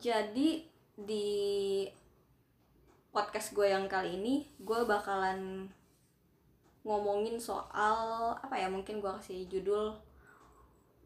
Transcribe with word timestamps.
jadi 0.00 0.64
di 0.96 1.28
podcast 3.12 3.52
gue 3.52 3.68
yang 3.68 3.84
kali 3.84 4.16
ini 4.16 4.48
gue 4.60 4.80
bakalan 4.88 5.68
ngomongin 6.80 7.36
soal 7.36 8.32
apa 8.40 8.56
ya 8.56 8.72
mungkin 8.72 9.04
gue 9.04 9.12
kasih 9.20 9.44
judul 9.52 9.92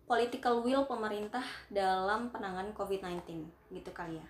political 0.05 0.63
will 0.63 0.87
pemerintah 0.87 1.43
dalam 1.73 2.29
penanganan 2.29 2.77
COVID-19 2.77 3.51
gitu 3.73 3.91
kali 3.91 4.21
ya. 4.21 4.29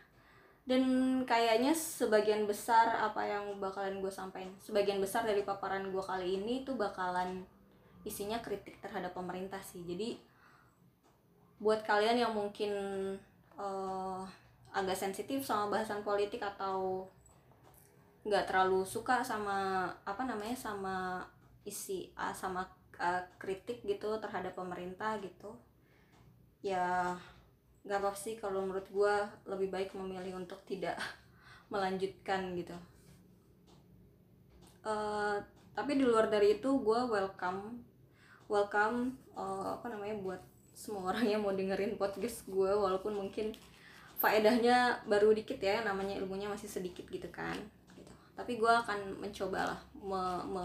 Dan 0.65 0.83
kayaknya 1.29 1.77
sebagian 1.77 2.49
besar 2.49 2.97
apa 2.97 3.21
yang 3.21 3.61
bakalan 3.61 4.01
gue 4.01 4.09
sampaikan 4.09 4.55
sebagian 4.65 4.97
besar 4.97 5.29
dari 5.29 5.45
paparan 5.45 5.93
gue 5.93 6.01
kali 6.01 6.41
ini 6.41 6.65
tuh 6.65 6.79
bakalan 6.79 7.45
isinya 8.07 8.41
kritik 8.41 8.81
terhadap 8.81 9.13
pemerintah 9.13 9.61
sih. 9.61 9.85
Jadi 9.85 10.17
buat 11.61 11.85
kalian 11.85 12.17
yang 12.17 12.33
mungkin 12.33 12.73
uh, 13.61 14.25
agak 14.75 14.99
sensitif 14.99 15.47
sama 15.47 15.79
bahasan 15.79 16.03
politik 16.03 16.43
atau 16.43 17.07
nggak 18.27 18.51
terlalu 18.51 18.83
suka 18.83 19.23
sama 19.23 19.87
apa 20.03 20.23
namanya 20.27 20.57
sama 20.59 21.23
isi 21.63 22.11
uh, 22.19 22.35
sama 22.35 22.67
uh, 22.99 23.23
kritik 23.39 23.87
gitu 23.87 24.19
terhadap 24.19 24.59
pemerintah 24.59 25.15
gitu. 25.23 25.55
Ya 26.59 27.15
nggak 27.87 28.01
apa 28.03 28.11
sih 28.19 28.35
kalau 28.35 28.67
menurut 28.67 28.89
gue 28.91 29.15
lebih 29.47 29.69
baik 29.71 29.95
memilih 29.95 30.43
untuk 30.43 30.59
tidak 30.67 30.99
melanjutkan 31.73 32.59
gitu. 32.59 32.75
Uh, 34.85 35.39
tapi 35.73 35.97
di 35.97 36.05
luar 36.05 36.29
dari 36.29 36.61
itu 36.61 36.71
gue 36.83 37.01
welcome 37.09 37.81
welcome 38.51 39.17
uh, 39.33 39.81
apa 39.81 39.89
namanya 39.89 40.19
buat 40.21 40.43
semua 40.75 41.15
orang 41.15 41.25
yang 41.25 41.41
mau 41.41 41.55
dengerin 41.55 41.97
podcast 41.97 42.45
gue 42.45 42.69
walaupun 42.69 43.17
mungkin 43.17 43.55
faedahnya 44.19 45.05
baru 45.07 45.35
dikit 45.35 45.59
ya 45.59 45.83
namanya 45.83 46.17
ilmunya 46.19 46.49
masih 46.49 46.71
sedikit 46.71 47.05
gitu 47.11 47.27
kan 47.29 47.55
gitu. 47.99 48.13
tapi 48.39 48.57
gue 48.57 48.71
akan 48.71 49.21
mencoba 49.21 49.75
lah 49.75 49.81
me, 50.01 50.23
me 50.49 50.65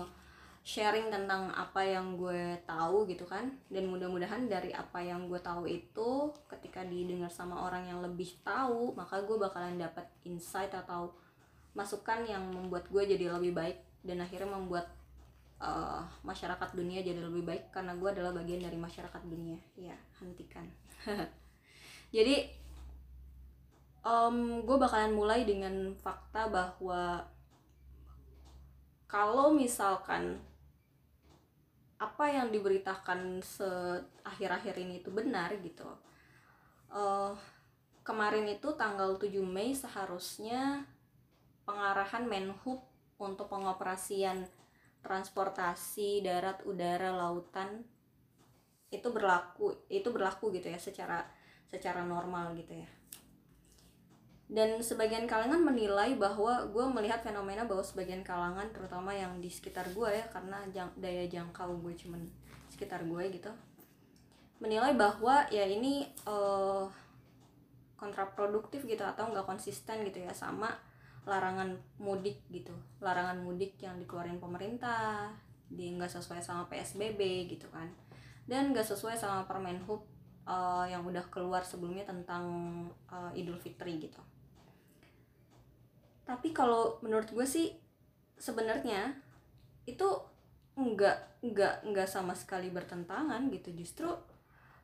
sharing 0.69 1.09
tentang 1.09 1.49
apa 1.55 1.81
yang 1.81 2.13
gue 2.13 2.53
tahu 2.67 3.09
gitu 3.09 3.25
kan. 3.25 3.49
Dan 3.73 3.89
mudah-mudahan 3.89 4.45
dari 4.45 4.69
apa 4.69 5.01
yang 5.01 5.25
gue 5.25 5.39
tahu 5.41 5.65
itu 5.65 6.29
ketika 6.45 6.85
didengar 6.85 7.31
sama 7.33 7.57
orang 7.65 7.89
yang 7.89 8.05
lebih 8.05 8.29
tahu 8.45 8.93
maka 8.93 9.23
gue 9.23 9.37
bakalan 9.39 9.81
dapat 9.81 10.05
insight 10.29 10.69
atau 10.69 11.15
masukan 11.73 12.21
yang 12.27 12.43
membuat 12.53 12.85
gue 12.89 13.01
jadi 13.01 13.33
lebih 13.33 13.57
baik 13.57 13.77
dan 14.05 14.21
akhirnya 14.21 14.51
membuat 14.51 14.93
uh, 15.57 16.05
masyarakat 16.21 16.69
dunia 16.77 17.01
jadi 17.01 17.17
lebih 17.17 17.45
baik 17.45 17.73
karena 17.73 17.97
gue 17.97 18.09
adalah 18.09 18.29
bagian 18.35 18.61
dari 18.61 18.77
masyarakat 18.77 19.21
dunia. 19.25 19.57
Ya 19.73 19.97
hentikan. 20.21 20.69
Jadi 22.09 22.49
um, 24.03 24.63
gue 24.63 24.77
bakalan 24.79 25.15
mulai 25.15 25.43
dengan 25.43 25.95
fakta 25.99 26.47
bahwa 26.47 27.27
kalau 29.09 29.51
misalkan 29.51 30.37
apa 31.99 32.31
yang 32.31 32.47
diberitakan 32.47 33.43
akhir-akhir 34.23 34.75
ini 34.79 35.03
itu 35.03 35.11
benar 35.11 35.51
gitu 35.59 35.89
uh, 36.95 37.35
kemarin 38.07 38.47
itu 38.47 38.71
tanggal 38.79 39.19
7 39.19 39.35
Mei 39.43 39.75
seharusnya 39.75 40.87
pengarahan 41.67 42.23
Menhub 42.23 42.87
untuk 43.19 43.51
pengoperasian 43.51 44.47
transportasi 45.03 46.23
darat 46.23 46.63
udara 46.63 47.11
lautan 47.11 47.83
itu 48.89 49.05
berlaku 49.11 49.75
itu 49.91 50.07
berlaku 50.09 50.55
gitu 50.55 50.71
ya 50.71 50.79
secara 50.79 51.27
secara 51.69 52.01
normal 52.01 52.57
gitu 52.57 52.73
ya 52.79 52.89
dan 54.49 54.81
sebagian 54.81 55.29
kalangan 55.29 55.61
menilai 55.61 56.17
bahwa 56.17 56.65
gue 56.73 56.81
melihat 56.89 57.21
fenomena 57.21 57.69
bahwa 57.69 57.85
sebagian 57.85 58.25
kalangan 58.25 58.65
terutama 58.73 59.13
yang 59.13 59.37
di 59.37 59.45
sekitar 59.45 59.85
gue 59.93 60.09
ya 60.09 60.25
karena 60.33 60.57
jang, 60.73 60.89
daya 60.97 61.29
jangkau 61.29 61.77
gue 61.85 61.93
cuman 61.93 62.25
sekitar 62.65 63.05
gue 63.05 63.23
gitu 63.29 63.53
menilai 64.57 64.97
bahwa 64.97 65.45
ya 65.53 65.69
ini 65.69 66.09
uh, 66.25 66.89
kontraproduktif 67.95 68.89
gitu 68.89 69.05
atau 69.05 69.29
nggak 69.29 69.45
konsisten 69.45 70.01
gitu 70.03 70.25
ya 70.25 70.33
sama 70.33 70.67
larangan 71.23 71.79
mudik 71.99 72.43
gitu. 72.51 72.75
Larangan 72.99 73.39
mudik 73.39 73.79
yang 73.79 73.95
dikeluarin 73.99 74.39
pemerintah 74.39 75.31
di 75.69 75.95
nggak 75.95 76.11
sesuai 76.11 76.43
sama 76.43 76.67
psbb 76.67 77.47
gitu 77.47 77.67
kan. 77.71 77.87
Dan 78.49 78.75
nggak 78.75 78.87
sesuai 78.87 79.15
sama 79.15 79.47
permen 79.47 79.79
hub 79.87 80.03
uh, 80.43 80.83
yang 80.89 81.05
udah 81.07 81.23
keluar 81.31 81.63
sebelumnya 81.63 82.03
tentang 82.03 82.43
uh, 83.07 83.31
idul 83.31 83.55
fitri 83.55 84.01
gitu 84.01 84.19
tapi 86.29 86.53
kalau 86.53 87.01
menurut 87.01 87.25
gue 87.33 87.41
sih 87.41 87.73
sebenarnya 88.37 89.17
itu 89.89 90.05
enggak 90.77 91.41
enggak 91.41 91.81
enggak 91.81 92.05
sama 92.05 92.37
sekali 92.37 92.69
bertentangan 92.69 93.49
gitu. 93.49 93.73
Justru 93.73 94.13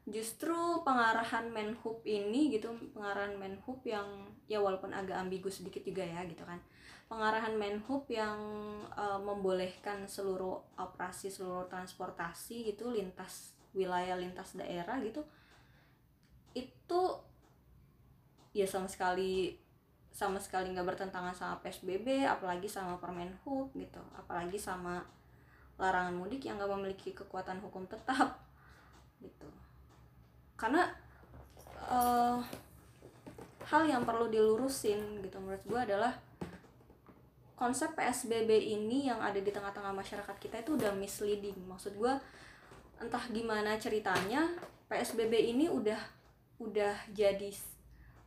justru 0.10 0.58
pengarahan 0.82 1.54
Menhub 1.54 2.02
ini 2.02 2.50
gitu 2.50 2.74
pengarahan 2.98 3.38
Menhub 3.38 3.78
yang 3.86 4.26
ya 4.50 4.58
walaupun 4.58 4.90
agak 4.90 5.22
ambigu 5.22 5.54
sedikit 5.54 5.86
juga 5.86 6.02
ya 6.02 6.26
gitu 6.26 6.42
kan. 6.42 6.58
Pengarahan 7.06 7.54
Menhub 7.54 8.10
yang 8.10 8.42
uh, 8.98 9.22
membolehkan 9.22 10.10
seluruh 10.10 10.66
operasi 10.82 11.30
seluruh 11.30 11.70
transportasi 11.70 12.74
gitu 12.74 12.90
lintas 12.90 13.54
wilayah 13.78 14.18
lintas 14.18 14.58
daerah 14.58 14.98
gitu 15.06 15.22
itu 16.58 17.02
ya 18.56 18.64
sama 18.66 18.88
sekali 18.88 19.65
sama 20.16 20.40
sekali 20.40 20.72
nggak 20.72 20.96
bertentangan 20.96 21.36
sama 21.36 21.60
PSBB 21.60 22.24
apalagi 22.24 22.72
sama 22.72 22.96
Permen 23.04 23.36
Hub 23.44 23.68
gitu. 23.76 24.00
Apalagi 24.16 24.56
sama 24.56 25.04
larangan 25.76 26.16
mudik 26.16 26.48
yang 26.48 26.56
nggak 26.56 26.72
memiliki 26.72 27.12
kekuatan 27.12 27.60
hukum 27.60 27.84
tetap 27.84 28.40
gitu. 29.20 29.52
Karena 30.56 30.88
uh, 31.92 32.40
hal 33.68 33.84
yang 33.84 34.08
perlu 34.08 34.32
dilurusin 34.32 35.20
gitu 35.20 35.36
menurut 35.44 35.64
gue 35.68 35.80
adalah 35.92 36.16
konsep 37.60 37.92
PSBB 38.00 38.72
ini 38.72 39.12
yang 39.12 39.20
ada 39.20 39.44
di 39.44 39.52
tengah-tengah 39.52 39.92
masyarakat 39.92 40.36
kita 40.40 40.64
itu 40.64 40.80
udah 40.80 40.96
misleading. 40.96 41.60
Maksud 41.68 42.00
gue 42.00 42.14
entah 43.04 43.26
gimana 43.28 43.76
ceritanya 43.76 44.48
PSBB 44.88 45.52
ini 45.52 45.68
udah 45.68 46.00
udah 46.64 46.96
jadi 47.12 47.52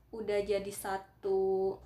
udah 0.08 0.40
jadi 0.44 0.72
satu 0.72 1.76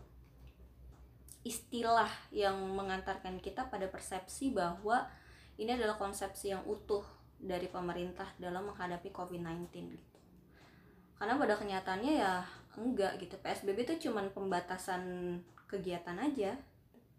istilah 1.43 2.11
yang 2.31 2.55
mengantarkan 2.55 3.43
kita 3.43 3.67
pada 3.67 3.91
persepsi 3.91 4.55
bahwa 4.55 5.11
ini 5.59 5.75
adalah 5.75 5.99
konsepsi 5.99 6.55
yang 6.55 6.63
utuh 6.65 7.03
dari 7.43 7.67
pemerintah 7.67 8.31
dalam 8.39 8.71
menghadapi 8.71 9.11
COVID-19 9.11 9.67
gitu. 9.99 10.19
Karena 11.19 11.35
pada 11.35 11.55
kenyataannya 11.59 12.13
ya 12.23 12.47
enggak 12.79 13.19
gitu. 13.19 13.35
PSBB 13.43 13.79
itu 13.83 14.09
cuma 14.09 14.23
pembatasan 14.31 15.03
kegiatan 15.67 16.15
aja 16.23 16.55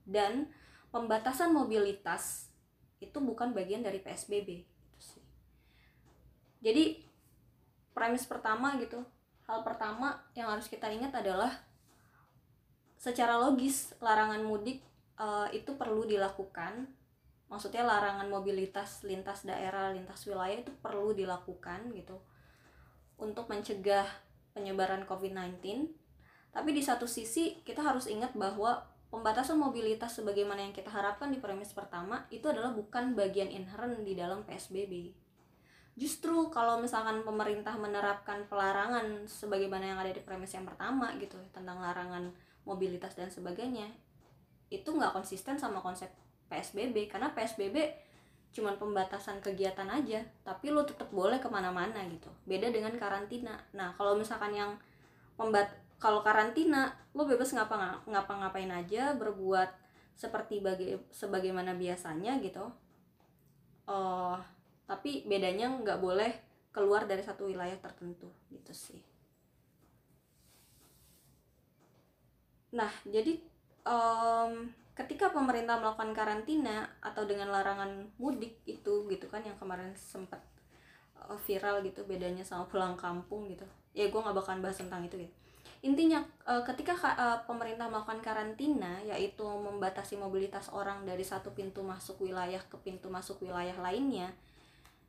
dan 0.08 0.48
pembatasan 0.96 1.52
mobilitas 1.52 2.48
itu 3.04 3.20
bukan 3.20 3.52
bagian 3.52 3.84
dari 3.84 4.00
PSBB 4.00 4.64
gitu 4.64 5.00
sih. 5.00 5.24
Jadi 6.64 7.04
premis 7.92 8.24
pertama 8.24 8.80
gitu, 8.80 9.04
hal 9.48 9.60
pertama 9.62 10.24
yang 10.34 10.52
harus 10.52 10.72
kita 10.72 10.88
ingat 10.88 11.12
adalah 11.16 11.52
secara 12.96 13.36
logis 13.36 13.92
larangan 14.00 14.44
mudik 14.44 14.80
uh, 15.20 15.52
itu 15.52 15.76
perlu 15.76 16.08
dilakukan. 16.08 16.88
Maksudnya 17.52 17.86
larangan 17.86 18.32
mobilitas 18.32 19.06
lintas 19.06 19.46
daerah 19.46 19.94
lintas 19.94 20.26
wilayah 20.26 20.64
itu 20.64 20.74
perlu 20.82 21.14
dilakukan 21.14 21.94
gitu 21.94 22.18
untuk 23.22 23.46
mencegah 23.46 24.08
penyebaran 24.54 25.06
COVID-19 25.06 25.90
tapi 26.54 26.70
di 26.70 26.86
satu 26.86 27.10
sisi 27.10 27.58
kita 27.66 27.82
harus 27.82 28.06
ingat 28.06 28.38
bahwa 28.38 28.86
pembatasan 29.10 29.58
mobilitas 29.58 30.14
sebagaimana 30.14 30.62
yang 30.62 30.74
kita 30.74 30.94
harapkan 30.94 31.34
di 31.34 31.42
premis 31.42 31.74
pertama 31.74 32.30
itu 32.30 32.46
adalah 32.46 32.70
bukan 32.70 33.18
bagian 33.18 33.50
inherent 33.50 34.06
di 34.06 34.14
dalam 34.14 34.46
PSBB 34.46 35.18
justru 35.94 36.50
kalau 36.50 36.82
misalkan 36.82 37.22
pemerintah 37.22 37.78
menerapkan 37.78 38.50
pelarangan 38.50 39.30
sebagaimana 39.30 39.94
yang 39.94 40.00
ada 40.02 40.10
di 40.10 40.22
premis 40.26 40.54
yang 40.58 40.66
pertama 40.66 41.14
gitu 41.22 41.38
tentang 41.54 41.78
larangan 41.78 42.34
mobilitas 42.66 43.14
dan 43.14 43.30
sebagainya 43.30 43.94
itu 44.74 44.90
nggak 44.90 45.14
konsisten 45.14 45.62
sama 45.62 45.78
konsep 45.86 46.10
PSBB 46.50 47.14
karena 47.14 47.30
PSBB 47.38 47.94
cuma 48.54 48.74
pembatasan 48.78 49.42
kegiatan 49.42 49.86
aja 49.90 50.26
tapi 50.42 50.74
lo 50.74 50.86
tetap 50.86 51.10
boleh 51.14 51.38
ke 51.38 51.50
mana-mana 51.50 52.02
gitu. 52.10 52.30
Beda 52.46 52.70
dengan 52.70 52.94
karantina. 52.98 53.58
Nah 53.74 53.94
kalau 53.98 54.18
misalkan 54.18 54.54
yang 54.54 54.72
pembat 55.38 55.70
kalau 56.02 56.26
karantina 56.26 56.94
lo 57.14 57.26
bebas 57.26 57.54
ngapa 57.54 58.06
ngapa 58.10 58.34
ngapain 58.46 58.70
aja 58.70 59.14
berbuat 59.18 59.70
seperti 60.14 60.62
baga 60.62 61.02
sebagaimana 61.10 61.74
biasanya 61.74 62.38
gitu. 62.42 62.66
Uh, 63.90 64.38
tapi 64.94 65.26
bedanya 65.26 65.74
nggak 65.74 65.98
boleh 65.98 66.30
keluar 66.70 67.10
dari 67.10 67.26
satu 67.26 67.50
wilayah 67.50 67.74
tertentu 67.82 68.30
gitu 68.54 68.70
sih. 68.78 69.02
Nah 72.78 72.94
jadi 73.02 73.42
um, 73.90 74.70
ketika 74.94 75.34
pemerintah 75.34 75.82
melakukan 75.82 76.14
karantina 76.14 76.86
atau 77.02 77.26
dengan 77.26 77.50
larangan 77.50 78.06
mudik 78.22 78.62
itu 78.70 79.10
gitu 79.10 79.26
kan 79.34 79.42
yang 79.42 79.58
kemarin 79.58 79.98
sempat 79.98 80.46
uh, 81.26 81.38
viral 81.42 81.82
gitu 81.82 82.06
bedanya 82.06 82.46
sama 82.46 82.70
pulang 82.70 82.94
kampung 82.94 83.50
gitu. 83.50 83.66
Ya 83.98 84.14
gue 84.14 84.22
nggak 84.22 84.38
bakalan 84.38 84.62
bahas 84.62 84.78
tentang 84.78 85.02
itu 85.10 85.26
gitu. 85.26 85.34
Intinya 85.90 86.22
uh, 86.46 86.62
ketika 86.62 86.94
uh, 87.18 87.42
pemerintah 87.50 87.90
melakukan 87.90 88.22
karantina 88.22 89.02
yaitu 89.10 89.42
membatasi 89.42 90.22
mobilitas 90.22 90.70
orang 90.70 91.02
dari 91.02 91.26
satu 91.26 91.50
pintu 91.58 91.82
masuk 91.82 92.22
wilayah 92.30 92.62
ke 92.62 92.78
pintu 92.86 93.10
masuk 93.10 93.42
wilayah 93.42 93.74
lainnya 93.82 94.30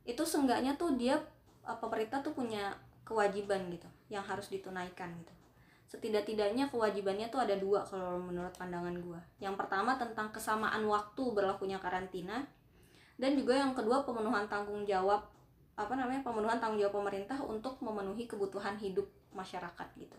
itu 0.05 0.21
seenggaknya 0.21 0.77
tuh 0.77 0.93
dia 0.93 1.17
uh, 1.65 1.77
pemerintah 1.81 2.21
tuh 2.21 2.37
punya 2.37 2.77
kewajiban 3.05 3.65
gitu 3.73 3.89
yang 4.09 4.21
harus 4.21 4.53
ditunaikan 4.53 5.09
gitu. 5.17 5.33
Setidak-tidaknya 5.85 6.69
kewajibannya 6.69 7.29
tuh 7.29 7.41
ada 7.45 7.57
dua 7.57 7.85
kalau 7.85 8.17
menurut 8.21 8.53
pandangan 8.57 8.93
gue 8.93 9.19
yang 9.41 9.53
pertama 9.57 9.97
tentang 9.97 10.33
kesamaan 10.33 10.81
waktu 10.85 11.23
berlakunya 11.33 11.77
karantina 11.77 12.45
dan 13.17 13.37
juga 13.37 13.57
yang 13.57 13.77
kedua 13.77 14.05
pemenuhan 14.05 14.49
tanggung 14.49 14.85
jawab 14.85 15.25
apa 15.75 15.93
namanya 15.93 16.23
pemenuhan 16.23 16.57
tanggung 16.57 16.79
jawab 16.81 17.03
pemerintah 17.03 17.37
untuk 17.43 17.81
memenuhi 17.83 18.25
kebutuhan 18.25 18.79
hidup 18.79 19.05
masyarakat 19.35 19.87
gitu. 19.99 20.17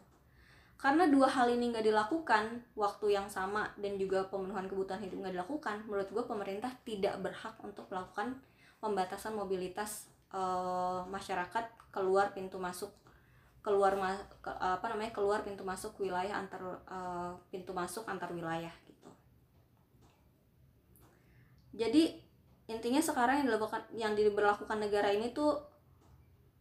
Karena 0.77 1.09
dua 1.09 1.25
hal 1.25 1.49
ini 1.49 1.73
nggak 1.73 1.89
dilakukan 1.89 2.61
waktu 2.77 3.17
yang 3.17 3.27
sama 3.33 3.73
dan 3.81 3.97
juga 3.97 4.29
pemenuhan 4.29 4.69
kebutuhan 4.69 5.01
hidup 5.01 5.25
nggak 5.25 5.35
dilakukan 5.41 5.77
menurut 5.89 6.09
gue 6.13 6.25
pemerintah 6.29 6.69
tidak 6.85 7.17
berhak 7.25 7.57
untuk 7.65 7.89
melakukan 7.89 8.37
pembatasan 8.87 9.35
mobilitas 9.35 10.07
uh, 10.31 11.03
masyarakat 11.11 11.67
keluar 11.91 12.31
pintu 12.31 12.63
masuk 12.63 12.95
keluar 13.67 13.99
ma 13.99 14.15
ke, 14.39 14.47
apa 14.63 14.87
namanya 14.95 15.11
keluar 15.11 15.43
pintu 15.43 15.67
masuk 15.67 15.99
wilayah 15.99 16.39
antar 16.39 16.63
uh, 16.87 17.35
pintu 17.51 17.75
masuk 17.75 18.07
antar 18.07 18.31
wilayah 18.31 18.71
gitu. 18.87 19.11
Jadi 21.75 22.23
intinya 22.71 23.03
sekarang 23.03 23.43
yang 23.43 23.47
dilakukan 23.51 23.83
yang 23.91 24.13
diberlakukan 24.15 24.79
negara 24.79 25.11
ini 25.11 25.35
tuh 25.35 25.59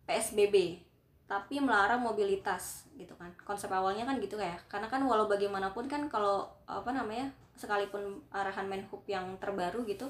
PSBB 0.10 0.82
tapi 1.30 1.62
melarang 1.62 2.02
mobilitas 2.02 2.90
gitu 2.98 3.14
kan. 3.22 3.30
Konsep 3.46 3.70
awalnya 3.70 4.10
kan 4.10 4.18
gitu 4.18 4.42
kayak 4.42 4.66
karena 4.66 4.90
kan 4.90 5.06
walau 5.06 5.30
bagaimanapun 5.30 5.86
kan 5.86 6.10
kalau 6.10 6.50
apa 6.66 6.90
namanya 6.90 7.30
sekalipun 7.54 8.26
arahan 8.34 8.66
Menhub 8.66 9.06
yang 9.06 9.38
terbaru 9.38 9.86
gitu 9.86 10.10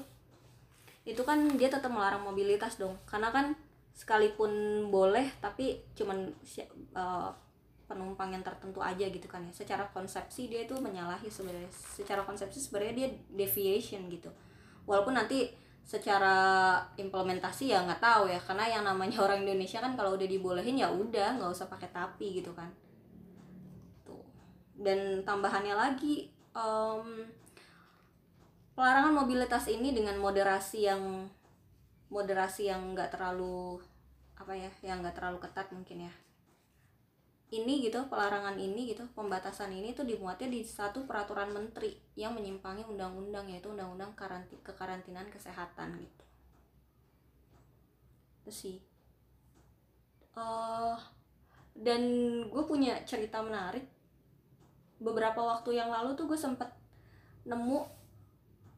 itu 1.06 1.22
kan 1.22 1.38
dia 1.54 1.70
tetap 1.70 1.88
melarang 1.88 2.26
mobilitas 2.26 2.82
dong. 2.82 2.98
Karena 3.06 3.30
kan 3.30 3.54
sekalipun 3.94 4.50
boleh 4.92 5.24
tapi 5.40 5.80
cuman 5.96 6.28
uh, 6.92 7.30
penumpang 7.86 8.34
yang 8.34 8.42
tertentu 8.42 8.82
aja 8.82 9.06
gitu 9.06 9.24
kan 9.30 9.40
ya. 9.46 9.52
Secara 9.54 9.86
konsepsi 9.94 10.50
dia 10.50 10.66
itu 10.66 10.74
menyalahi 10.74 11.30
sebenarnya. 11.30 11.70
Secara 11.70 12.26
konsepsi 12.26 12.58
sebenarnya 12.58 13.06
dia 13.06 13.08
deviation 13.30 14.10
gitu. 14.10 14.28
Walaupun 14.84 15.14
nanti 15.14 15.46
secara 15.86 16.74
implementasi 16.98 17.70
ya 17.70 17.86
nggak 17.86 18.02
tahu 18.02 18.26
ya. 18.26 18.42
Karena 18.42 18.66
yang 18.66 18.82
namanya 18.82 19.22
orang 19.30 19.46
Indonesia 19.46 19.78
kan 19.78 19.94
kalau 19.94 20.18
udah 20.18 20.26
dibolehin 20.26 20.82
ya 20.82 20.90
udah 20.90 21.38
nggak 21.38 21.54
usah 21.54 21.70
pakai 21.70 21.94
tapi 21.94 22.42
gitu 22.42 22.50
kan. 22.50 22.66
Tuh. 24.02 24.26
Dan 24.74 25.22
tambahannya 25.22 25.78
lagi 25.78 26.34
um, 26.50 27.22
pelarangan 28.76 29.16
mobilitas 29.16 29.72
ini 29.72 29.96
dengan 29.96 30.20
moderasi 30.20 30.84
yang 30.84 31.32
moderasi 32.12 32.68
yang 32.68 32.92
nggak 32.92 33.08
terlalu 33.08 33.80
apa 34.36 34.52
ya 34.52 34.70
yang 34.84 35.00
nggak 35.00 35.16
terlalu 35.16 35.40
ketat 35.40 35.72
mungkin 35.72 36.06
ya. 36.06 36.14
Ini 37.46 37.88
gitu 37.88 38.04
pelarangan 38.12 38.60
ini 38.60 38.92
gitu 38.92 39.08
pembatasan 39.16 39.72
ini 39.72 39.96
tuh 39.96 40.04
dimuatnya 40.04 40.52
di 40.52 40.60
satu 40.60 41.08
peraturan 41.08 41.56
menteri 41.56 41.96
yang 42.18 42.36
menyimpangi 42.36 42.84
undang-undang 42.84 43.48
yaitu 43.48 43.72
undang-undang 43.72 44.12
karanti 44.12 44.60
kekarantinaan 44.60 45.32
kesehatan 45.32 45.96
gitu. 45.96 46.24
Itu 48.44 48.52
sih. 48.52 48.76
Uh, 50.36 51.00
dan 51.72 52.02
gue 52.52 52.64
punya 52.68 53.00
cerita 53.08 53.40
menarik. 53.40 53.88
Beberapa 55.00 55.40
waktu 55.40 55.80
yang 55.80 55.88
lalu 55.88 56.12
tuh 56.12 56.28
gue 56.28 56.36
sempet 56.36 56.68
nemu 57.46 57.95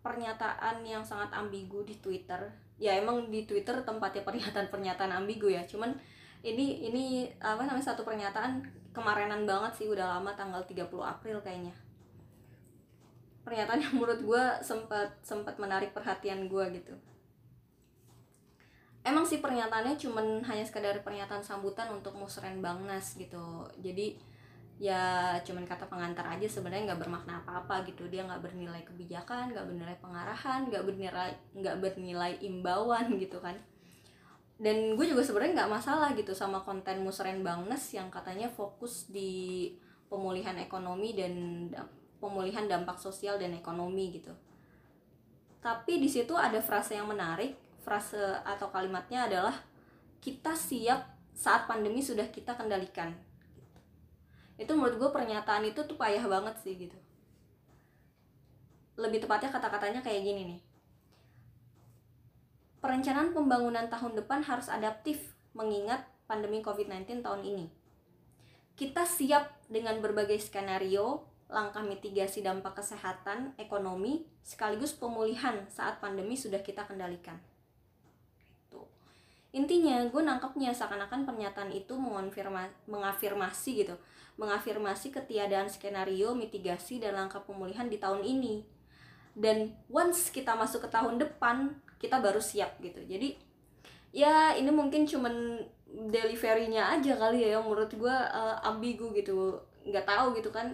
pernyataan 0.03 0.85
yang 0.87 1.03
sangat 1.03 1.33
ambigu 1.35 1.83
di 1.83 1.99
Twitter. 1.99 2.39
Ya 2.79 2.95
emang 2.95 3.31
di 3.31 3.43
Twitter 3.45 3.83
tempatnya 3.83 4.23
pernyataan-pernyataan 4.23 5.13
ambigu 5.13 5.51
ya. 5.51 5.67
Cuman 5.67 5.95
ini 6.47 6.87
ini 6.87 7.27
apa 7.43 7.67
namanya 7.67 7.93
satu 7.93 8.07
pernyataan 8.07 8.63
kemarinan 8.95 9.43
banget 9.43 9.83
sih 9.83 9.87
udah 9.91 10.19
lama 10.19 10.31
tanggal 10.39 10.63
30 10.63 10.87
April 11.03 11.43
kayaknya. 11.43 11.75
Pernyataan 13.43 13.81
yang 13.81 13.95
menurut 13.97 14.21
gue 14.23 14.45
sempat 14.63 15.19
sempat 15.25 15.59
menarik 15.59 15.91
perhatian 15.91 16.47
gue 16.47 16.65
gitu. 16.79 16.95
Emang 19.03 19.25
sih 19.25 19.41
pernyataannya 19.41 19.97
cuman 19.97 20.45
hanya 20.45 20.65
sekadar 20.69 21.01
pernyataan 21.01 21.41
sambutan 21.41 21.89
untuk 21.91 22.13
musren 22.13 22.61
Bangnas 22.61 23.17
gitu. 23.17 23.65
Jadi 23.81 24.21
ya 24.79 25.35
cuman 25.43 25.67
kata 25.67 25.91
pengantar 25.91 26.23
aja 26.31 26.47
sebenarnya 26.47 26.95
nggak 26.95 27.03
bermakna 27.03 27.43
apa-apa 27.43 27.83
gitu. 27.91 28.07
Dia 28.07 28.23
nggak 28.25 28.43
bernilai 28.47 28.83
kebijakan 28.87 29.51
nggak 29.51 29.67
bernilai 29.67 29.97
pengarahan 29.99 30.71
nggak 30.71 30.85
bernilai 30.87 31.31
nggak 31.59 31.77
bernilai 31.83 32.33
imbauan 32.47 33.11
gitu 33.23 33.43
kan. 33.43 33.59
Dan 34.59 34.99
gue 34.99 35.07
juga 35.07 35.23
sebenarnya 35.23 35.63
nggak 35.63 35.73
masalah 35.75 36.15
gitu 36.15 36.35
sama 36.35 36.63
konten 36.63 37.03
musren 37.03 37.43
bangnes 37.43 37.95
yang 37.95 38.11
katanya 38.11 38.51
fokus 38.51 39.07
di 39.11 39.71
pemulihan 40.11 40.55
ekonomi 40.59 41.15
dan 41.15 41.35
pemulihan 42.19 42.67
dampak 42.67 42.99
sosial 42.99 43.39
dan 43.39 43.55
ekonomi 43.55 44.19
gitu. 44.19 44.35
Tapi 45.59 45.99
di 45.99 46.11
situ 46.11 46.35
ada 46.39 46.59
frase 46.63 46.99
yang 46.99 47.11
menarik. 47.11 47.55
Frase 47.83 48.19
atau 48.43 48.71
kalimatnya 48.71 49.31
adalah 49.31 49.55
kita 50.19 50.55
siap 50.55 51.07
saat 51.33 51.71
pandemi 51.71 52.03
sudah 52.03 52.27
kita 52.29 52.59
kendalikan 52.59 53.15
itu 54.59 54.71
menurut 54.75 54.99
gue 54.99 55.11
pernyataan 55.15 55.65
itu 55.65 55.81
tuh 55.87 55.95
payah 55.95 56.27
banget 56.27 56.55
sih 56.61 56.75
gitu 56.75 56.99
lebih 58.99 59.23
tepatnya 59.23 59.55
kata-katanya 59.55 60.03
kayak 60.03 60.27
gini 60.27 60.43
nih 60.55 60.61
Perencanaan 62.79 63.35
pembangunan 63.35 63.91
tahun 63.91 64.15
depan 64.23 64.47
harus 64.47 64.71
adaptif 64.71 65.35
mengingat 65.51 66.07
pandemi 66.31 66.63
COVID-19 66.63 67.27
tahun 67.27 67.43
ini. 67.43 67.67
Kita 68.79 69.03
siap 69.03 69.67
dengan 69.67 69.99
berbagai 69.99 70.39
skenario, 70.39 71.27
langkah 71.51 71.83
mitigasi 71.83 72.39
dampak 72.39 72.79
kesehatan, 72.79 73.59
ekonomi, 73.59 74.31
sekaligus 74.47 74.95
pemulihan 74.95 75.67
saat 75.67 75.99
pandemi 75.99 76.39
sudah 76.39 76.63
kita 76.63 76.87
kendalikan. 76.87 77.43
Itu. 78.71 78.87
Intinya, 79.51 80.07
gue 80.07 80.23
nangkepnya 80.23 80.71
seakan-akan 80.71 81.27
pernyataan 81.27 81.75
itu 81.75 81.99
mengafirmasi 82.87 83.71
gitu, 83.75 83.99
mengafirmasi 84.39 85.11
ketiadaan 85.11 85.67
skenario, 85.67 86.33
mitigasi, 86.33 87.03
dan 87.03 87.19
langkah 87.19 87.43
pemulihan 87.43 87.91
di 87.91 87.99
tahun 87.99 88.23
ini. 88.23 88.63
Dan 89.35 89.75
once 89.91 90.31
kita 90.31 90.55
masuk 90.55 90.87
ke 90.87 90.89
tahun 90.95 91.19
depan, 91.19 91.75
kita 91.99 92.23
baru 92.23 92.39
siap 92.39 92.79
gitu. 92.79 93.03
Jadi 93.03 93.35
ya 94.15 94.55
ini 94.55 94.71
mungkin 94.71 95.05
cuman 95.05 95.67
deliverynya 96.09 96.97
aja 96.97 97.19
kali 97.19 97.45
ya 97.45 97.59
yang 97.59 97.67
menurut 97.67 97.91
gue 97.91 98.15
uh, 98.15 98.57
ambigu 98.63 99.11
gitu. 99.19 99.59
Nggak 99.83 100.07
tahu 100.07 100.39
gitu 100.39 100.55
kan 100.55 100.71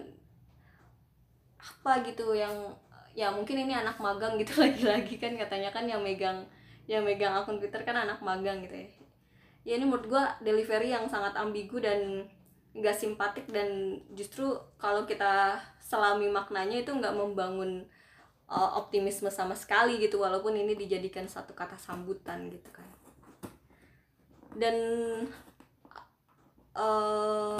apa 1.57 2.05
gitu 2.05 2.37
yang 2.37 2.53
ya 3.17 3.33
mungkin 3.33 3.65
ini 3.65 3.73
anak 3.73 3.97
magang 3.97 4.37
gitu 4.37 4.59
lagi-lagi 4.63 5.17
kan 5.17 5.33
katanya 5.33 5.73
kan 5.73 5.89
yang 5.89 6.05
megang 6.05 6.45
yang 6.85 7.01
megang 7.01 7.33
akun 7.33 7.57
Twitter 7.57 7.81
kan 7.81 7.97
anak 7.97 8.21
magang 8.21 8.61
gitu 8.61 8.77
ya. 8.77 8.87
Ya 9.65 9.73
ini 9.81 9.89
menurut 9.89 10.05
gue 10.05 10.23
delivery 10.45 10.93
yang 10.93 11.09
sangat 11.09 11.33
ambigu 11.33 11.81
dan 11.81 12.29
nggak 12.75 12.95
simpatik 12.95 13.47
dan 13.47 14.01
justru 14.11 14.51
kalau 14.75 15.07
kita 15.07 15.63
selami 15.79 16.27
maknanya 16.27 16.83
itu 16.83 16.91
nggak 16.91 17.15
membangun 17.15 17.87
uh, 18.51 18.71
optimisme 18.77 19.31
sama 19.31 19.55
sekali 19.55 19.97
gitu 19.97 20.21
walaupun 20.21 20.53
ini 20.53 20.75
dijadikan 20.75 21.25
satu 21.25 21.55
kata 21.55 21.79
sambutan 21.79 22.51
gitu 22.51 22.69
kan. 22.69 22.87
Dan 24.55 24.75
uh, 26.75 27.59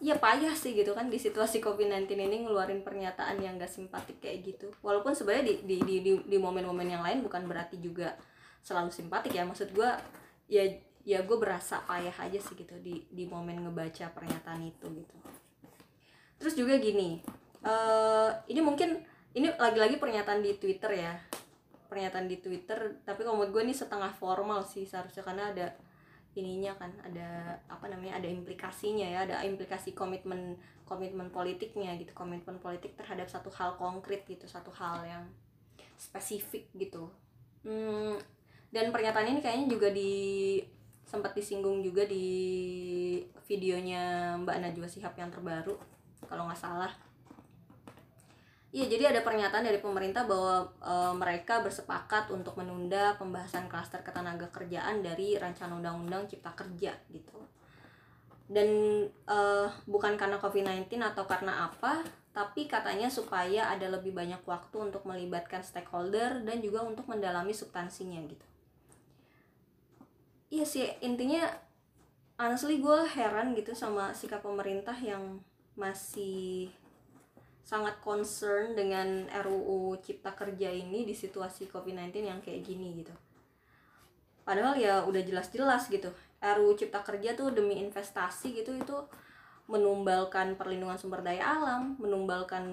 ya 0.00 0.16
payah 0.16 0.56
sih 0.56 0.72
gitu 0.72 0.96
kan 0.96 1.12
di 1.12 1.20
situasi 1.20 1.60
COVID-19 1.60 2.08
ini 2.16 2.36
ngeluarin 2.48 2.80
pernyataan 2.80 3.36
yang 3.44 3.60
gak 3.60 3.70
simpatik 3.70 4.22
kayak 4.22 4.46
gitu. 4.46 4.72
Walaupun 4.80 5.12
sebenarnya 5.12 5.52
di 5.52 5.76
di 5.76 5.76
di 5.84 5.96
di, 6.24 6.36
momen-momen 6.40 6.88
yang 6.88 7.04
lain 7.04 7.20
bukan 7.20 7.44
berarti 7.44 7.76
juga 7.82 8.16
selalu 8.64 8.90
simpatik 8.90 9.36
ya. 9.36 9.44
Maksud 9.44 9.76
gue 9.76 9.90
ya 10.50 10.64
ya 11.04 11.24
gue 11.24 11.36
berasa 11.40 11.80
payah 11.88 12.12
aja 12.12 12.38
sih 12.38 12.54
gitu 12.56 12.76
di 12.80 13.04
di 13.08 13.24
momen 13.24 13.64
ngebaca 13.64 14.12
pernyataan 14.12 14.62
itu 14.64 14.86
gitu. 14.92 15.16
Terus 16.40 16.54
juga 16.56 16.76
gini 16.80 17.20
uh, 17.64 18.30
ini 18.48 18.60
mungkin 18.60 19.00
ini 19.36 19.48
lagi-lagi 19.56 19.96
pernyataan 19.96 20.40
di 20.44 20.56
Twitter 20.60 20.92
ya. 20.96 21.14
Pernyataan 21.88 22.26
di 22.30 22.38
Twitter 22.38 23.02
tapi 23.02 23.26
kalau 23.26 23.42
menurut 23.42 23.52
gue 23.56 23.62
ini 23.66 23.74
setengah 23.74 24.12
formal 24.14 24.62
sih 24.62 24.86
seharusnya 24.86 25.26
karena 25.26 25.50
ada 25.50 25.66
ininya 26.38 26.78
kan 26.78 26.94
ada 27.02 27.58
apa 27.66 27.90
namanya 27.90 28.22
ada 28.22 28.30
implikasinya 28.30 29.02
ya 29.02 29.26
ada 29.26 29.42
implikasi 29.42 29.98
komitmen 29.98 30.54
komitmen 30.86 31.26
politiknya 31.34 31.98
gitu 31.98 32.14
komitmen 32.14 32.62
politik 32.62 32.94
terhadap 32.94 33.26
satu 33.26 33.50
hal 33.50 33.74
konkret 33.74 34.22
gitu 34.30 34.46
satu 34.46 34.70
hal 34.70 35.02
yang 35.02 35.24
spesifik 36.00 36.70
gitu. 36.78 37.10
Hmm, 37.60 38.16
dan 38.72 38.88
pernyataan 38.88 39.36
ini 39.36 39.40
kayaknya 39.44 39.66
juga 39.68 39.92
di 39.92 40.12
sempat 41.10 41.34
disinggung 41.34 41.82
juga 41.82 42.06
di 42.06 42.22
videonya 43.50 44.38
Mbak 44.46 44.56
Najwa 44.62 44.86
Sihab 44.86 45.18
yang 45.18 45.34
terbaru 45.34 45.74
kalau 46.30 46.46
nggak 46.46 46.62
salah 46.62 46.94
Iya, 48.70 48.86
jadi 48.86 49.10
ada 49.10 49.26
pernyataan 49.26 49.66
dari 49.66 49.82
pemerintah 49.82 50.30
bahwa 50.30 50.70
e, 50.78 50.94
mereka 51.18 51.58
bersepakat 51.58 52.30
untuk 52.30 52.54
menunda 52.54 53.18
pembahasan 53.18 53.66
klaster 53.66 53.98
ketenaga 54.06 54.46
kerjaan 54.54 55.02
dari 55.02 55.34
rancangan 55.34 55.82
undang-undang 55.82 56.30
Cipta 56.30 56.54
Kerja 56.54 56.94
gitu. 57.10 57.34
Dan 58.46 58.70
e, 59.10 59.38
bukan 59.90 60.14
karena 60.14 60.38
COVID-19 60.38 60.86
atau 61.02 61.26
karena 61.26 61.66
apa, 61.66 62.06
tapi 62.30 62.70
katanya 62.70 63.10
supaya 63.10 63.74
ada 63.74 63.90
lebih 63.90 64.14
banyak 64.14 64.46
waktu 64.46 64.76
untuk 64.78 65.02
melibatkan 65.02 65.66
stakeholder 65.66 66.46
dan 66.46 66.62
juga 66.62 66.86
untuk 66.86 67.10
mendalami 67.10 67.50
substansinya 67.50 68.22
gitu. 68.22 68.49
Iya 70.50 70.66
sih, 70.66 70.82
intinya 70.98 71.46
honestly 72.34 72.82
gue 72.82 72.98
heran 73.06 73.54
gitu 73.54 73.70
sama 73.70 74.10
sikap 74.10 74.42
pemerintah 74.42 74.98
yang 74.98 75.38
masih 75.78 76.74
sangat 77.62 78.02
concern 78.02 78.74
dengan 78.74 79.30
RUU 79.30 79.94
Cipta 80.02 80.34
Kerja 80.34 80.74
ini 80.74 81.06
di 81.06 81.14
situasi 81.14 81.70
COVID-19 81.70 82.26
yang 82.26 82.42
kayak 82.42 82.66
gini 82.66 82.98
gitu. 82.98 83.14
Padahal 84.42 84.74
ya 84.74 85.06
udah 85.06 85.22
jelas-jelas 85.22 85.86
gitu. 85.86 86.10
RUU 86.42 86.74
Cipta 86.74 87.06
Kerja 87.06 87.38
tuh 87.38 87.54
demi 87.54 87.78
investasi 87.78 88.50
gitu 88.50 88.74
itu 88.74 88.96
menumbalkan 89.70 90.58
perlindungan 90.58 90.98
sumber 90.98 91.22
daya 91.22 91.46
alam, 91.46 91.94
menumbalkan 92.02 92.66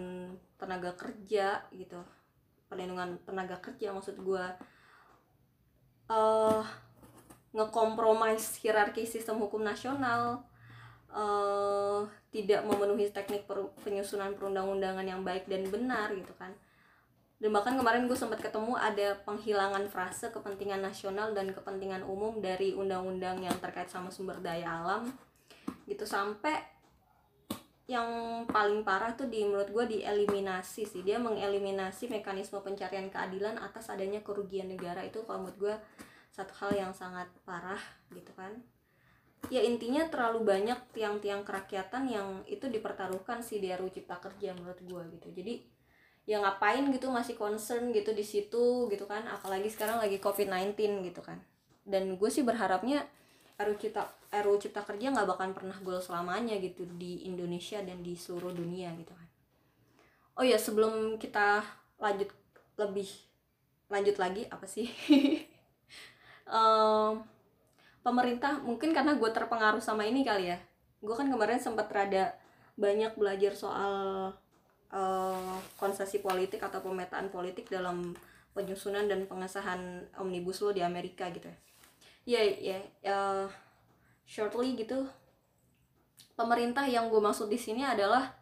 tenaga 0.57 0.98
kerja 0.98 1.62
gitu. 1.69 2.01
Perlindungan 2.65 3.22
tenaga 3.22 3.62
kerja 3.62 3.93
maksud 3.93 4.17
gua 4.25 4.57
uh, 6.10 6.65
ngekompromis 7.56 8.60
hierarki 8.60 9.08
sistem 9.08 9.39
hukum 9.39 9.63
nasional 9.63 10.44
uh, 11.12 12.04
tidak 12.30 12.63
memenuhi 12.68 13.10
teknik 13.10 13.48
per, 13.48 13.72
penyusunan 13.82 14.36
perundang-undangan 14.36 15.06
yang 15.08 15.22
baik 15.24 15.48
dan 15.48 15.66
benar 15.68 16.12
gitu 16.13 16.34
kan. 16.36 16.51
Dan 17.38 17.54
bahkan 17.54 17.77
kemarin 17.77 18.10
gue 18.10 18.18
sempat 18.18 18.42
ketemu 18.42 18.74
ada 18.74 19.13
penghilangan 19.22 19.86
frase 19.94 20.34
kepentingan 20.34 20.82
nasional 20.82 21.38
dan 21.38 21.54
kepentingan 21.54 22.01
umum 22.01 22.42
dari 22.42 22.74
undang-undang 22.74 23.46
yang 23.46 23.54
terkait 23.62 23.94
sama 23.94 24.10
sumber 24.10 24.42
daya 24.42 24.82
alam 24.82 25.13
gitu. 25.86 26.01
Sampai 26.10 26.58
yang 27.88 28.44
paling 28.50 28.84
parah 28.84 29.16
tuh 29.16 29.30
di 29.32 29.46
menurut 29.46 29.70
gue 29.70 29.86
dieliminasi 30.01 30.89
sih. 30.89 31.01
Dia 31.06 31.22
mengeliminasi 31.22 32.10
mekanisme 32.10 32.58
pencarian 32.60 33.08
keadilan 33.13 33.62
atas 33.62 33.94
adanya 33.94 34.20
kerugian 34.25 34.74
negara. 34.74 35.06
Itu 35.06 35.22
kalau 35.24 35.46
menurut 35.46 35.58
gue 35.62 35.75
satu 36.38 36.53
hal 36.62 36.72
yang 36.86 36.91
sangat 36.94 37.25
parah 37.41 37.82
gitu 38.13 38.29
kan. 38.38 38.53
Ya 39.50 39.65
intinya 39.65 40.06
terlalu 40.06 40.46
banyak 40.46 40.77
tiang-tiang 40.94 41.41
kerakyatan 41.41 42.06
yang 42.06 42.27
itu 42.46 42.70
dipertaruhkan 42.70 43.41
si 43.41 43.58
di 43.58 43.74
RUU 43.74 43.89
Cipta 43.89 44.22
Kerja 44.22 44.53
menurut 44.53 44.77
gue 44.86 45.03
gitu. 45.17 45.27
Jadi 45.34 45.53
ya 46.29 46.38
ngapain 46.44 46.86
gitu 46.94 47.10
masih 47.10 47.34
concern 47.34 47.89
gitu 47.89 48.12
di 48.13 48.22
situ 48.22 48.91
gitu 48.91 49.08
kan 49.08 49.24
apalagi 49.32 49.72
sekarang 49.72 49.98
lagi 49.98 50.22
COVID-19 50.22 50.77
gitu 51.10 51.25
kan. 51.25 51.41
Dan 51.82 52.22
gue 52.22 52.29
sih 52.29 52.46
berharapnya 52.46 53.01
RUU 53.58 53.82
Cipta 53.82 54.06
RUU 54.29 54.62
Cipta 54.62 54.86
Kerja 54.86 55.10
nggak 55.10 55.25
bakal 55.25 55.58
pernah 55.58 55.77
gol 55.82 55.98
selamanya 55.98 56.53
gitu 56.62 56.86
di 57.01 57.25
Indonesia 57.25 57.82
dan 57.82 58.06
di 58.06 58.13
seluruh 58.13 58.53
dunia 58.53 58.94
gitu 58.94 59.10
kan. 59.15 59.27
Oh 60.38 60.46
ya 60.46 60.62
sebelum 60.62 61.17
kita 61.17 61.65
lanjut 61.98 62.29
lebih 62.77 63.10
lanjut 63.89 64.22
lagi 64.22 64.46
apa 64.51 64.70
sih 64.70 64.86
um, 66.48 67.24
pemerintah 68.01 68.60
mungkin 68.63 68.96
karena 68.96 69.16
gue 69.16 69.30
terpengaruh 69.32 69.84
sama 69.84 70.08
ini 70.08 70.24
kali 70.24 70.51
ya. 70.56 70.58
Gue 71.04 71.13
kan 71.13 71.27
kemarin 71.27 71.60
sempat 71.60 71.92
rada 71.92 72.34
banyak 72.77 73.13
belajar 73.20 73.54
soal 73.54 73.94
uh, 74.94 75.58
konsesi 75.75 76.24
politik 76.24 76.63
atau 76.63 76.80
pemetaan 76.80 77.27
politik 77.27 77.68
dalam 77.68 78.16
penyusunan 78.56 79.06
dan 79.06 79.30
pengesahan 79.30 80.08
omnibus 80.18 80.63
law 80.63 80.74
di 80.74 80.82
Amerika 80.82 81.30
gitu 81.30 81.48
ya. 81.48 81.58
Ya 82.27 82.42
yeah, 82.44 82.82
uh, 83.08 83.46
shortly 84.27 84.75
gitu. 84.75 85.08
Pemerintah 86.38 86.86
yang 86.86 87.10
gue 87.10 87.22
maksud 87.22 87.50
di 87.50 87.58
sini 87.58 87.82
adalah 87.82 88.36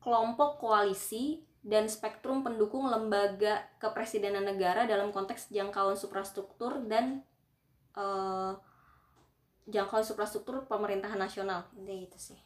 kelompok 0.00 0.62
koalisi 0.62 1.42
dan 1.60 1.92
spektrum 1.92 2.40
pendukung 2.40 2.88
lembaga 2.88 3.68
kepresidenan 3.76 4.48
negara 4.48 4.88
dalam 4.88 5.12
konteks 5.12 5.52
jangkauan 5.52 5.96
suprastruktur 5.96 6.80
dan 6.88 7.20
uh, 7.94 8.56
jangkauan 9.68 10.04
infrastruktur 10.04 10.64
pemerintahan 10.64 11.20
nasional. 11.20 11.68
Intinya 11.76 12.00
gitu 12.08 12.18
sih. 12.32 12.40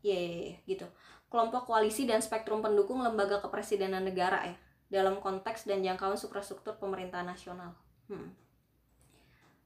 Ya 0.00 0.14
yeah, 0.14 0.20
yeah, 0.24 0.42
yeah, 0.54 0.58
gitu. 0.64 0.86
Kelompok 1.28 1.68
koalisi 1.68 2.08
dan 2.08 2.24
spektrum 2.24 2.64
pendukung 2.64 3.04
lembaga 3.04 3.44
kepresidenan 3.44 4.08
negara 4.08 4.48
ya 4.48 4.56
dalam 4.88 5.20
konteks 5.20 5.68
dan 5.68 5.84
jangkauan 5.84 6.16
infrastruktur 6.16 6.80
pemerintahan 6.80 7.28
nasional. 7.28 7.76
Hmm. 8.08 8.32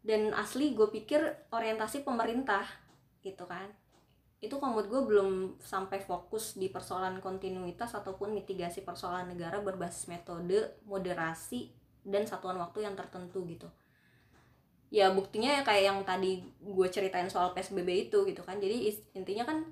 dan 0.03 0.35
asli 0.35 0.75
gue 0.75 0.91
pikir 0.91 1.23
orientasi 1.55 2.03
pemerintah 2.03 2.67
gitu 3.23 3.47
kan 3.47 3.71
itu 4.43 4.59
menurut 4.59 4.91
gue 4.91 5.03
belum 5.07 5.31
sampai 5.63 6.03
fokus 6.03 6.59
di 6.59 6.67
persoalan 6.67 7.23
kontinuitas 7.23 7.95
ataupun 7.95 8.35
mitigasi 8.35 8.83
persoalan 8.83 9.31
negara 9.31 9.63
berbasis 9.63 10.11
metode 10.11 10.83
moderasi 10.83 11.71
dan 12.03 12.27
satuan 12.27 12.59
waktu 12.59 12.83
yang 12.83 12.99
tertentu 12.99 13.47
gitu. 13.47 13.71
Ya 14.91 15.15
buktinya 15.15 15.55
ya 15.55 15.63
kayak 15.63 15.85
yang 15.87 15.99
tadi 16.03 16.43
gue 16.59 16.89
ceritain 16.91 17.31
soal 17.31 17.55
PSBB 17.55 18.11
itu 18.11 18.27
gitu 18.27 18.43
kan. 18.43 18.59
Jadi 18.59 18.91
intinya 19.15 19.47
kan 19.47 19.63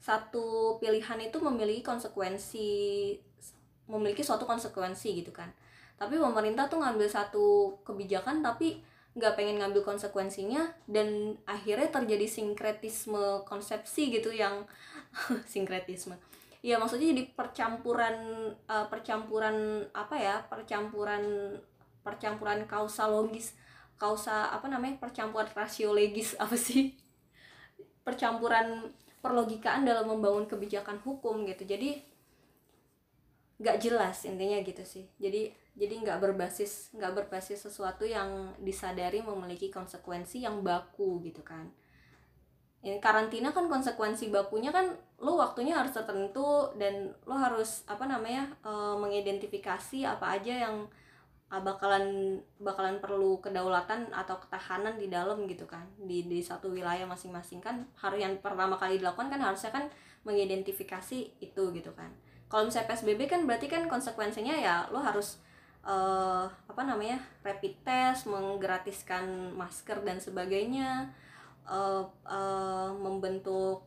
satu 0.00 0.80
pilihan 0.80 1.20
itu 1.20 1.36
memiliki 1.44 1.84
konsekuensi 1.84 2.68
memiliki 3.92 4.24
suatu 4.24 4.48
konsekuensi 4.48 5.20
gitu 5.20 5.36
kan. 5.36 5.52
Tapi 6.00 6.16
pemerintah 6.16 6.64
tuh 6.72 6.80
ngambil 6.80 7.12
satu 7.12 7.76
kebijakan 7.84 8.40
tapi 8.40 8.80
nggak 9.14 9.38
pengen 9.38 9.62
ngambil 9.62 9.86
konsekuensinya 9.86 10.74
dan 10.90 11.38
akhirnya 11.46 11.86
terjadi 11.86 12.26
sinkretisme 12.26 13.46
konsepsi 13.46 14.10
gitu 14.10 14.34
yang 14.34 14.66
sinkretisme. 15.52 16.18
Ya 16.64 16.80
maksudnya 16.82 17.14
jadi 17.14 17.30
percampuran 17.36 18.16
uh, 18.66 18.86
percampuran 18.90 19.86
apa 19.94 20.16
ya 20.18 20.36
percampuran 20.50 21.22
percampuran 22.02 22.66
kausalogis 22.66 23.54
kausa 23.94 24.50
apa 24.50 24.66
namanya 24.66 24.98
percampuran 24.98 25.46
rasiolegis 25.54 26.34
apa 26.42 26.58
sih? 26.58 26.98
Percampuran 28.02 28.90
perlogikaan 29.22 29.86
dalam 29.86 30.10
membangun 30.10 30.50
kebijakan 30.50 30.98
hukum 31.06 31.46
gitu. 31.46 31.64
Jadi 31.64 32.02
nggak 33.62 33.78
jelas 33.78 34.26
intinya 34.26 34.58
gitu 34.66 34.82
sih. 34.82 35.06
Jadi 35.22 35.63
jadi 35.74 35.94
nggak 36.02 36.18
berbasis 36.22 36.94
nggak 36.94 37.12
berbasis 37.18 37.66
sesuatu 37.66 38.06
yang 38.06 38.54
disadari 38.62 39.22
memiliki 39.22 39.70
konsekuensi 39.70 40.42
yang 40.46 40.62
baku 40.62 41.22
gitu 41.26 41.42
kan. 41.42 41.70
Ini 42.84 43.00
karantina 43.00 43.50
kan 43.50 43.66
konsekuensi 43.66 44.28
bakunya 44.28 44.68
kan 44.68 44.92
lo 45.18 45.40
waktunya 45.40 45.80
harus 45.80 45.96
tertentu 45.96 46.68
dan 46.76 47.16
lo 47.24 47.32
harus 47.32 47.80
apa 47.88 48.04
namanya 48.04 48.52
e, 48.60 48.72
mengidentifikasi 49.00 50.04
apa 50.04 50.36
aja 50.36 50.68
yang 50.68 50.84
Ah, 51.54 51.62
bakalan 51.62 52.40
bakalan 52.58 52.98
perlu 52.98 53.38
kedaulatan 53.38 54.10
atau 54.10 54.42
ketahanan 54.42 54.98
di 54.98 55.06
dalam 55.06 55.46
gitu 55.46 55.70
kan. 55.70 55.86
Di 56.02 56.26
di 56.26 56.42
satu 56.42 56.74
wilayah 56.74 57.06
masing-masing 57.06 57.62
kan 57.62 57.86
harus 57.94 58.18
yang 58.18 58.34
pertama 58.42 58.74
kali 58.74 58.98
dilakukan 58.98 59.30
kan 59.30 59.38
harusnya 59.38 59.70
kan 59.70 59.86
mengidentifikasi 60.26 61.18
itu 61.38 61.62
gitu 61.70 61.90
kan. 61.94 62.10
Kalau 62.50 62.66
misalnya 62.66 62.90
psbb 62.90 63.30
kan 63.30 63.46
berarti 63.46 63.70
kan 63.70 63.86
konsekuensinya 63.86 64.50
ya 64.58 64.90
lo 64.90 64.98
harus 64.98 65.38
uh, 65.84 66.48
apa 66.48 66.82
namanya 66.82 67.20
rapid 67.44 67.84
test 67.84 68.26
menggratiskan 68.26 69.52
masker 69.54 70.00
dan 70.02 70.18
sebagainya 70.18 71.12
uh, 71.68 72.08
uh, 72.24 72.90
membentuk 72.96 73.84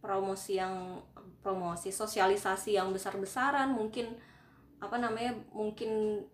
promosi 0.00 0.56
yang 0.56 1.00
promosi 1.40 1.92
sosialisasi 1.92 2.76
yang 2.76 2.92
besar-besaran 2.92 3.72
mungkin 3.72 4.16
apa 4.80 4.96
namanya 4.96 5.36
mungkin 5.52 6.24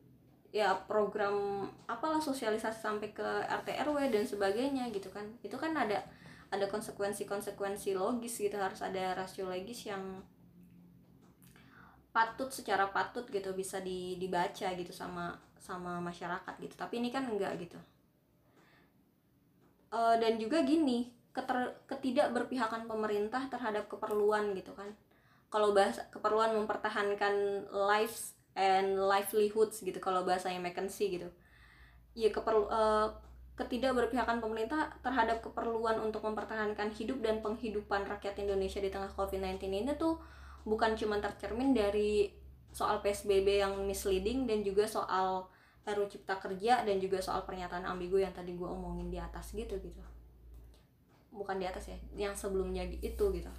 ya 0.54 0.72
program 0.86 1.66
apalah 1.90 2.22
sosialisasi 2.22 2.78
sampai 2.78 3.10
ke 3.10 3.28
RT 3.44 3.68
RW 3.86 4.08
dan 4.08 4.24
sebagainya 4.24 4.88
gitu 4.94 5.10
kan. 5.10 5.26
Itu 5.42 5.58
kan 5.58 5.74
ada 5.74 6.06
ada 6.48 6.66
konsekuensi-konsekuensi 6.70 7.98
logis 7.98 8.38
gitu 8.38 8.54
harus 8.54 8.80
ada 8.80 9.18
rasio 9.18 9.50
logis 9.50 9.90
yang 9.90 10.22
patut 12.16 12.48
secara 12.48 12.88
patut 12.88 13.28
gitu 13.28 13.52
bisa 13.52 13.76
di, 13.84 14.16
dibaca 14.16 14.72
gitu 14.72 14.88
sama 14.88 15.36
sama 15.60 16.00
masyarakat 16.00 16.54
gitu. 16.64 16.72
Tapi 16.72 17.04
ini 17.04 17.12
kan 17.12 17.28
enggak 17.28 17.60
gitu. 17.60 17.76
Uh, 19.92 20.16
dan 20.16 20.40
juga 20.40 20.64
gini 20.64 21.12
keter, 21.36 21.76
ketidakberpihakan 21.84 22.88
pemerintah 22.88 23.44
terhadap 23.52 23.92
keperluan 23.92 24.56
gitu 24.56 24.72
kan. 24.72 24.96
Kalau 25.52 25.76
bahasa 25.76 26.08
keperluan 26.08 26.56
mempertahankan 26.56 27.68
lives 27.68 28.32
and 28.56 28.96
livelihoods 28.96 29.84
gitu 29.84 30.00
kalau 30.00 30.24
bahasanya 30.24 30.64
McKinsey 30.64 31.20
gitu. 31.20 31.28
Ya 32.16 32.32
keperlu 32.32 32.72
uh, 32.72 33.12
ketidakberpihakan 33.60 34.40
pemerintah 34.40 34.96
terhadap 35.04 35.44
keperluan 35.44 36.00
untuk 36.00 36.24
mempertahankan 36.24 36.92
hidup 36.96 37.20
dan 37.20 37.44
penghidupan 37.44 38.08
rakyat 38.08 38.40
Indonesia 38.40 38.80
di 38.80 38.88
tengah 38.88 39.12
COVID-19 39.12 39.60
ini 39.68 39.92
tuh 39.96 40.20
bukan 40.66 40.98
cuma 40.98 41.22
tercermin 41.22 41.70
dari 41.70 42.34
soal 42.74 43.00
PSBB 43.00 43.62
yang 43.62 43.86
misleading 43.86 44.44
dan 44.44 44.66
juga 44.66 44.84
soal 44.84 45.46
RUU 45.86 46.10
Cipta 46.10 46.36
Kerja 46.42 46.82
dan 46.82 46.98
juga 46.98 47.22
soal 47.22 47.46
pernyataan 47.46 47.86
ambigu 47.86 48.18
yang 48.18 48.34
tadi 48.34 48.58
gue 48.58 48.66
omongin 48.66 49.06
di 49.06 49.22
atas 49.22 49.54
gitu 49.54 49.78
gitu. 49.78 50.02
Bukan 51.30 51.62
di 51.62 51.64
atas 51.70 51.86
ya 51.86 51.96
yang 52.18 52.34
sebelumnya 52.34 52.82
itu 52.82 53.24
gitu. 53.30 53.52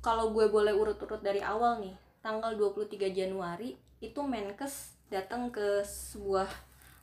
Kalau 0.00 0.32
gue 0.32 0.48
boleh 0.48 0.72
urut-urut 0.72 1.20
dari 1.20 1.44
awal 1.44 1.84
nih 1.84 1.94
tanggal 2.24 2.56
23 2.56 3.12
Januari 3.12 3.76
itu 4.00 4.20
Menkes 4.24 4.96
datang 5.12 5.52
ke 5.52 5.84
sebuah 5.84 6.48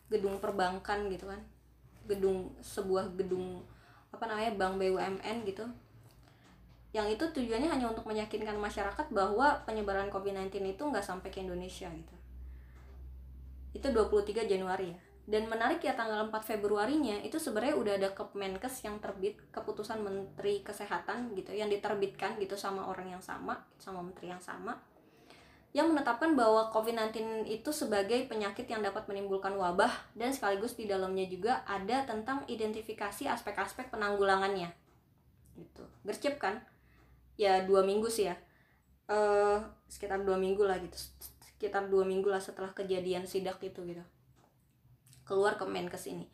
gedung 0.10 0.42
perbankan 0.42 1.06
gitu 1.14 1.30
kan. 1.30 1.46
Gedung 2.10 2.58
sebuah 2.66 3.14
gedung 3.14 3.62
apa 4.10 4.26
namanya 4.26 4.52
bank 4.58 4.82
BUMN 4.82 5.38
gitu 5.48 5.70
yang 6.92 7.08
itu 7.08 7.24
tujuannya 7.24 7.72
hanya 7.72 7.88
untuk 7.88 8.04
meyakinkan 8.04 8.60
masyarakat 8.60 9.08
bahwa 9.16 9.64
penyebaran 9.64 10.12
COVID-19 10.12 10.76
itu 10.76 10.84
nggak 10.84 11.04
sampai 11.04 11.32
ke 11.32 11.40
Indonesia 11.40 11.88
gitu. 11.88 12.16
Itu 13.72 13.88
23 13.96 14.44
Januari 14.44 14.92
ya. 14.92 15.00
Dan 15.22 15.48
menarik 15.48 15.80
ya 15.80 15.96
tanggal 15.96 16.28
4 16.28 16.36
Februarinya 16.44 17.24
itu 17.24 17.40
sebenarnya 17.40 17.76
udah 17.80 17.94
ada 17.96 18.10
Kemenkes 18.12 18.84
yang 18.84 19.00
terbit 19.00 19.40
keputusan 19.56 20.04
Menteri 20.04 20.60
Kesehatan 20.60 21.32
gitu 21.40 21.56
yang 21.56 21.72
diterbitkan 21.72 22.36
gitu 22.42 22.60
sama 22.60 22.90
orang 22.92 23.16
yang 23.16 23.24
sama 23.24 23.56
sama 23.80 24.04
menteri 24.04 24.34
yang 24.34 24.42
sama 24.44 24.76
yang 25.72 25.88
menetapkan 25.88 26.36
bahwa 26.36 26.68
COVID-19 26.76 27.48
itu 27.48 27.72
sebagai 27.72 28.28
penyakit 28.28 28.68
yang 28.68 28.84
dapat 28.84 29.08
menimbulkan 29.08 29.56
wabah 29.56 30.12
dan 30.20 30.36
sekaligus 30.36 30.76
di 30.76 30.84
dalamnya 30.84 31.24
juga 31.32 31.64
ada 31.64 32.04
tentang 32.04 32.44
identifikasi 32.52 33.32
aspek-aspek 33.32 33.88
penanggulangannya 33.88 34.68
gitu. 35.56 35.88
Gercep 36.04 36.44
kan 36.44 36.60
ya 37.42 37.66
dua 37.66 37.82
minggu 37.82 38.06
sih 38.06 38.30
ya 38.30 38.38
uh, 39.10 39.58
sekitar 39.90 40.22
dua 40.22 40.38
minggu 40.38 40.62
lah 40.62 40.78
gitu 40.78 40.94
sekitar 41.42 41.90
dua 41.90 42.06
minggu 42.06 42.30
lah 42.30 42.38
setelah 42.38 42.70
kejadian 42.78 43.26
sidak 43.26 43.58
itu 43.66 43.82
gitu 43.82 44.06
keluar 45.26 45.56
ke 45.56 45.64
Menkes 45.64 46.12
ini. 46.12 46.28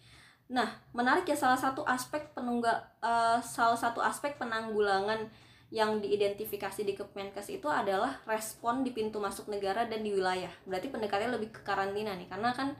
Nah, 0.48 0.80
menarik 0.96 1.28
ya 1.28 1.36
salah 1.36 1.60
satu 1.60 1.84
aspek 1.84 2.32
penungga 2.32 2.96
uh, 3.04 3.38
salah 3.44 3.76
satu 3.76 4.00
aspek 4.00 4.40
penanggulangan 4.40 5.28
yang 5.68 6.00
diidentifikasi 6.00 6.88
di 6.88 6.96
Kemenkes 6.96 7.52
itu 7.52 7.68
adalah 7.68 8.24
respon 8.24 8.88
di 8.88 8.96
pintu 8.96 9.20
masuk 9.20 9.52
negara 9.52 9.84
dan 9.84 10.08
di 10.08 10.16
wilayah. 10.16 10.50
Berarti 10.64 10.88
pendekatannya 10.88 11.36
lebih 11.36 11.52
ke 11.52 11.62
karantina 11.68 12.16
nih, 12.16 12.32
karena 12.32 12.56
kan 12.56 12.72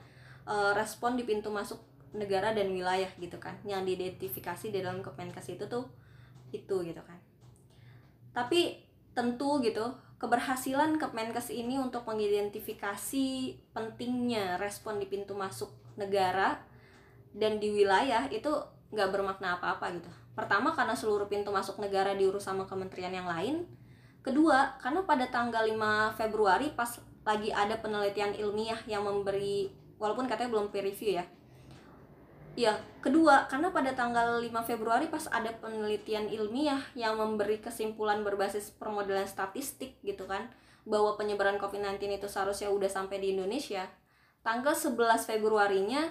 uh, 0.48 0.72
respon 0.72 1.20
di 1.20 1.28
pintu 1.28 1.52
masuk 1.52 1.76
negara 2.16 2.56
dan 2.56 2.72
wilayah 2.72 3.12
gitu 3.20 3.36
kan, 3.36 3.60
yang 3.68 3.84
diidentifikasi 3.84 4.72
di 4.72 4.80
dalam 4.80 5.04
Kemenkes 5.04 5.52
itu 5.52 5.68
tuh 5.68 5.84
itu 6.48 6.80
gitu 6.80 7.04
kan. 7.04 7.20
Tapi 8.32 8.84
tentu 9.16 9.58
gitu 9.64 9.94
keberhasilan 10.18 10.98
Kemenkes 10.98 11.50
ini 11.54 11.78
untuk 11.78 12.06
mengidentifikasi 12.06 13.26
pentingnya 13.70 14.58
respon 14.58 14.98
di 14.98 15.06
pintu 15.06 15.38
masuk 15.38 15.70
negara 15.94 16.58
dan 17.34 17.62
di 17.62 17.70
wilayah 17.70 18.26
itu 18.30 18.50
nggak 18.90 19.08
bermakna 19.14 19.58
apa-apa 19.58 19.94
gitu. 19.94 20.10
Pertama 20.34 20.74
karena 20.74 20.94
seluruh 20.94 21.26
pintu 21.26 21.50
masuk 21.50 21.82
negara 21.82 22.14
diurus 22.14 22.46
sama 22.46 22.66
kementerian 22.66 23.10
yang 23.10 23.26
lain. 23.26 23.66
Kedua, 24.22 24.78
karena 24.82 25.02
pada 25.06 25.26
tanggal 25.30 25.66
5 25.66 26.18
Februari 26.18 26.74
pas 26.74 26.98
lagi 27.26 27.52
ada 27.52 27.76
penelitian 27.78 28.34
ilmiah 28.34 28.78
yang 28.88 29.04
memberi 29.04 29.70
walaupun 30.00 30.30
katanya 30.30 30.50
belum 30.54 30.70
peer 30.72 30.86
review 30.88 31.18
ya. 31.20 31.24
Ya, 32.58 32.74
kedua, 32.98 33.46
karena 33.46 33.70
pada 33.70 33.94
tanggal 33.94 34.42
5 34.42 34.50
Februari 34.66 35.06
pas 35.06 35.30
ada 35.30 35.54
penelitian 35.62 36.26
ilmiah 36.26 36.82
yang 36.98 37.14
memberi 37.14 37.62
kesimpulan 37.62 38.26
berbasis 38.26 38.74
permodelan 38.74 39.30
statistik 39.30 39.94
gitu 40.02 40.26
kan, 40.26 40.50
bahwa 40.82 41.14
penyebaran 41.14 41.62
COVID-19 41.62 42.18
itu 42.18 42.26
seharusnya 42.26 42.74
udah 42.74 42.90
sampai 42.90 43.22
di 43.22 43.30
Indonesia 43.38 43.86
tanggal 44.42 44.74
11 44.74 45.30
Februarinya 45.30 46.10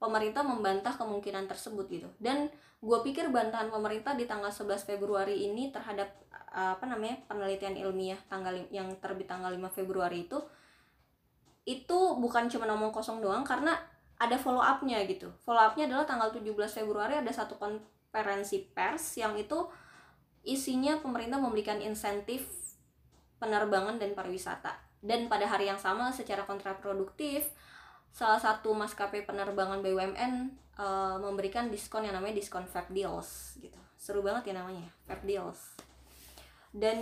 pemerintah 0.00 0.40
membantah 0.48 0.96
kemungkinan 0.96 1.44
tersebut 1.44 1.84
gitu. 1.92 2.08
Dan 2.16 2.48
gue 2.80 2.98
pikir 3.04 3.28
bantahan 3.28 3.68
pemerintah 3.68 4.16
di 4.16 4.24
tanggal 4.24 4.48
11 4.48 4.80
Februari 4.80 5.44
ini 5.44 5.68
terhadap 5.68 6.08
apa 6.56 6.88
namanya 6.88 7.20
penelitian 7.28 7.76
ilmiah 7.76 8.16
tanggal 8.32 8.64
yang 8.72 8.88
terbit 8.96 9.28
tanggal 9.28 9.52
5 9.52 9.60
Februari 9.76 10.24
itu 10.24 10.40
itu 11.68 11.98
bukan 12.16 12.48
cuma 12.48 12.64
ngomong 12.64 12.94
kosong 12.94 13.20
doang 13.20 13.44
karena 13.44 13.76
ada 14.16 14.36
follow 14.40 14.64
upnya 14.64 15.04
gitu. 15.04 15.28
Follow 15.44 15.60
upnya 15.60 15.88
adalah 15.88 16.08
tanggal 16.08 16.32
17 16.32 16.56
Februari 16.72 17.20
ada 17.20 17.32
satu 17.32 17.60
konferensi 17.60 18.64
pers 18.64 19.20
yang 19.20 19.36
itu 19.36 19.68
isinya 20.46 20.96
pemerintah 21.02 21.36
memberikan 21.36 21.82
insentif 21.82 22.48
penerbangan 23.36 24.00
dan 24.00 24.16
pariwisata. 24.16 24.72
Dan 25.04 25.28
pada 25.28 25.44
hari 25.44 25.68
yang 25.68 25.76
sama 25.76 26.08
secara 26.10 26.48
kontraproduktif 26.48 27.52
salah 28.16 28.40
satu 28.40 28.72
maskapai 28.72 29.28
penerbangan 29.28 29.84
BUMN 29.84 30.32
uh, 30.80 30.80
eh, 30.80 31.16
memberikan 31.20 31.68
diskon 31.68 32.08
yang 32.08 32.16
namanya 32.16 32.40
diskon 32.40 32.64
Fab 32.64 32.88
Deals 32.88 33.60
gitu. 33.60 33.76
Seru 34.00 34.24
banget 34.24 34.52
ya 34.52 34.54
namanya 34.56 34.88
Fab 35.04 35.20
Deals. 35.20 35.76
Dan 36.76 36.98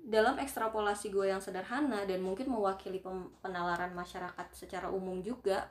dalam 0.00 0.40
ekstrapolasi 0.40 1.12
gue 1.12 1.28
yang 1.28 1.40
sederhana 1.44 2.08
dan 2.08 2.24
mungkin 2.24 2.48
mewakili 2.48 3.04
penalaran 3.44 3.92
masyarakat 3.92 4.48
secara 4.52 4.88
umum 4.88 5.20
juga 5.20 5.68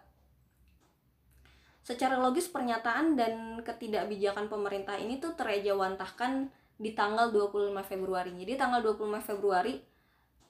secara 1.88 2.20
logis 2.20 2.52
pernyataan 2.52 3.16
dan 3.16 3.64
ketidakbijakan 3.64 4.52
pemerintah 4.52 5.00
ini 5.00 5.24
tuh 5.24 5.40
terejawantahkan 5.40 6.52
di 6.76 6.92
tanggal 6.92 7.32
25 7.32 7.72
Februari. 7.88 8.36
Jadi 8.36 8.60
tanggal 8.60 8.84
25 8.84 9.24
Februari 9.24 9.80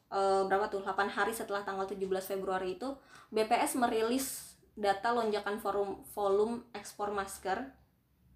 uh, 0.10 0.50
berapa 0.50 0.66
tuh? 0.66 0.82
8 0.82 0.98
hari 1.14 1.38
setelah 1.38 1.62
tanggal 1.62 1.86
17 1.86 2.02
Februari 2.26 2.74
itu 2.74 2.98
BPS 3.30 3.78
merilis 3.78 4.58
data 4.74 5.14
lonjakan 5.14 5.62
volume 5.62 6.02
volume 6.18 6.66
ekspor 6.74 7.14
masker 7.14 7.70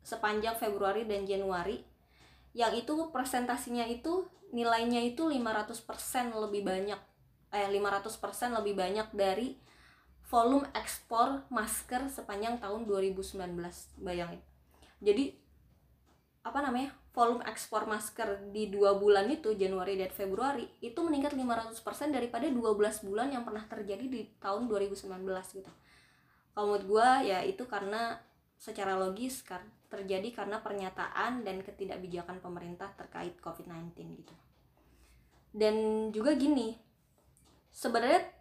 sepanjang 0.05 0.53
Februari 0.61 1.09
dan 1.09 1.25
Januari. 1.25 1.81
Yang 2.53 2.85
itu 2.85 2.93
presentasinya 3.09 3.89
itu 3.89 4.29
nilainya 4.53 5.01
itu 5.01 5.25
500% 5.25 6.37
lebih 6.37 6.61
banyak 6.69 7.01
eh 7.51 7.67
500% 7.67 8.61
lebih 8.61 8.77
banyak 8.77 9.09
dari 9.11 9.57
volume 10.31 10.63
ekspor 10.71 11.43
masker 11.51 12.07
sepanjang 12.07 12.63
tahun 12.63 12.87
2019 12.87 13.35
bayangin. 13.99 14.39
Jadi 15.03 15.35
apa 16.41 16.63
namanya 16.63 16.95
volume 17.11 17.43
ekspor 17.43 17.83
masker 17.83 18.49
di 18.55 18.71
dua 18.71 18.95
bulan 18.95 19.27
itu 19.27 19.51
Januari 19.53 19.99
dan 19.99 20.09
Februari 20.09 20.65
itu 20.79 20.95
meningkat 21.03 21.35
500% 21.35 21.75
daripada 22.15 22.47
12 22.47 22.63
bulan 23.03 23.27
yang 23.29 23.43
pernah 23.43 23.67
terjadi 23.67 24.07
di 24.07 24.31
tahun 24.39 24.71
2019 24.71 25.11
gitu. 25.59 25.71
Kalau 26.55 26.65
menurut 26.71 26.85
gue 26.87 27.09
ya 27.27 27.43
itu 27.43 27.67
karena 27.67 28.15
secara 28.55 28.95
logis 28.95 29.43
kan 29.43 29.59
terjadi 29.91 30.31
karena 30.31 30.63
pernyataan 30.63 31.43
dan 31.43 31.59
ketidakbijakan 31.59 32.39
pemerintah 32.39 32.95
terkait 32.95 33.35
COVID-19 33.43 33.91
gitu. 34.23 34.35
Dan 35.51 36.07
juga 36.15 36.31
gini 36.39 36.79
sebenarnya 37.75 38.40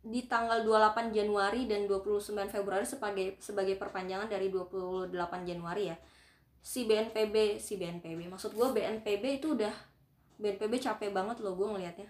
di 0.00 0.24
tanggal 0.24 0.64
28 0.64 1.12
Januari 1.12 1.68
dan 1.68 1.84
29 1.84 2.32
Februari 2.48 2.88
sebagai 2.88 3.36
sebagai 3.36 3.76
perpanjangan 3.76 4.32
dari 4.32 4.48
28 4.48 5.12
Januari 5.44 5.92
ya. 5.92 5.96
Si 6.60 6.84
BNPB 6.84 7.60
si 7.60 7.76
BNPB 7.80 8.28
maksud 8.28 8.52
gue 8.52 8.68
BNPB 8.72 9.40
itu 9.40 9.56
udah 9.56 9.72
BNPB 10.40 10.80
capek 10.80 11.12
banget 11.12 11.40
loh 11.40 11.56
gue 11.56 11.68
ngelihatnya 11.68 12.08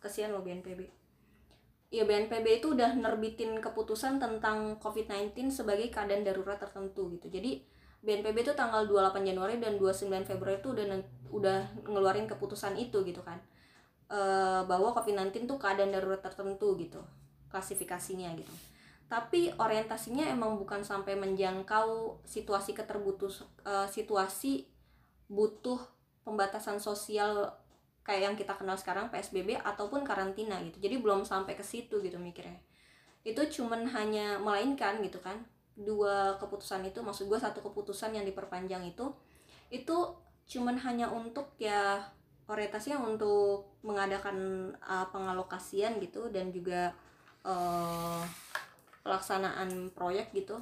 kesian 0.00 0.32
lo 0.32 0.44
BNPB 0.44 1.06
ya 1.90 2.02
BNPB 2.02 2.60
itu 2.62 2.74
udah 2.74 2.98
nerbitin 2.98 3.62
keputusan 3.62 4.18
tentang 4.18 4.76
COVID-19 4.82 5.54
sebagai 5.54 5.86
keadaan 5.88 6.26
darurat 6.26 6.58
tertentu 6.58 7.14
gitu. 7.14 7.30
Jadi 7.30 7.62
BNPB 8.02 8.42
itu 8.42 8.52
tanggal 8.54 8.86
28 8.86 9.22
Januari 9.22 9.58
dan 9.58 9.78
29 9.78 10.26
Februari 10.26 10.58
itu 10.58 10.74
udah 10.74 10.86
udah 11.30 11.58
ngeluarin 11.86 12.26
keputusan 12.26 12.78
itu 12.78 13.02
gitu 13.06 13.22
kan. 13.22 13.38
E, 14.06 14.20
bahwa 14.66 14.94
COVID-19 14.94 15.46
tuh 15.46 15.58
keadaan 15.58 15.90
darurat 15.94 16.22
tertentu 16.22 16.74
gitu 16.78 17.02
klasifikasinya 17.56 18.36
gitu. 18.36 18.52
Tapi 19.08 19.54
orientasinya 19.56 20.28
emang 20.28 20.60
bukan 20.60 20.84
sampai 20.84 21.16
menjangkau 21.16 22.20
situasi 22.28 22.76
keterbutuh 22.76 23.32
uh, 23.64 23.88
situasi 23.88 24.68
butuh 25.32 25.80
pembatasan 26.28 26.76
sosial 26.76 27.48
kayak 28.04 28.22
yang 28.22 28.36
kita 28.36 28.52
kenal 28.54 28.76
sekarang 28.76 29.08
PSBB 29.08 29.56
ataupun 29.56 30.04
karantina 30.04 30.60
gitu. 30.68 30.76
Jadi 30.84 31.00
belum 31.00 31.24
sampai 31.24 31.56
ke 31.56 31.64
situ 31.64 32.04
gitu 32.04 32.20
mikirnya. 32.20 32.60
Itu 33.24 33.48
cuman 33.48 33.88
hanya 33.88 34.36
melainkan 34.36 35.00
gitu 35.00 35.18
kan 35.24 35.48
dua 35.76 36.40
keputusan 36.40 36.88
itu 36.88 37.04
maksud 37.04 37.28
gue 37.28 37.36
satu 37.36 37.60
keputusan 37.60 38.16
yang 38.16 38.24
diperpanjang 38.24 38.80
itu 38.88 39.12
itu 39.68 39.96
cuman 40.48 40.80
hanya 40.80 41.12
untuk 41.12 41.52
ya 41.60 42.00
orientasinya 42.48 43.02
untuk 43.04 43.76
mengadakan 43.84 44.70
uh, 44.80 45.04
pengalokasian 45.12 46.00
gitu 46.00 46.32
dan 46.32 46.48
juga 46.48 46.96
uh, 47.46 48.26
pelaksanaan 49.06 49.94
proyek 49.94 50.34
gitu 50.34 50.58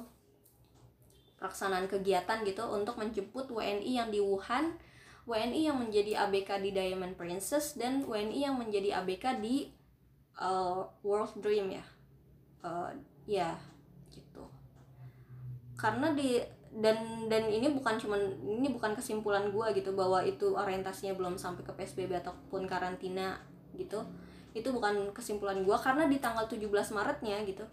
pelaksanaan 1.41 1.89
kegiatan 1.89 2.45
gitu 2.45 2.63
untuk 2.69 3.01
menjemput 3.01 3.49
WNI 3.49 3.91
yang 4.05 4.09
di 4.13 4.21
Wuhan 4.21 4.77
WNI 5.25 5.73
yang 5.73 5.77
menjadi 5.81 6.21
ABK 6.29 6.61
di 6.61 6.69
Diamond 6.69 7.17
Princess 7.17 7.73
dan 7.73 8.05
WNI 8.05 8.45
yang 8.45 8.55
menjadi 8.61 9.01
ABK 9.01 9.41
di 9.41 9.73
uh, 10.37 10.85
World 11.01 11.33
Dream 11.41 11.73
ya. 11.73 11.85
Uh, 12.61 12.93
ya 13.25 13.57
gitu. 14.13 14.45
Karena 15.73 16.13
di 16.13 16.37
dan 16.77 17.25
dan 17.25 17.49
ini 17.49 17.73
bukan 17.73 17.97
cuman 17.97 18.21
ini 18.43 18.69
bukan 18.69 18.93
kesimpulan 18.93 19.49
gue 19.49 19.67
gitu 19.81 19.97
bahwa 19.97 20.21
itu 20.21 20.53
orientasinya 20.53 21.17
belum 21.17 21.41
sampai 21.41 21.65
ke 21.65 21.73
PSBB 21.73 22.21
ataupun 22.21 22.69
karantina 22.69 23.41
gitu 23.73 24.05
itu 24.55 24.71
bukan 24.71 25.11
kesimpulan 25.11 25.59
gue 25.61 25.77
karena 25.83 26.07
di 26.07 26.17
tanggal 26.23 26.47
17 26.47 26.63
Maretnya 26.95 27.43
gitu 27.43 27.67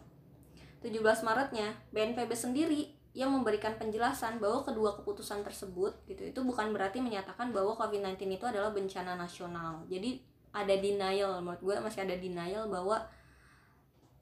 17 0.83 0.99
Maretnya 1.23 1.79
BNPB 1.95 2.35
sendiri 2.35 2.90
yang 3.12 3.31
memberikan 3.31 3.77
penjelasan 3.77 4.40
bahwa 4.40 4.64
kedua 4.64 4.97
keputusan 4.97 5.45
tersebut 5.45 5.95
gitu 6.09 6.33
itu 6.33 6.40
bukan 6.42 6.73
berarti 6.73 6.99
menyatakan 6.99 7.53
bahwa 7.53 7.77
COVID-19 7.77 8.40
itu 8.40 8.45
adalah 8.49 8.73
bencana 8.73 9.21
nasional. 9.21 9.85
Jadi 9.92 10.25
ada 10.53 10.73
denial 10.73 11.45
menurut 11.45 11.61
gue 11.61 11.77
masih 11.85 12.09
ada 12.09 12.16
denial 12.16 12.73
bahwa 12.73 13.05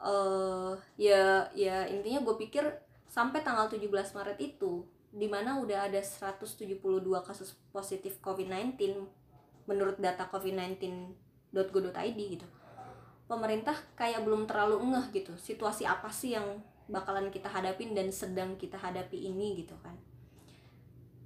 uh, 0.03 0.75
ya 0.99 1.47
ya 1.55 1.87
intinya 1.87 2.19
gue 2.27 2.35
pikir 2.35 2.67
sampai 3.07 3.47
tanggal 3.47 3.71
17 3.71 3.87
Maret 3.91 4.39
itu 4.43 4.83
di 5.11 5.27
mana 5.27 5.59
udah 5.63 5.91
ada 5.91 5.99
172 5.99 6.83
kasus 7.23 7.59
positif 7.71 8.19
COVID-19 8.23 9.07
menurut 9.71 9.99
data 10.03 10.27
covid19.go.id 11.53 12.21
gitu. 12.39 12.47
Pemerintah 13.31 13.77
kayak 13.95 14.27
belum 14.27 14.51
terlalu 14.51 14.83
ngeh 14.91 15.23
gitu, 15.23 15.33
situasi 15.39 15.87
apa 15.87 16.11
sih 16.11 16.35
yang 16.35 16.59
bakalan 16.91 17.31
kita 17.31 17.47
hadapin 17.47 17.95
dan 17.95 18.11
sedang 18.11 18.59
kita 18.59 18.75
hadapi 18.75 19.31
ini 19.31 19.63
gitu 19.63 19.79
kan. 19.79 19.95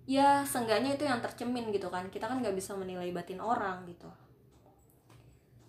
Ya, 0.04 0.44
seenggaknya 0.44 1.00
itu 1.00 1.08
yang 1.08 1.24
tercemin 1.24 1.72
gitu 1.72 1.88
kan. 1.88 2.12
Kita 2.12 2.28
kan 2.28 2.44
nggak 2.44 2.52
bisa 2.52 2.76
menilai 2.76 3.08
batin 3.08 3.40
orang 3.40 3.88
gitu. 3.88 4.12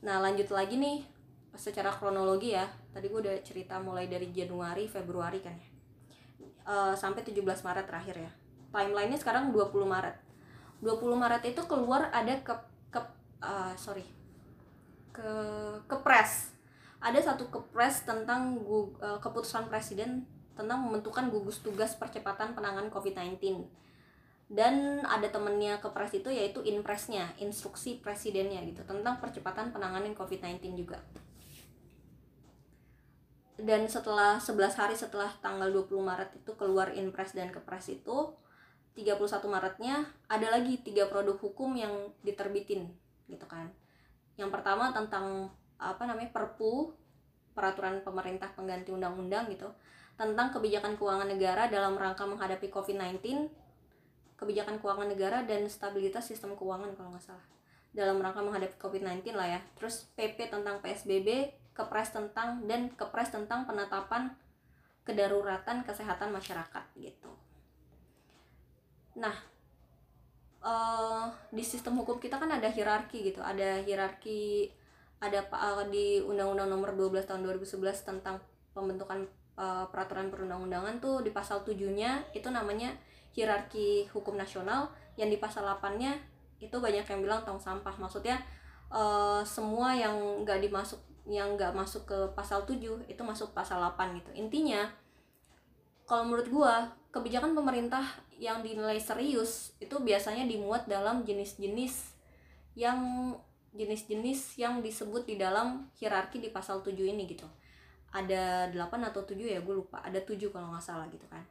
Nah, 0.03 0.19
lanjut 0.19 0.51
lagi 0.51 0.75
nih 0.75 1.07
secara 1.55 1.87
kronologi 1.87 2.51
ya. 2.51 2.67
Tadi 2.91 3.07
gue 3.07 3.19
udah 3.23 3.35
cerita 3.39 3.79
mulai 3.79 4.11
dari 4.11 4.35
Januari, 4.35 4.91
Februari 4.91 5.39
kan 5.39 5.55
ya 5.55 5.75
uh, 6.65 6.93
sampai 6.97 7.21
17 7.21 7.41
Maret 7.45 7.85
terakhir 7.85 8.15
ya 8.17 8.31
timelinenya 8.73 9.21
sekarang 9.21 9.53
20 9.53 9.71
Maret 9.87 10.15
20 10.83 11.15
Maret 11.15 11.43
itu 11.47 11.61
keluar 11.69 12.11
ada 12.11 12.35
ke 12.41 12.53
ke 12.91 12.99
uh, 13.39 13.73
sorry 13.79 14.03
ke 15.15 15.31
kepres 15.87 16.51
ada 16.99 17.19
satu 17.23 17.47
kepres 17.47 18.03
tentang 18.03 18.59
uh, 18.59 19.19
keputusan 19.23 19.71
presiden 19.71 20.27
tentang 20.59 20.83
membentukan 20.83 21.31
gugus 21.31 21.63
tugas 21.63 21.95
percepatan 21.95 22.51
penanganan 22.51 22.91
COVID-19 22.91 23.63
dan 24.51 25.01
ada 25.07 25.25
temennya 25.31 25.79
kepres 25.79 26.17
itu 26.17 26.29
yaitu 26.29 26.61
inpresnya 26.67 27.31
instruksi 27.41 27.97
presidennya 28.03 28.61
gitu 28.67 28.83
tentang 28.83 29.17
percepatan 29.17 29.73
penanganan 29.73 30.13
COVID-19 30.13 30.61
juga. 30.77 31.01
Dan 33.55 33.87
setelah 33.87 34.35
11 34.37 34.75
hari 34.75 34.95
setelah 34.99 35.31
tanggal 35.39 35.71
20 35.71 35.87
Maret 35.95 36.29
itu 36.43 36.51
keluar 36.59 36.91
impres 36.91 37.31
dan 37.31 37.49
kepres 37.55 37.87
itu 37.87 38.35
31 38.95 39.15
Maretnya 39.47 40.07
ada 40.27 40.47
lagi 40.51 40.79
tiga 40.83 41.07
produk 41.07 41.39
hukum 41.39 41.73
yang 41.75 42.11
diterbitin 42.21 42.91
gitu 43.31 43.47
kan 43.47 43.71
yang 44.35 44.51
pertama 44.51 44.91
tentang 44.91 45.51
apa 45.79 46.03
namanya 46.07 46.31
perpu 46.31 46.91
peraturan 47.55 48.03
pemerintah 48.03 48.51
pengganti 48.51 48.91
undang-undang 48.91 49.47
gitu 49.51 49.71
tentang 50.15 50.51
kebijakan 50.51 50.95
keuangan 50.95 51.27
negara 51.27 51.67
dalam 51.67 51.95
rangka 51.95 52.23
menghadapi 52.27 52.67
COVID-19 52.71 53.47
kebijakan 54.35 54.79
keuangan 54.83 55.07
negara 55.07 55.43
dan 55.47 55.67
stabilitas 55.71 56.27
sistem 56.27 56.55
keuangan 56.59 56.91
kalau 56.95 57.15
nggak 57.15 57.23
salah 57.23 57.47
dalam 57.95 58.19
rangka 58.19 58.43
menghadapi 58.43 58.75
COVID-19 58.75 59.35
lah 59.39 59.47
ya 59.55 59.59
terus 59.79 60.11
PP 60.19 60.51
tentang 60.51 60.83
PSBB 60.83 61.55
kepres 61.75 62.11
tentang 62.11 62.63
dan 62.67 62.91
kepres 62.91 63.31
tentang 63.31 63.63
penetapan 63.63 64.35
kedaruratan 65.07 65.85
kesehatan 65.85 66.33
masyarakat 66.33 66.83
gitu. 66.97 67.31
Nah, 69.15 69.35
uh, 70.65 71.29
di 71.53 71.61
sistem 71.61 72.01
hukum 72.01 72.17
kita 72.17 72.41
kan 72.41 72.49
ada 72.49 72.67
hierarki 72.67 73.21
gitu, 73.21 73.45
ada 73.45 73.79
hierarki 73.85 74.73
ada 75.21 75.45
uh, 75.53 75.85
di 75.87 76.19
Undang-Undang 76.19 76.69
Nomor 76.73 76.89
12 76.97 77.29
Tahun 77.29 77.41
2011 77.45 77.79
tentang 78.03 78.41
pembentukan 78.75 79.23
uh, 79.55 79.87
peraturan 79.87 80.27
perundang-undangan 80.27 80.99
tuh 80.99 81.23
di 81.23 81.31
pasal 81.31 81.63
7-nya 81.63 82.27
itu 82.35 82.51
namanya 82.51 82.91
hierarki 83.31 84.07
hukum 84.11 84.35
nasional. 84.35 84.91
Yang 85.15 85.29
di 85.31 85.37
pasal 85.39 85.63
8-nya 85.63 86.19
itu 86.59 86.75
banyak 86.75 87.07
yang 87.07 87.19
bilang 87.23 87.41
tong 87.47 87.59
sampah. 87.59 87.95
Maksudnya 87.95 88.39
uh, 88.91 89.41
semua 89.47 89.95
yang 89.95 90.43
nggak 90.43 90.59
dimasuk 90.59 90.99
yang 91.25 91.57
nggak 91.57 91.73
masuk 91.73 92.05
ke 92.05 92.19
pasal 92.37 92.67
7 92.67 93.07
itu 93.07 93.21
masuk 93.23 93.55
pasal 93.55 93.79
8 93.81 94.19
gitu. 94.19 94.31
Intinya 94.35 94.91
kalau 96.05 96.29
menurut 96.29 96.47
gua 96.49 96.73
kebijakan 97.09 97.57
pemerintah 97.57 98.05
yang 98.35 98.59
dinilai 98.61 98.99
serius 98.99 99.73
itu 99.79 99.95
biasanya 99.99 100.43
dimuat 100.45 100.85
dalam 100.85 101.23
jenis-jenis 101.23 102.13
yang 102.75 103.31
jenis-jenis 103.75 104.59
yang 104.59 104.79
disebut 104.79 105.27
di 105.27 105.35
dalam 105.35 105.91
hierarki 105.99 106.39
di 106.39 106.51
pasal 106.51 106.79
7 106.83 106.95
ini 106.95 107.27
gitu. 107.27 107.47
Ada 108.15 108.71
8 108.71 109.11
atau 109.11 109.23
7 109.23 109.35
ya 109.43 109.59
gue 109.59 109.75
lupa. 109.75 109.99
Ada 110.03 110.23
7 110.23 110.51
kalau 110.51 110.71
nggak 110.71 110.83
salah 110.83 111.07
gitu 111.11 111.27
kan. 111.27 111.43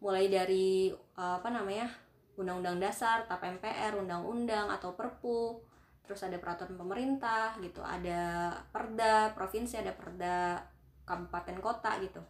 Mulai 0.00 0.28
dari 0.28 0.92
apa 1.16 1.48
namanya 1.48 1.88
undang-undang 2.36 2.76
dasar, 2.80 3.24
tap 3.24 3.40
MPR, 3.40 3.96
undang-undang 3.96 4.68
atau 4.68 4.92
perpu 4.92 5.60
terus 6.04 6.20
ada 6.20 6.36
peraturan 6.36 6.76
pemerintah 6.76 7.56
gitu 7.64 7.80
ada 7.80 8.52
perda 8.68 9.32
provinsi 9.32 9.80
ada 9.80 9.96
perda 9.96 10.60
kabupaten 11.08 11.56
kota 11.64 11.96
gitu 12.04 12.20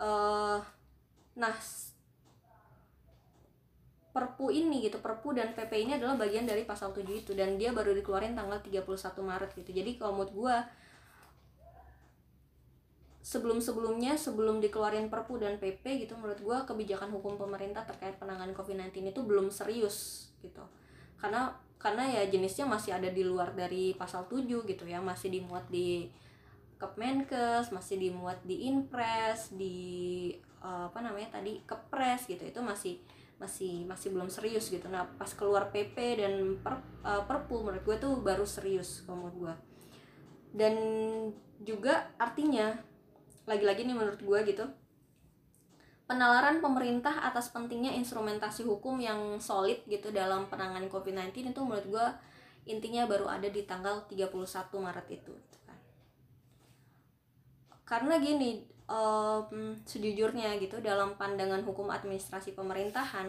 uh, 0.00 0.60
nah 1.32 1.56
perpu 4.12 4.52
ini 4.52 4.84
gitu 4.84 5.00
perpu 5.00 5.32
dan 5.32 5.56
pp 5.56 5.72
ini 5.88 5.96
adalah 5.96 6.20
bagian 6.20 6.44
dari 6.44 6.68
pasal 6.68 6.92
7 6.92 7.00
itu 7.08 7.32
dan 7.32 7.56
dia 7.56 7.72
baru 7.72 7.96
dikeluarin 7.96 8.36
tanggal 8.36 8.60
31 8.60 8.84
Maret 9.24 9.50
gitu. 9.56 9.70
Jadi 9.72 9.96
kalau 9.96 10.20
menurut 10.20 10.32
gue 10.36 10.56
sebelum-sebelumnya 13.24 14.20
sebelum 14.20 14.60
dikeluarin 14.60 15.08
perpu 15.08 15.40
dan 15.40 15.56
pp 15.56 16.04
gitu 16.04 16.12
menurut 16.20 16.36
gue 16.44 16.56
kebijakan 16.68 17.08
hukum 17.08 17.40
pemerintah 17.40 17.88
terkait 17.88 18.20
penanganan 18.20 18.52
covid-19 18.52 19.16
itu 19.16 19.20
belum 19.24 19.48
serius 19.48 20.28
gitu. 20.44 20.60
Karena 21.16 21.56
karena 21.80 22.04
ya 22.06 22.22
jenisnya 22.28 22.68
masih 22.68 22.94
ada 22.94 23.08
di 23.08 23.24
luar 23.24 23.56
dari 23.56 23.96
pasal 23.96 24.28
7 24.28 24.44
gitu 24.44 24.84
ya 24.84 25.00
masih 25.00 25.32
dimuat 25.32 25.64
di 25.72 26.12
Kepmenkes 26.82 27.70
masih 27.70 28.02
dimuat 28.02 28.42
di 28.42 28.66
Inpres 28.66 29.54
di 29.54 29.78
uh, 30.58 30.90
apa 30.90 30.98
namanya 30.98 31.38
tadi 31.38 31.62
Kepres 31.62 32.26
gitu. 32.26 32.42
Itu 32.42 32.58
masih 32.58 32.98
masih 33.38 33.86
masih 33.86 34.10
belum 34.10 34.26
serius 34.26 34.66
gitu. 34.66 34.90
Nah 34.90 35.06
pas 35.14 35.30
keluar 35.30 35.70
PP 35.70 35.94
dan 36.18 36.58
per, 36.58 36.82
uh, 37.06 37.22
Perpu 37.22 37.62
menurut 37.62 37.86
gue 37.86 37.96
tuh 38.02 38.18
baru 38.18 38.42
serius 38.42 39.06
menurut 39.06 39.36
gue 39.38 39.54
dan 40.52 40.74
juga 41.64 42.12
artinya 42.20 42.76
lagi-lagi 43.48 43.88
nih 43.88 43.96
menurut 43.96 44.20
gue 44.20 44.38
gitu 44.46 44.64
penalaran 46.04 46.60
pemerintah 46.60 47.24
atas 47.24 47.48
pentingnya 47.48 47.96
instrumentasi 47.96 48.68
hukum 48.68 49.00
yang 49.00 49.40
solid 49.40 49.80
gitu 49.88 50.12
dalam 50.12 50.46
penanganan 50.52 50.92
COVID-19 50.92 51.56
itu 51.56 51.60
menurut 51.64 51.86
gue 51.88 52.06
intinya 52.68 53.08
baru 53.08 53.26
ada 53.26 53.48
di 53.48 53.64
tanggal 53.66 54.06
31 54.06 54.30
Maret 54.78 55.08
itu. 55.10 55.34
Karena 57.92 58.16
gini 58.16 58.64
um, 58.88 59.76
sejujurnya 59.84 60.56
gitu 60.56 60.80
dalam 60.80 61.12
pandangan 61.20 61.60
hukum 61.60 61.92
administrasi 61.92 62.56
pemerintahan 62.56 63.28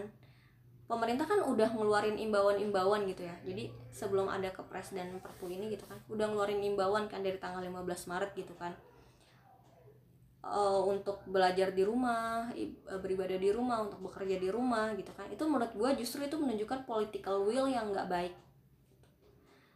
pemerintah 0.88 1.28
kan 1.28 1.44
udah 1.44 1.68
ngeluarin 1.76 2.16
imbauan-imbauan 2.16 3.04
gitu 3.12 3.28
ya. 3.28 3.36
Jadi 3.44 3.68
sebelum 3.92 4.32
ada 4.32 4.48
kepres 4.56 4.96
dan 4.96 5.20
perpu 5.20 5.52
ini 5.52 5.76
gitu 5.76 5.84
kan 5.84 6.00
udah 6.08 6.32
ngeluarin 6.32 6.64
imbauan 6.64 7.12
kan 7.12 7.20
dari 7.20 7.36
tanggal 7.44 7.60
15 7.60 8.08
Maret 8.08 8.32
gitu 8.40 8.56
kan. 8.56 8.72
Uh, 10.44 10.84
untuk 10.92 11.24
belajar 11.24 11.72
di 11.72 11.88
rumah 11.88 12.52
eh, 12.52 12.68
beribadah 13.00 13.40
di 13.40 13.48
rumah 13.48 13.80
untuk 13.84 14.00
bekerja 14.12 14.40
di 14.40 14.48
rumah 14.48 14.96
gitu 14.96 15.12
kan. 15.12 15.28
Itu 15.28 15.44
menurut 15.48 15.76
gue 15.76 15.90
justru 16.00 16.24
itu 16.24 16.40
menunjukkan 16.40 16.88
political 16.88 17.44
will 17.44 17.68
yang 17.68 17.92
nggak 17.92 18.08
baik. 18.08 18.36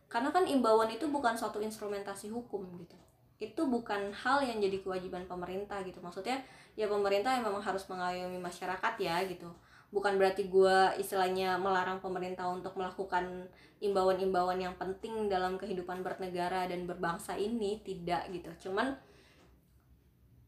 Karena 0.08 0.32
kan 0.32 0.48
imbauan 0.48 0.92
itu 0.92 1.12
bukan 1.12 1.36
suatu 1.36 1.60
instrumentasi 1.60 2.32
hukum 2.32 2.64
gitu 2.80 2.96
itu 3.38 3.62
bukan 3.70 4.10
hal 4.14 4.42
yang 4.42 4.58
jadi 4.58 4.82
kewajiban 4.82 5.30
pemerintah 5.30 5.82
gitu. 5.86 6.02
Maksudnya 6.02 6.42
ya 6.74 6.90
pemerintah 6.90 7.38
yang 7.38 7.46
memang 7.46 7.62
harus 7.62 7.86
mengayomi 7.86 8.42
masyarakat 8.42 8.94
ya 8.98 9.22
gitu. 9.30 9.50
Bukan 9.94 10.18
berarti 10.18 10.50
gue 10.50 10.78
istilahnya 11.00 11.56
melarang 11.62 12.02
pemerintah 12.02 12.50
untuk 12.50 12.76
melakukan 12.76 13.48
imbauan-imbauan 13.78 14.58
yang 14.58 14.74
penting 14.76 15.30
dalam 15.30 15.56
kehidupan 15.56 16.02
bernegara 16.02 16.66
dan 16.66 16.90
berbangsa 16.90 17.38
ini 17.38 17.80
tidak 17.86 18.26
gitu. 18.34 18.70
Cuman 18.70 18.98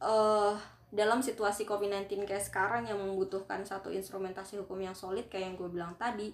uh, 0.02 0.58
dalam 0.90 1.22
situasi 1.22 1.70
COVID-19 1.70 2.26
kayak 2.26 2.42
sekarang 2.42 2.90
yang 2.90 2.98
membutuhkan 2.98 3.62
satu 3.62 3.94
instrumentasi 3.94 4.58
hukum 4.66 4.82
yang 4.82 4.98
solid 4.98 5.30
kayak 5.30 5.54
yang 5.54 5.56
gue 5.56 5.70
bilang 5.70 5.94
tadi 6.02 6.34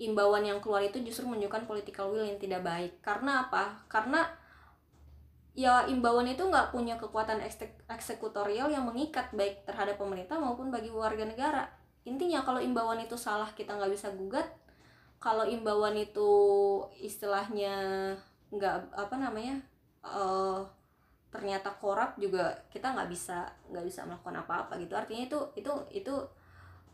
imbauan 0.00 0.44
yang 0.44 0.60
keluar 0.60 0.80
itu 0.84 1.00
justru 1.04 1.28
menunjukkan 1.28 1.68
political 1.68 2.12
will 2.12 2.24
yang 2.24 2.40
tidak 2.40 2.64
baik. 2.64 2.96
Karena 3.04 3.48
apa? 3.48 3.84
Karena 3.88 4.24
ya 5.56 5.88
imbauan 5.88 6.28
itu 6.28 6.44
nggak 6.44 6.68
punya 6.68 7.00
kekuatan 7.00 7.40
eksekutorial 7.88 8.68
yang 8.68 8.84
mengikat 8.84 9.32
baik 9.32 9.64
terhadap 9.64 9.96
pemerintah 9.96 10.36
maupun 10.36 10.68
bagi 10.68 10.92
warga 10.92 11.24
negara. 11.24 11.64
Intinya 12.04 12.44
kalau 12.44 12.60
imbauan 12.60 13.00
itu 13.00 13.16
salah 13.16 13.48
kita 13.56 13.72
nggak 13.72 13.88
bisa 13.88 14.12
gugat. 14.12 14.44
Kalau 15.16 15.48
imbauan 15.48 15.96
itu 15.96 16.28
istilahnya 17.00 17.72
nggak 18.52 18.92
apa 18.94 19.16
namanya 19.16 19.64
uh, 20.04 20.60
ternyata 21.32 21.72
korup 21.80 22.14
juga 22.20 22.52
kita 22.68 22.92
nggak 22.92 23.08
bisa 23.08 23.48
nggak 23.72 23.84
bisa 23.88 24.04
melakukan 24.04 24.44
apa-apa 24.44 24.76
gitu. 24.76 24.92
Artinya 24.92 25.24
itu 25.24 25.40
itu 25.56 25.72
itu 25.88 26.14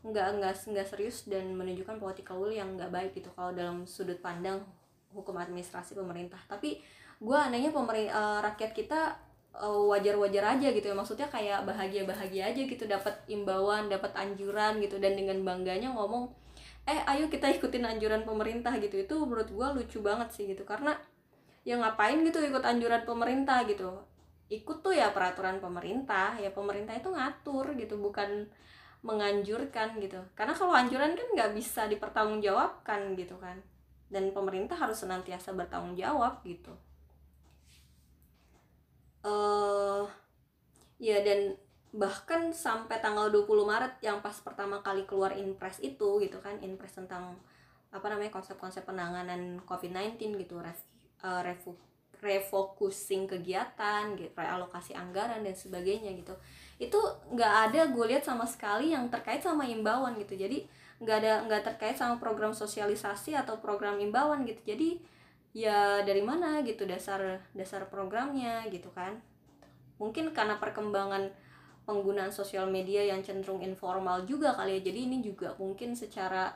nggak 0.07 0.38
nggak 0.38 0.55
nggak 0.70 0.87
serius 0.87 1.27
dan 1.27 1.51
menunjukkan 1.59 1.98
political 1.98 2.38
will 2.38 2.55
yang 2.55 2.79
nggak 2.79 2.94
baik 2.94 3.11
gitu 3.18 3.31
kalau 3.35 3.51
dalam 3.51 3.90
sudut 3.90 4.22
pandang 4.22 4.62
hukum 5.11 5.35
administrasi 5.35 5.98
pemerintah. 5.98 6.38
Tapi 6.46 6.79
gue 7.23 7.39
anehnya 7.39 7.71
pemerintah 7.71 8.19
uh, 8.19 8.19
eh, 8.19 8.39
rakyat 8.51 8.73
kita 8.75 9.01
uh, 9.55 9.83
wajar-wajar 9.95 10.59
aja 10.59 10.69
gitu 10.75 10.91
ya. 10.91 10.97
Maksudnya 10.99 11.29
kayak 11.31 11.63
bahagia-bahagia 11.63 12.51
aja 12.51 12.63
gitu 12.67 12.85
dapat 12.91 13.15
imbauan 13.31 13.87
dapat 13.87 14.11
anjuran 14.19 14.83
gitu. 14.83 14.99
Dan 14.99 15.15
dengan 15.15 15.39
bangganya 15.47 15.95
ngomong 15.95 16.35
eh 16.83 16.99
ayo 17.15 17.31
kita 17.31 17.47
ikutin 17.47 17.87
anjuran 17.87 18.27
pemerintah 18.27 18.75
gitu. 18.83 18.99
Itu 18.99 19.23
menurut 19.23 19.49
gue 19.55 19.67
lucu 19.79 19.99
banget 20.03 20.35
sih 20.35 20.51
gitu. 20.51 20.67
Karena 20.67 20.99
ya 21.63 21.79
ngapain 21.79 22.19
gitu 22.27 22.43
ikut 22.43 22.67
anjuran 22.67 23.07
pemerintah 23.07 23.63
gitu? 23.71 24.03
Ikut 24.51 24.83
tuh 24.83 24.99
ya 24.99 25.15
peraturan 25.15 25.63
pemerintah. 25.63 26.35
Ya 26.43 26.51
pemerintah 26.51 26.99
itu 26.99 27.15
ngatur 27.15 27.79
gitu 27.79 28.03
bukan 28.03 28.51
menganjurkan 29.07 29.95
gitu. 30.03 30.19
Karena 30.35 30.55
kalau 30.59 30.75
anjuran 30.75 31.15
kan 31.15 31.27
nggak 31.39 31.55
bisa 31.55 31.87
dipertanggungjawabkan 31.87 33.15
gitu 33.15 33.39
kan. 33.39 33.63
Dan 34.11 34.35
pemerintah 34.35 34.75
harus 34.75 34.99
senantiasa 35.07 35.55
bertanggung 35.55 35.95
jawab 35.95 36.43
gitu 36.43 36.75
uh, 39.27 40.05
ya 41.03 41.19
dan 41.23 41.59
bahkan 41.93 42.55
sampai 42.57 43.05
tanggal 43.05 43.29
20 43.29 43.45
Maret 43.69 43.95
yang 44.01 44.25
pas 44.25 44.33
pertama 44.41 44.81
kali 44.81 45.05
keluar 45.05 45.37
impres 45.37 45.77
itu 45.85 46.23
gitu 46.25 46.41
kan 46.41 46.57
impres 46.65 46.97
tentang 46.97 47.37
apa 47.93 48.07
namanya 48.09 48.33
konsep-konsep 48.33 48.89
penanganan 48.89 49.61
COVID-19 49.69 50.41
gitu 50.41 50.57
ref, 50.65 50.81
uh, 51.21 51.45
refu, 51.45 51.77
refocusing 52.25 53.29
kegiatan 53.29 54.17
gitu 54.17 54.33
realokasi 54.33 54.97
anggaran 54.97 55.45
dan 55.45 55.53
sebagainya 55.53 56.17
gitu. 56.17 56.33
Itu 56.81 56.97
nggak 57.37 57.53
ada 57.69 57.81
gue 57.93 58.05
lihat 58.09 58.25
sama 58.25 58.49
sekali 58.49 58.97
yang 58.97 59.13
terkait 59.13 59.45
sama 59.45 59.69
imbauan 59.69 60.17
gitu. 60.17 60.33
Jadi 60.33 60.65
nggak 61.05 61.17
ada 61.21 61.33
nggak 61.45 61.63
terkait 61.75 62.01
sama 62.01 62.17
program 62.17 62.57
sosialisasi 62.57 63.37
atau 63.37 63.61
program 63.61 64.01
imbauan 64.01 64.49
gitu. 64.49 64.65
Jadi 64.65 65.05
ya 65.53 66.01
dari 66.01 66.25
mana 66.25 66.65
gitu 66.65 66.88
dasar 66.88 67.41
dasar 67.53 67.87
programnya 67.93 68.65
gitu 68.73 68.88
kan. 68.97 69.21
Mungkin 70.01 70.33
karena 70.33 70.57
perkembangan 70.59 71.31
penggunaan 71.85 72.33
sosial 72.33 72.67
media 72.73 73.05
yang 73.05 73.21
cenderung 73.21 73.61
informal 73.61 74.25
juga 74.25 74.57
kali 74.57 74.81
ya. 74.81 74.91
Jadi 74.91 74.99
ini 75.12 75.19
juga 75.21 75.55
mungkin 75.61 75.93
secara 75.93 76.51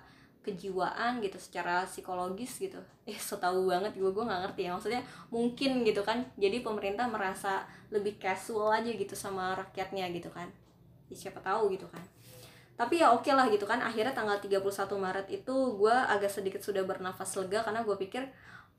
kejiwaan 0.47 1.19
gitu 1.21 1.37
secara 1.37 1.85
psikologis 1.85 2.57
gitu. 2.59 2.79
Eh 3.11 3.15
so 3.23 3.39
tau 3.39 3.55
banget 3.71 3.95
gue 3.95 4.11
gue 4.11 4.25
nggak 4.25 4.41
ngerti 4.51 4.61
ya. 4.67 4.71
Maksudnya 4.75 5.03
mungkin 5.31 5.85
gitu 5.85 6.03
kan. 6.03 6.25
Jadi 6.41 6.65
pemerintah 6.65 7.07
merasa 7.07 7.69
lebih 7.93 8.19
casual 8.19 8.83
aja 8.83 8.91
gitu 8.91 9.15
sama 9.15 9.55
rakyatnya 9.55 10.11
gitu 10.11 10.33
kan. 10.33 10.49
Ya, 11.07 11.15
siapa 11.15 11.39
tahu 11.39 11.71
gitu 11.75 11.87
kan. 11.87 12.03
Tapi 12.77 13.01
ya 13.01 13.15
oke 13.15 13.25
okay 13.25 13.33
lah 13.35 13.47
gitu 13.53 13.63
kan. 13.69 13.79
Akhirnya 13.79 14.11
tanggal 14.11 14.39
31 14.43 14.59
Maret 14.99 15.27
itu 15.31 15.55
gue 15.79 15.95
agak 15.95 16.31
sedikit 16.31 16.61
sudah 16.63 16.83
bernafas 16.83 17.35
lega 17.39 17.63
karena 17.63 17.87
gue 17.87 17.97
pikir 17.99 18.27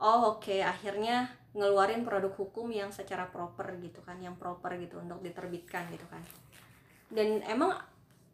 oh 0.02 0.38
oke 0.38 0.46
okay, 0.46 0.62
akhirnya 0.62 1.32
ngeluarin 1.58 2.06
produk 2.06 2.30
hukum 2.38 2.70
yang 2.70 2.94
secara 2.94 3.26
proper 3.30 3.78
gitu 3.82 4.04
kan 4.06 4.22
yang 4.22 4.38
proper 4.38 4.78
gitu 4.78 5.02
untuk 5.02 5.22
diterbitkan 5.26 5.90
gitu 5.90 6.06
kan. 6.10 6.22
Dan 7.10 7.42
emang 7.48 7.74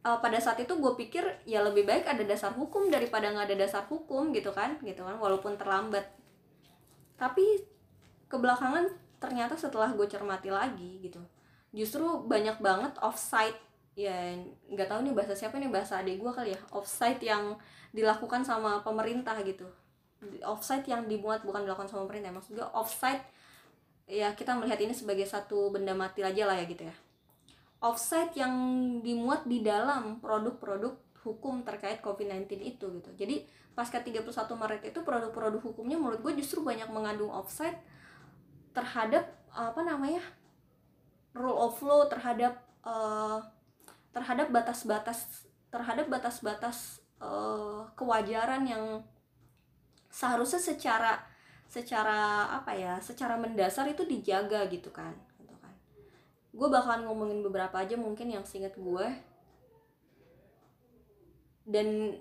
uh, 0.03 0.17
pada 0.19 0.39
saat 0.41 0.59
itu 0.59 0.75
gue 0.75 0.93
pikir 0.99 1.23
ya 1.47 1.63
lebih 1.63 1.87
baik 1.87 2.03
ada 2.09 2.23
dasar 2.27 2.51
hukum 2.51 2.91
daripada 2.91 3.31
nggak 3.31 3.47
ada 3.53 3.57
dasar 3.63 3.83
hukum 3.87 4.35
gitu 4.35 4.51
kan 4.51 4.75
gitu 4.83 5.07
kan 5.07 5.15
walaupun 5.15 5.55
terlambat. 5.55 6.03
Tapi 7.15 7.63
kebelakangan 8.27 8.89
ternyata 9.21 9.55
setelah 9.55 9.93
gue 9.95 10.03
cermati 10.09 10.51
lagi 10.51 10.99
gitu 10.99 11.21
justru 11.73 12.05
banyak 12.25 12.61
banget 12.61 12.93
offside 13.01 13.57
ya 13.93 14.33
nggak 14.69 14.89
tahu 14.89 15.05
nih 15.05 15.13
bahasa 15.13 15.33
siapa 15.37 15.57
nih 15.57 15.69
bahasa 15.69 16.01
adik 16.01 16.21
gue 16.21 16.31
kali 16.33 16.51
ya 16.53 16.59
offside 16.73 17.21
yang 17.21 17.57
dilakukan 17.93 18.41
sama 18.41 18.81
pemerintah 18.81 19.37
gitu 19.45 19.69
offside 20.45 20.85
yang 20.87 21.05
dimuat 21.05 21.43
bukan 21.43 21.63
dilakukan 21.67 21.87
sama 21.91 22.07
pemerintah 22.07 22.33
maksudnya 22.33 22.67
offside 22.71 23.23
ya 24.07 24.35
kita 24.35 24.55
melihat 24.57 24.79
ini 24.83 24.91
sebagai 24.91 25.23
satu 25.23 25.71
benda 25.71 25.95
mati 25.95 26.21
aja 26.21 26.43
lah 26.43 26.59
ya 26.59 26.65
gitu 26.67 26.83
ya. 26.87 26.95
Offside 27.83 28.31
yang 28.39 28.55
dimuat 29.03 29.43
di 29.43 29.59
dalam 29.59 30.23
produk-produk 30.23 30.95
hukum 31.23 31.63
terkait 31.67 31.99
COVID-19 31.99 32.47
itu 32.63 32.85
gitu. 32.99 33.09
Jadi 33.15 33.43
pasca 33.73 33.99
31 33.99 34.23
Maret 34.55 34.81
itu 34.87 34.99
produk-produk 35.01 35.59
hukumnya 35.63 35.97
menurut 35.97 36.21
gue 36.21 36.33
justru 36.39 36.61
banyak 36.61 36.87
mengandung 36.93 37.33
offside 37.33 37.75
terhadap 38.75 39.27
apa 39.53 39.81
namanya 39.81 40.21
rule 41.33 41.57
of 41.57 41.77
law 41.81 42.05
terhadap 42.05 42.61
uh, 42.85 43.41
terhadap 44.13 44.53
batas-batas 44.53 45.49
terhadap 45.73 46.05
batas-batas 46.05 47.01
uh, 47.17 47.89
kewajaran 47.97 48.61
yang 48.69 49.01
seharusnya 50.13 50.61
secara 50.61 51.17
secara 51.65 52.53
apa 52.53 52.69
ya 52.77 53.01
secara 53.01 53.33
mendasar 53.33 53.89
itu 53.89 54.05
dijaga 54.05 54.69
gitu 54.69 54.93
kan 54.93 55.17
gitu 55.41 55.57
kan. 55.57 55.73
Gue 56.53 56.69
bakalan 56.69 57.09
ngomongin 57.09 57.41
beberapa 57.41 57.81
aja 57.81 57.97
mungkin 57.97 58.29
yang 58.29 58.45
singkat 58.45 58.77
gue 58.77 59.07
dan 61.65 62.13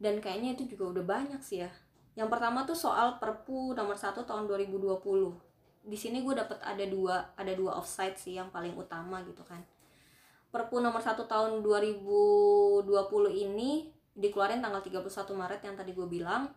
dan 0.00 0.24
kayaknya 0.24 0.56
itu 0.56 0.72
juga 0.72 0.96
udah 0.96 1.04
banyak 1.04 1.40
sih 1.44 1.60
ya. 1.60 1.70
Yang 2.16 2.32
pertama 2.32 2.64
tuh 2.64 2.78
soal 2.80 3.20
Perpu 3.20 3.76
nomor 3.76 4.00
1 4.00 4.16
tahun 4.24 4.48
2020 4.48 5.44
di 5.86 5.94
sini 5.94 6.24
gue 6.24 6.34
dapet 6.34 6.58
ada 6.64 6.82
dua 6.82 7.30
ada 7.38 7.52
dua 7.54 7.78
offside 7.78 8.18
sih 8.18 8.40
yang 8.40 8.48
paling 8.48 8.72
utama 8.72 9.20
gitu 9.28 9.44
kan. 9.44 9.60
Perpu 10.48 10.80
nomor 10.80 11.04
1 11.04 11.28
tahun 11.28 11.60
2020 11.60 12.88
ini 13.36 13.92
dikeluarin 14.16 14.64
tanggal 14.64 14.80
31 14.80 15.04
Maret 15.36 15.60
yang 15.60 15.76
tadi 15.76 15.92
gue 15.92 16.08
bilang 16.08 16.48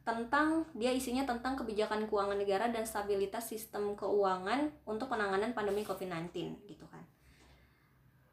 tentang 0.00 0.64
dia 0.72 0.90
isinya 0.90 1.28
tentang 1.28 1.60
kebijakan 1.60 2.08
keuangan 2.08 2.38
negara 2.40 2.66
dan 2.72 2.88
stabilitas 2.88 3.52
sistem 3.52 3.92
keuangan 3.94 4.72
untuk 4.88 5.12
penanganan 5.12 5.52
pandemi 5.52 5.84
COVID-19 5.84 6.32
gitu 6.64 6.88
kan. 6.88 7.04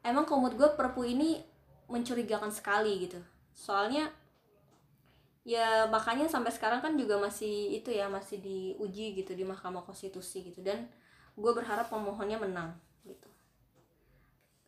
Emang 0.00 0.24
komut 0.24 0.56
gue 0.56 0.68
perpu 0.72 1.04
ini 1.04 1.44
mencurigakan 1.92 2.48
sekali 2.48 3.04
gitu. 3.04 3.20
Soalnya 3.52 4.08
ya 5.48 5.88
makanya 5.88 6.28
sampai 6.28 6.52
sekarang 6.52 6.84
kan 6.84 6.92
juga 6.96 7.16
masih 7.16 7.76
itu 7.76 7.88
ya 7.88 8.08
masih 8.08 8.40
diuji 8.40 9.16
gitu 9.16 9.32
di 9.32 9.44
Mahkamah 9.44 9.80
Konstitusi 9.84 10.44
gitu 10.44 10.60
dan 10.60 10.88
gue 11.36 11.52
berharap 11.52 11.88
pemohonnya 11.92 12.40
menang 12.40 12.76
gitu. 13.04 13.28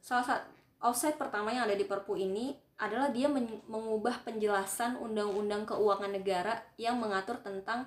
Salah 0.01 0.25
satu 0.25 0.49
offset 0.81 1.21
pertama 1.21 1.53
yang 1.53 1.69
ada 1.69 1.77
di 1.77 1.85
perpu 1.85 2.17
ini 2.17 2.57
adalah 2.81 3.13
dia 3.13 3.29
mengubah 3.69 4.25
penjelasan 4.25 4.97
undang-undang 4.97 5.69
keuangan 5.69 6.17
negara 6.17 6.65
yang 6.81 6.97
mengatur 6.97 7.37
tentang 7.45 7.85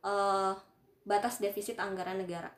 uh, 0.00 0.56
batas 1.04 1.36
defisit 1.44 1.76
anggaran 1.76 2.16
negara. 2.16 2.48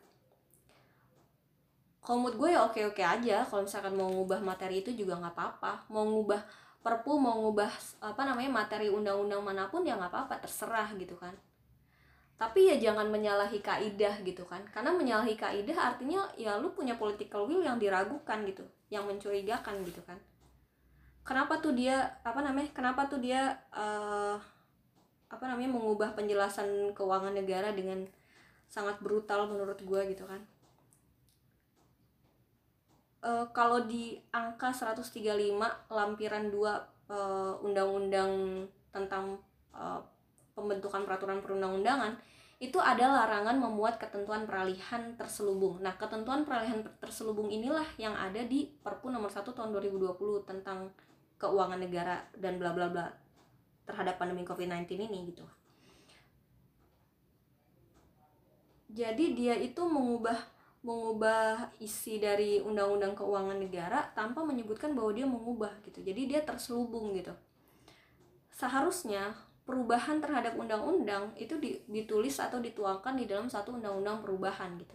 Kalau 1.98 2.22
menurut 2.22 2.36
gue 2.38 2.48
ya 2.54 2.60
oke-oke 2.62 3.02
aja 3.02 3.42
kalau 3.42 3.66
misalkan 3.66 3.98
mau 3.98 4.06
ngubah 4.06 4.38
materi 4.46 4.86
itu 4.86 4.94
juga 4.94 5.18
nggak 5.18 5.34
apa-apa. 5.34 5.90
Mau 5.90 6.06
ngubah 6.06 6.38
perpu, 6.84 7.18
mau 7.18 7.42
ngubah 7.42 7.72
apa 8.04 8.22
namanya 8.22 8.62
materi 8.62 8.86
undang-undang 8.92 9.42
mana 9.42 9.66
pun 9.66 9.82
ya 9.82 9.98
nggak 9.98 10.14
apa-apa, 10.14 10.38
terserah 10.38 10.94
gitu 10.94 11.18
kan. 11.18 11.34
Tapi 12.38 12.70
ya 12.70 12.76
jangan 12.78 13.10
menyalahi 13.10 13.58
kaidah 13.58 14.22
gitu 14.22 14.46
kan. 14.46 14.62
Karena 14.70 14.94
menyalahi 14.94 15.34
kaidah 15.34 15.96
artinya 15.96 16.30
ya 16.38 16.60
lu 16.62 16.70
punya 16.76 16.94
political 16.94 17.48
will 17.48 17.64
yang 17.64 17.80
diragukan 17.80 18.44
gitu, 18.46 18.62
yang 18.92 19.08
mencurigakan 19.08 19.82
gitu 19.82 20.04
kan 20.06 20.20
kenapa 21.24 21.58
tuh 21.58 21.72
dia 21.72 22.20
apa 22.20 22.44
namanya 22.44 22.70
kenapa 22.76 23.08
tuh 23.08 23.18
dia 23.18 23.56
uh, 23.72 24.36
apa 25.32 25.44
namanya 25.48 25.74
mengubah 25.74 26.12
penjelasan 26.12 26.92
keuangan 26.92 27.34
negara 27.34 27.72
dengan 27.72 28.04
sangat 28.68 29.00
brutal 29.00 29.48
menurut 29.48 29.80
gue 29.80 30.00
gitu 30.12 30.28
kan 30.28 30.44
uh, 33.24 33.48
kalau 33.56 33.88
di 33.88 34.20
angka 34.30 34.70
135 34.70 35.24
lampiran 35.88 36.52
2 36.52 37.10
uh, 37.10 37.56
undang-undang 37.64 38.64
tentang 38.92 39.40
uh, 39.72 39.98
pembentukan 40.54 41.02
peraturan 41.02 41.40
perundang-undangan 41.42 42.14
itu 42.62 42.78
ada 42.78 43.10
larangan 43.10 43.58
memuat 43.58 43.98
ketentuan 43.98 44.46
peralihan 44.46 45.18
terselubung. 45.18 45.82
Nah, 45.82 45.98
ketentuan 45.98 46.46
peralihan 46.46 46.86
terselubung 47.02 47.50
inilah 47.50 47.84
yang 47.98 48.14
ada 48.14 48.40
di 48.46 48.70
Perpu 48.80 49.10
nomor 49.10 49.28
1 49.28 49.42
tahun 49.42 49.74
2020 49.74 50.48
tentang 50.48 50.88
keuangan 51.44 51.76
negara 51.76 52.24
dan 52.40 52.56
bla 52.56 52.72
bla 52.72 52.88
bla 52.88 53.12
terhadap 53.84 54.16
pandemi 54.16 54.48
COVID-19 54.48 54.88
ini 54.96 55.18
gitu. 55.28 55.44
Jadi 58.94 59.36
dia 59.36 59.58
itu 59.60 59.84
mengubah 59.84 60.54
mengubah 60.84 61.72
isi 61.80 62.20
dari 62.20 62.60
undang-undang 62.60 63.16
keuangan 63.16 63.56
negara 63.56 64.04
tanpa 64.12 64.44
menyebutkan 64.44 64.92
bahwa 64.92 65.16
dia 65.16 65.24
mengubah 65.24 65.72
gitu. 65.80 66.04
Jadi 66.04 66.28
dia 66.28 66.40
terselubung 66.44 67.16
gitu. 67.16 67.32
Seharusnya 68.52 69.32
perubahan 69.64 70.20
terhadap 70.20 70.60
undang-undang 70.60 71.32
itu 71.40 71.56
ditulis 71.88 72.36
atau 72.36 72.60
dituangkan 72.60 73.16
di 73.16 73.24
dalam 73.24 73.48
satu 73.48 73.80
undang-undang 73.80 74.20
perubahan 74.20 74.76
gitu. 74.76 74.94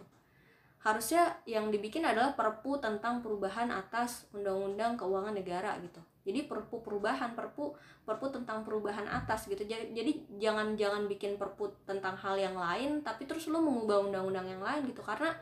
Harusnya 0.80 1.42
yang 1.44 1.68
dibikin 1.68 2.06
adalah 2.06 2.32
perpu 2.32 2.80
tentang 2.80 3.20
perubahan 3.20 3.68
atas 3.68 4.30
undang-undang 4.32 4.96
keuangan 4.96 5.34
negara 5.36 5.76
gitu. 5.82 6.00
Jadi 6.30 6.46
perpu 6.46 6.78
perubahan, 6.80 7.34
perpu 7.34 7.74
perpu 8.06 8.26
tentang 8.30 8.62
perubahan 8.62 9.04
atas 9.10 9.50
gitu. 9.50 9.66
Jadi, 9.66 10.38
jangan 10.38 10.78
jangan 10.78 11.10
bikin 11.10 11.36
perpu 11.36 11.74
tentang 11.84 12.14
hal 12.14 12.38
yang 12.38 12.54
lain 12.54 13.02
tapi 13.02 13.26
terus 13.26 13.50
lu 13.50 13.58
mengubah 13.58 14.06
undang-undang 14.06 14.46
yang 14.46 14.62
lain 14.62 14.86
gitu. 14.86 15.02
Karena 15.02 15.34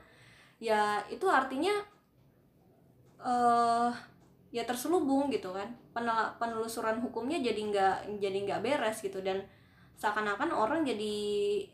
ya 0.59 1.05
itu 1.13 1.29
artinya 1.29 1.73
uh, 3.23 3.93
ya 4.51 4.65
terselubung 4.65 5.29
gitu 5.29 5.53
kan. 5.53 5.71
Penelusuran 6.41 6.99
hukumnya 7.05 7.39
jadi 7.39 7.61
nggak 7.61 7.97
jadi 8.19 8.39
nggak 8.49 8.61
beres 8.65 9.05
gitu. 9.05 9.21
Dan 9.21 9.45
seakan-akan 9.99 10.55
orang 10.55 10.87
jadi 10.87 11.15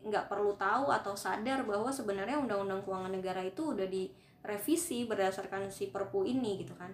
nggak 0.01 0.25
perlu 0.25 0.57
tahu 0.57 0.89
atau 0.89 1.13
sadar 1.13 1.61
bahwa 1.61 1.93
sebenarnya 1.93 2.41
undang-undang 2.41 2.81
keuangan 2.81 3.13
negara 3.13 3.45
itu 3.45 3.77
udah 3.77 3.85
direvisi 3.85 5.05
berdasarkan 5.05 5.69
si 5.69 5.93
perpu 5.93 6.25
ini 6.25 6.65
gitu 6.65 6.73
kan 6.73 6.89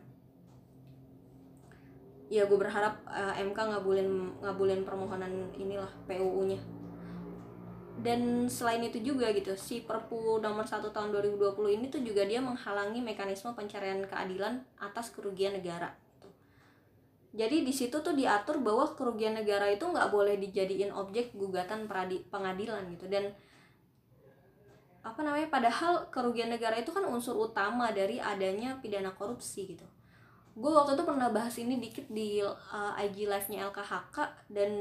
ya 2.32 2.48
gue 2.48 2.56
berharap 2.56 3.04
uh, 3.04 3.36
eh, 3.36 3.44
MK 3.44 3.60
ngabulin 3.60 4.10
ngabulin 4.40 4.88
permohonan 4.88 5.52
inilah 5.60 5.92
PUU-nya 6.08 6.64
dan 8.00 8.48
selain 8.48 8.82
itu 8.88 9.04
juga 9.04 9.30
gitu 9.36 9.52
si 9.60 9.84
Perpu 9.84 10.40
nomor 10.40 10.64
1 10.64 10.80
tahun 10.96 11.12
2020 11.12 11.76
ini 11.76 11.86
tuh 11.92 12.00
juga 12.02 12.24
dia 12.24 12.40
menghalangi 12.40 13.04
mekanisme 13.04 13.52
pencarian 13.52 14.02
keadilan 14.08 14.64
atas 14.80 15.14
kerugian 15.14 15.54
negara. 15.54 15.94
Jadi 17.32 17.62
di 17.62 17.70
situ 17.70 18.02
tuh 18.02 18.18
diatur 18.18 18.60
bahwa 18.64 18.90
kerugian 18.98 19.38
negara 19.38 19.70
itu 19.70 19.86
nggak 19.86 20.10
boleh 20.10 20.36
dijadiin 20.42 20.90
objek 20.92 21.36
gugatan 21.38 21.86
pengadilan 22.32 22.90
gitu. 22.96 23.06
Dan 23.06 23.32
apa 25.06 25.20
namanya 25.22 25.48
padahal 25.54 26.10
kerugian 26.10 26.50
negara 26.50 26.82
itu 26.82 26.90
kan 26.90 27.06
unsur 27.06 27.38
utama 27.38 27.94
dari 27.94 28.18
adanya 28.18 28.82
pidana 28.82 29.14
korupsi 29.14 29.78
gitu 29.78 29.86
gue 30.52 30.72
waktu 30.72 31.00
itu 31.00 31.04
pernah 31.08 31.32
bahas 31.32 31.56
ini 31.56 31.80
dikit 31.80 32.12
di 32.12 32.44
uh, 32.44 32.94
IG 33.00 33.24
live 33.24 33.48
nya 33.48 33.72
LKHK 33.72 34.18
dan 34.52 34.72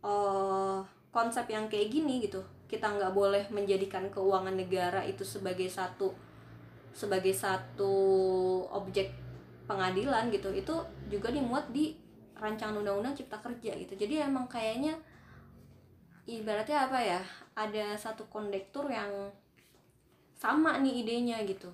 uh, 0.00 0.80
konsep 1.12 1.44
yang 1.52 1.68
kayak 1.68 1.92
gini 1.92 2.24
gitu. 2.24 2.40
Kita 2.64 2.88
nggak 2.88 3.12
boleh 3.12 3.44
menjadikan 3.52 4.08
keuangan 4.08 4.56
negara 4.56 5.04
itu 5.04 5.26
sebagai 5.26 5.68
satu 5.68 6.14
sebagai 6.90 7.36
satu 7.36 7.92
objek 8.72 9.12
pengadilan 9.68 10.32
gitu. 10.32 10.48
Itu 10.56 10.88
juga 11.12 11.28
dimuat 11.28 11.68
di 11.68 11.92
rancangan 12.40 12.80
undang-undang 12.80 13.12
cipta 13.12 13.36
kerja 13.44 13.76
gitu. 13.76 13.92
Jadi 13.92 14.24
emang 14.24 14.48
kayaknya 14.48 14.96
ibaratnya 16.24 16.88
apa 16.88 16.98
ya 17.02 17.20
ada 17.58 17.98
satu 17.98 18.24
kondektur 18.32 18.86
yang 18.88 19.34
sama 20.40 20.80
nih 20.80 21.04
idenya 21.04 21.42
gitu 21.44 21.68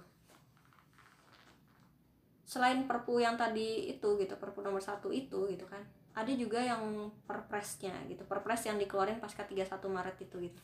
selain 2.47 2.87
perpu 2.87 3.19
yang 3.19 3.35
tadi 3.35 3.91
itu 3.91 4.15
gitu 4.23 4.39
perpu 4.39 4.63
nomor 4.63 4.79
satu 4.79 5.11
itu 5.11 5.51
gitu 5.51 5.67
kan 5.67 5.83
ada 6.17 6.33
juga 6.33 6.63
yang 6.63 7.13
perpresnya 7.29 7.93
gitu 8.09 8.25
perpres 8.25 8.65
yang 8.65 8.81
dikeluarin 8.81 9.21
pasca 9.21 9.45
31 9.45 9.69
Maret 9.69 10.17
itu 10.25 10.49
gitu. 10.49 10.61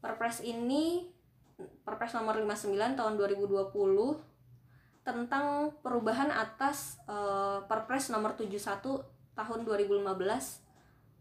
Perpres 0.00 0.40
ini 0.40 1.12
perpres 1.84 2.16
nomor 2.16 2.40
59 2.40 2.72
tahun 2.96 3.12
2020 3.20 3.68
tentang 5.04 5.76
perubahan 5.84 6.32
atas 6.32 6.96
uh, 7.04 7.68
perpres 7.68 8.08
nomor 8.08 8.32
71 8.32 8.56
tahun 9.36 9.60
2015 9.68 10.08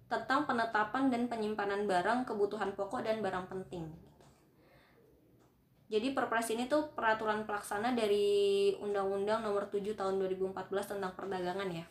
tentang 0.08 0.48
penetapan 0.48 1.12
dan 1.12 1.28
penyimpanan 1.28 1.84
barang 1.90 2.24
kebutuhan 2.24 2.72
pokok 2.72 3.04
dan 3.04 3.20
barang 3.20 3.52
penting 3.52 3.92
jadi 5.86 6.18
perpres 6.18 6.50
ini 6.50 6.66
tuh 6.66 6.94
peraturan 6.98 7.46
pelaksana 7.46 7.94
dari 7.94 8.74
Undang-Undang 8.82 9.46
Nomor 9.46 9.70
7 9.70 9.94
Tahun 9.94 10.16
2014 10.18 10.98
tentang 10.98 11.14
perdagangan 11.14 11.70
ya 11.70 11.86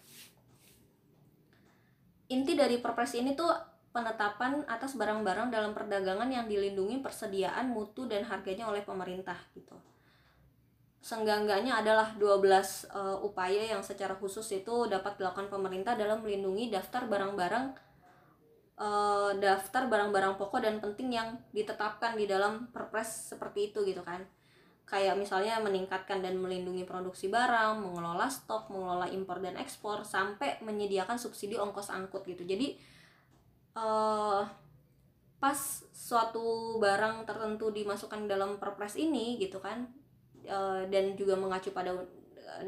inti 2.32 2.56
dari 2.56 2.80
perpres 2.80 3.14
ini 3.14 3.36
tuh 3.36 3.52
penetapan 3.94 4.66
atas 4.66 4.98
barang-barang 4.98 5.54
dalam 5.54 5.70
perdagangan 5.70 6.26
yang 6.26 6.50
dilindungi 6.50 6.98
persediaan 6.98 7.70
mutu 7.70 8.10
dan 8.10 8.26
harganya 8.26 8.66
oleh 8.66 8.82
pemerintah 8.82 9.38
gitu. 9.54 9.78
Senggangganya 10.98 11.78
adalah 11.78 12.16
12 12.18 12.18
uh, 12.26 12.50
eh, 12.50 13.16
upaya 13.22 13.62
yang 13.70 13.86
secara 13.86 14.18
khusus 14.18 14.42
itu 14.50 14.90
dapat 14.90 15.20
dilakukan 15.20 15.46
pemerintah 15.46 15.94
dalam 15.94 16.26
melindungi 16.26 16.74
daftar 16.74 17.06
barang-barang 17.06 17.76
uh, 18.78 19.30
daftar 19.38 19.86
barang-barang 19.86 20.38
pokok 20.40 20.64
dan 20.64 20.80
penting 20.82 21.14
yang 21.14 21.38
ditetapkan 21.50 22.18
di 22.18 22.24
dalam 22.24 22.70
perpres 22.70 23.34
seperti 23.34 23.72
itu 23.72 23.82
gitu 23.86 24.02
kan 24.02 24.22
kayak 24.84 25.16
misalnya 25.16 25.58
meningkatkan 25.64 26.20
dan 26.20 26.36
melindungi 26.36 26.84
produksi 26.84 27.32
barang, 27.32 27.80
mengelola 27.80 28.28
stok, 28.28 28.68
mengelola 28.68 29.08
impor 29.08 29.40
dan 29.40 29.56
ekspor, 29.56 30.04
sampai 30.04 30.60
menyediakan 30.60 31.16
subsidi 31.16 31.56
ongkos 31.56 31.88
angkut 31.88 32.28
gitu. 32.28 32.44
Jadi 32.44 32.76
uh, 33.80 34.44
pas 35.40 35.58
suatu 35.88 36.76
barang 36.80 37.24
tertentu 37.24 37.72
dimasukkan 37.72 38.28
dalam 38.28 38.60
perpres 38.60 39.00
ini 39.00 39.40
gitu 39.40 39.56
kan, 39.56 39.88
uh, 40.46 40.84
dan 40.92 41.16
juga 41.16 41.34
mengacu 41.40 41.72
pada 41.72 41.96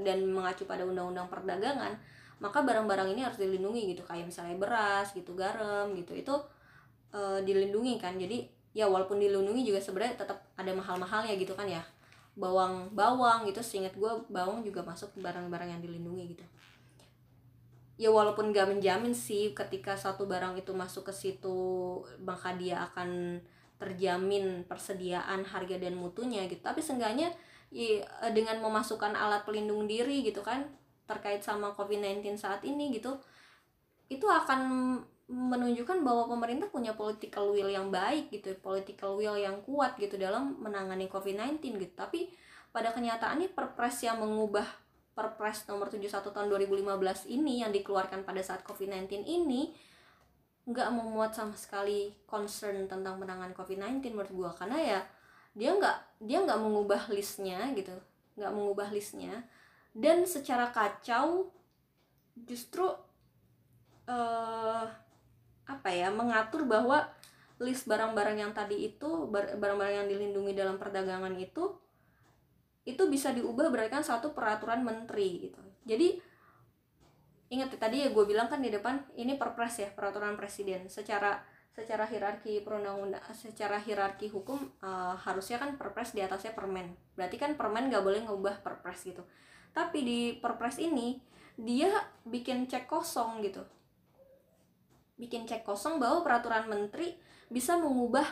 dan 0.01 0.25
mengacu 0.27 0.65
pada 0.65 0.89
undang-undang 0.89 1.29
perdagangan, 1.29 2.01
maka 2.37 2.61
barang-barang 2.61 3.17
ini 3.17 3.25
harus 3.25 3.41
dilindungi 3.41 3.97
gitu, 3.97 4.03
kayak 4.05 4.29
misalnya 4.29 4.61
beras 4.61 5.13
gitu, 5.17 5.33
garam 5.33 5.93
gitu, 5.97 6.13
itu 6.13 6.35
uh, 7.17 7.41
dilindungi 7.41 7.97
kan. 7.97 8.17
Jadi 8.21 8.45
ya 8.77 8.85
walaupun 8.85 9.17
dilindungi 9.17 9.65
juga 9.65 9.81
sebenarnya 9.81 10.21
tetap 10.21 10.45
ada 10.53 10.69
mahal-mahalnya 10.77 11.33
gitu 11.41 11.57
kan 11.57 11.65
ya. 11.65 11.81
Bawang 12.37 12.93
bawang 12.93 13.49
gitu 13.49 13.65
seingat 13.65 13.97
gue 13.97 14.13
bawang 14.29 14.61
juga 14.61 14.85
masuk 14.85 15.17
barang-barang 15.17 15.73
yang 15.73 15.81
dilindungi 15.81 16.37
gitu. 16.37 16.45
Ya 17.97 18.13
walaupun 18.13 18.53
gak 18.53 18.69
menjamin 18.69 19.17
sih 19.17 19.57
ketika 19.57 19.97
satu 19.97 20.29
barang 20.29 20.61
itu 20.61 20.77
masuk 20.77 21.09
ke 21.09 21.17
situ 21.17 22.05
maka 22.21 22.53
dia 22.53 22.85
akan 22.93 23.41
terjamin 23.81 24.69
persediaan 24.69 25.49
harga 25.49 25.81
dan 25.81 25.97
mutunya 25.97 26.45
gitu. 26.45 26.61
Tapi 26.61 26.85
seenggaknya 26.85 27.33
ya, 27.73 28.05
dengan 28.37 28.61
memasukkan 28.61 29.17
alat 29.17 29.49
pelindung 29.49 29.89
diri 29.89 30.21
gitu 30.21 30.45
kan 30.45 30.69
terkait 31.07 31.41
sama 31.43 31.73
COVID-19 31.73 32.37
saat 32.37 32.63
ini 32.67 32.93
gitu 32.95 33.17
itu 34.07 34.27
akan 34.27 34.61
menunjukkan 35.27 36.07
bahwa 36.07 36.31
pemerintah 36.31 36.71
punya 36.71 36.95
political 36.95 37.51
will 37.51 37.67
yang 37.67 37.91
baik 37.91 38.31
gitu, 38.31 38.55
political 38.63 39.19
will 39.19 39.35
yang 39.35 39.59
kuat 39.67 39.99
gitu 39.99 40.15
dalam 40.15 40.55
menangani 40.63 41.11
COVID-19 41.11 41.83
gitu. 41.83 41.95
Tapi 41.99 42.31
pada 42.71 42.95
kenyataannya 42.95 43.51
perpres 43.51 44.07
yang 44.07 44.23
mengubah 44.23 44.67
Perpres 45.17 45.65
nomor 45.65 45.89
71 45.89 46.13
tahun 46.29 46.47
2015 46.53 47.33
ini 47.33 47.65
yang 47.65 47.73
dikeluarkan 47.73 48.29
pada 48.29 48.45
saat 48.45 48.61
COVID-19 48.69 49.25
ini 49.25 49.73
nggak 50.69 50.93
memuat 50.93 51.33
sama 51.33 51.57
sekali 51.57 52.13
concern 52.29 52.85
tentang 52.85 53.17
penanganan 53.17 53.57
COVID-19 53.57 54.13
menurut 54.13 54.33
gua 54.37 54.51
karena 54.53 54.77
ya 54.77 55.01
dia 55.57 55.73
nggak 55.73 56.21
dia 56.21 56.45
nggak 56.45 56.61
mengubah 56.61 57.09
listnya 57.09 57.65
gitu 57.73 57.97
nggak 58.37 58.53
mengubah 58.53 58.93
listnya 58.93 59.41
dan 59.97 60.29
secara 60.29 60.69
kacau 60.69 61.49
justru 62.37 62.85
uh, 64.05 64.85
apa 65.65 65.89
ya 65.89 66.13
mengatur 66.13 66.69
bahwa 66.69 67.09
list 67.57 67.89
barang-barang 67.89 68.37
yang 68.37 68.53
tadi 68.53 68.93
itu 68.93 69.09
barang-barang 69.33 70.05
yang 70.05 70.09
dilindungi 70.13 70.53
dalam 70.53 70.77
perdagangan 70.77 71.33
itu 71.41 71.73
itu 72.85 73.03
bisa 73.09 73.33
diubah 73.33 73.73
berdasarkan 73.73 74.05
satu 74.05 74.37
peraturan 74.37 74.85
menteri 74.85 75.49
gitu. 75.49 75.59
Jadi 75.89 76.21
ingat 77.51 77.73
tadi 77.81 78.05
ya 78.05 78.13
gue 78.13 78.25
bilang 78.29 78.53
kan 78.53 78.61
di 78.61 78.69
depan 78.69 79.01
ini 79.17 79.41
perpres 79.41 79.81
ya 79.81 79.89
peraturan 79.91 80.37
presiden. 80.37 80.93
Secara 80.93 81.41
secara 81.73 82.05
hierarki 82.05 82.61
perundang-undang 82.61 83.25
secara 83.33 83.81
hierarki 83.81 84.29
hukum 84.29 84.71
uh, 84.85 85.17
harusnya 85.19 85.57
kan 85.57 85.81
perpres 85.81 86.13
di 86.13 86.21
atasnya 86.21 86.53
permen. 86.53 86.95
Berarti 87.17 87.41
kan 87.41 87.57
permen 87.57 87.89
nggak 87.89 88.05
boleh 88.05 88.21
ngubah 88.29 88.61
perpres 88.61 89.03
gitu 89.03 89.25
tapi 89.77 90.01
di 90.01 90.21
perpres 90.41 90.81
ini 90.81 91.21
dia 91.61 91.93
bikin 92.25 92.65
cek 92.65 92.89
kosong 92.89 93.45
gitu. 93.45 93.61
Bikin 95.21 95.45
cek 95.45 95.69
kosong 95.69 96.01
bahwa 96.01 96.25
peraturan 96.25 96.65
menteri 96.65 97.13
bisa 97.53 97.77
mengubah 97.77 98.25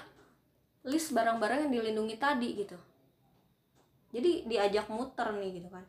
list 0.89 1.13
barang-barang 1.13 1.69
yang 1.69 1.73
dilindungi 1.73 2.17
tadi 2.17 2.49
gitu. 2.65 2.81
Jadi 4.17 4.49
diajak 4.49 4.89
muter 4.89 5.37
nih 5.37 5.61
gitu 5.61 5.69
kan. 5.69 5.85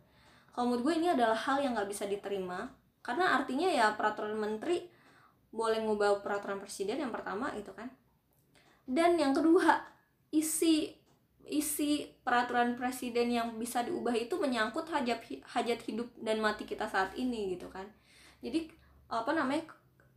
Kalau 0.51 0.71
menurut 0.71 0.91
gue 0.91 0.93
ini 0.99 1.07
adalah 1.15 1.39
hal 1.39 1.63
yang 1.63 1.71
nggak 1.71 1.87
bisa 1.87 2.03
diterima 2.03 2.67
karena 2.99 3.39
artinya 3.39 3.71
ya 3.71 3.95
peraturan 3.95 4.35
menteri 4.35 4.83
boleh 5.55 5.79
ngubah 5.87 6.19
peraturan 6.19 6.59
presiden 6.59 6.99
yang 6.99 7.15
pertama 7.15 7.55
itu 7.55 7.71
kan. 7.71 7.87
Dan 8.83 9.15
yang 9.15 9.31
kedua 9.31 9.87
isi 10.35 10.91
isi 11.45 12.09
peraturan 12.25 12.73
presiden 12.73 13.29
yang 13.29 13.55
bisa 13.61 13.85
diubah 13.85 14.17
itu 14.17 14.33
menyangkut 14.41 14.89
hajat 14.89 15.21
hajat 15.45 15.79
hidup 15.85 16.09
dan 16.17 16.41
mati 16.41 16.65
kita 16.65 16.89
saat 16.89 17.13
ini 17.13 17.53
gitu 17.53 17.69
kan. 17.69 17.85
Jadi 18.41 18.69
apa 19.09 19.31
namanya 19.37 19.69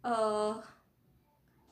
uh, 0.09 0.57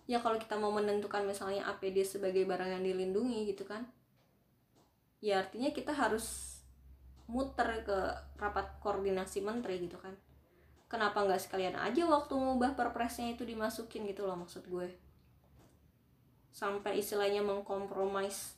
ya 0.05 0.21
kalau 0.21 0.37
kita 0.37 0.61
mau 0.61 0.71
menentukan 0.71 1.25
misalnya 1.25 1.65
APD 1.73 2.05
sebagai 2.05 2.45
barang 2.45 2.79
yang 2.79 2.85
dilindungi 2.85 3.49
gitu 3.51 3.65
kan 3.65 3.89
ya 5.21 5.43
artinya 5.43 5.73
kita 5.73 5.91
harus 5.91 6.57
muter 7.27 7.83
ke 7.83 7.99
rapat 8.39 8.79
koordinasi 8.79 9.43
menteri 9.43 9.83
gitu 9.83 9.99
kan. 9.99 10.15
Kenapa 10.87 11.27
nggak 11.27 11.43
sekalian 11.43 11.75
aja 11.75 12.07
waktu 12.07 12.31
ngubah 12.39 12.79
perpresnya 12.79 13.35
itu 13.35 13.43
dimasukin 13.43 14.07
gitu 14.07 14.23
loh 14.23 14.39
maksud 14.39 14.63
gue. 14.71 14.95
Sampai 16.55 17.03
istilahnya 17.03 17.43
mengkompromis 17.43 18.56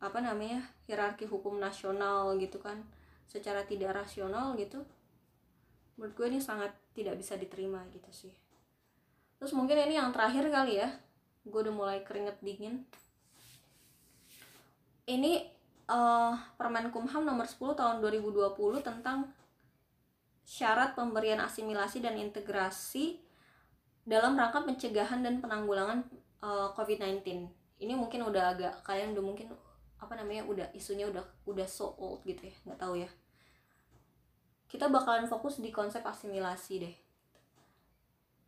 apa 0.00 0.18
namanya 0.24 0.64
hierarki 0.88 1.28
hukum 1.28 1.60
nasional 1.60 2.34
gitu 2.40 2.58
kan. 2.58 2.82
Secara 3.30 3.62
tidak 3.62 3.94
rasional 3.94 4.58
gitu 4.58 4.82
menurut 6.00 6.16
gue 6.16 6.26
ini 6.32 6.40
sangat 6.40 6.72
tidak 6.96 7.20
bisa 7.20 7.36
diterima 7.36 7.84
gitu 7.92 8.08
sih. 8.08 8.32
Terus 9.36 9.52
mungkin 9.52 9.76
ini 9.76 10.00
yang 10.00 10.08
terakhir 10.16 10.48
kali 10.48 10.80
ya. 10.80 10.88
Gue 11.44 11.60
udah 11.60 11.74
mulai 11.76 12.00
keringet 12.00 12.40
dingin. 12.40 12.88
Ini 15.04 15.44
uh, 15.92 16.32
Permen 16.56 16.88
Kumham 16.88 17.28
nomor 17.28 17.44
10 17.44 17.76
tahun 17.76 18.00
2020 18.00 18.56
tentang 18.80 19.28
syarat 20.40 20.96
pemberian 20.96 21.44
asimilasi 21.44 22.00
dan 22.00 22.16
integrasi 22.16 23.20
dalam 24.08 24.40
rangka 24.40 24.64
pencegahan 24.64 25.20
dan 25.20 25.44
penanggulangan 25.44 26.00
uh, 26.40 26.48
eh, 26.48 26.68
COVID-19. 26.74 27.22
Ini 27.80 27.92
mungkin 27.92 28.24
udah 28.24 28.56
agak 28.56 28.74
kalian 28.88 29.12
udah 29.12 29.24
mungkin 29.24 29.52
apa 30.00 30.16
namanya 30.16 30.48
udah 30.48 30.66
isunya 30.72 31.04
udah 31.06 31.22
udah 31.44 31.68
so 31.68 31.92
old 32.00 32.24
gitu 32.24 32.48
ya, 32.48 32.54
nggak 32.66 32.80
tahu 32.80 32.98
ya. 32.98 33.10
Kita 34.66 34.88
bakalan 34.88 35.28
fokus 35.28 35.60
di 35.60 35.68
konsep 35.68 36.00
asimilasi 36.02 36.74
deh. 36.80 36.96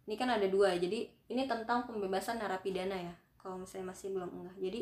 Ini 0.08 0.14
kan 0.18 0.32
ada 0.32 0.48
dua, 0.50 0.74
jadi 0.74 1.06
ini 1.30 1.42
tentang 1.46 1.86
pembebasan 1.86 2.42
narapidana 2.42 2.96
ya. 2.98 3.14
Kalau 3.38 3.58
misalnya 3.58 3.94
masih 3.94 4.14
belum 4.14 4.30
enggak. 4.30 4.56
Jadi 4.58 4.80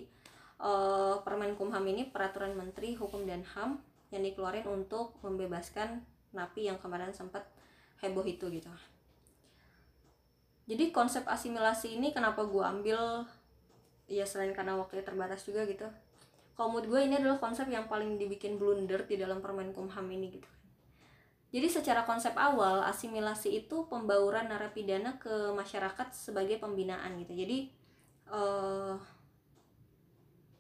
uh, 0.61 1.17
Permen 1.25 1.57
Kumham 1.57 1.85
ini 1.89 2.09
peraturan 2.09 2.57
Menteri 2.57 2.93
Hukum 2.97 3.25
dan 3.25 3.45
HAM 3.45 3.81
yang 4.13 4.23
dikeluarin 4.27 4.67
untuk 4.69 5.17
membebaskan 5.25 6.03
napi 6.31 6.71
yang 6.71 6.79
kemarin 6.79 7.11
sempat 7.15 7.47
heboh 8.03 8.27
itu 8.27 8.47
gitu 8.51 8.71
jadi 10.71 10.95
konsep 10.95 11.27
asimilasi 11.27 11.99
ini 11.99 12.15
kenapa 12.15 12.47
gue 12.47 12.63
ambil 12.63 13.27
ya 14.07 14.23
selain 14.23 14.55
karena 14.55 14.79
waktunya 14.79 15.03
terbatas 15.03 15.43
juga 15.43 15.67
gitu 15.67 15.87
kalau 16.59 16.77
menurut 16.77 16.89
gue 16.89 17.01
ini 17.07 17.15
adalah 17.21 17.39
konsep 17.41 17.67
yang 17.69 17.89
paling 17.89 18.21
dibikin 18.21 18.61
blunder 18.61 19.05
di 19.09 19.17
dalam 19.17 19.41
permen 19.41 19.73
kumham 19.73 20.07
ini 20.11 20.39
gitu 20.39 20.51
jadi 21.51 21.67
secara 21.67 22.07
konsep 22.07 22.31
awal 22.39 22.87
asimilasi 22.87 23.67
itu 23.67 23.91
pembauran 23.91 24.47
narapidana 24.47 25.19
ke 25.19 25.51
masyarakat 25.51 26.15
sebagai 26.15 26.63
pembinaan 26.63 27.19
gitu. 27.19 27.35
Jadi 27.35 27.75
uh, 28.31 28.95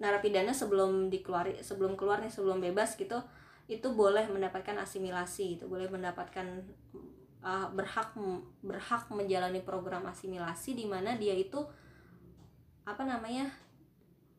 narapidana 0.03 0.51
sebelum 0.51 1.07
dikeluari 1.07 1.63
sebelum 1.63 1.95
keluar 1.95 2.19
nih 2.19 2.33
sebelum 2.33 2.59
bebas 2.59 2.99
gitu 2.99 3.23
itu 3.71 3.87
boleh 3.95 4.27
mendapatkan 4.27 4.75
asimilasi 4.83 5.61
itu 5.61 5.71
boleh 5.71 5.87
mendapatkan 5.87 6.67
uh, 7.47 7.71
berhak 7.71 8.11
berhak 8.65 9.07
menjalani 9.15 9.63
program 9.63 10.09
asimilasi 10.11 10.75
di 10.75 10.91
mana 10.91 11.15
dia 11.15 11.37
itu 11.37 11.63
apa 12.83 13.07
namanya 13.07 13.53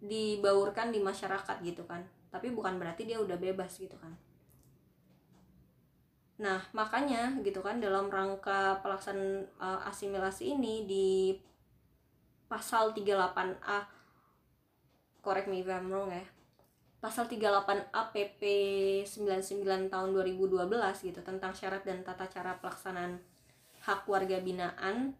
dibaurkan 0.01 0.89
di 0.89 0.99
masyarakat 0.99 1.61
gitu 1.61 1.85
kan. 1.85 2.01
Tapi 2.33 2.49
bukan 2.49 2.81
berarti 2.81 3.05
dia 3.05 3.21
udah 3.21 3.37
bebas 3.37 3.77
gitu 3.77 3.95
kan. 4.01 4.11
Nah 6.41 6.59
makanya 6.73 7.37
gitu 7.45 7.61
kan 7.61 7.77
dalam 7.77 8.09
rangka 8.09 8.81
pelaksanaan 8.81 9.45
uh, 9.61 9.85
asimilasi 9.85 10.57
ini 10.57 10.89
di 10.89 11.37
pasal 12.49 12.91
38A 12.91 13.87
correct 15.23 15.47
me 15.47 15.63
if 15.63 15.69
I'm 15.71 15.87
wrong 15.87 16.11
ya 16.11 16.25
pasal 16.99 17.25
38 17.25 17.89
APP 17.89 18.41
99 19.07 19.89
tahun 19.89 20.09
2012 20.13 20.67
gitu 21.07 21.19
tentang 21.25 21.55
syarat 21.55 21.81
dan 21.81 22.05
tata 22.05 22.29
cara 22.29 22.59
pelaksanaan 22.61 23.17
hak 23.87 24.05
warga 24.05 24.37
binaan 24.37 25.17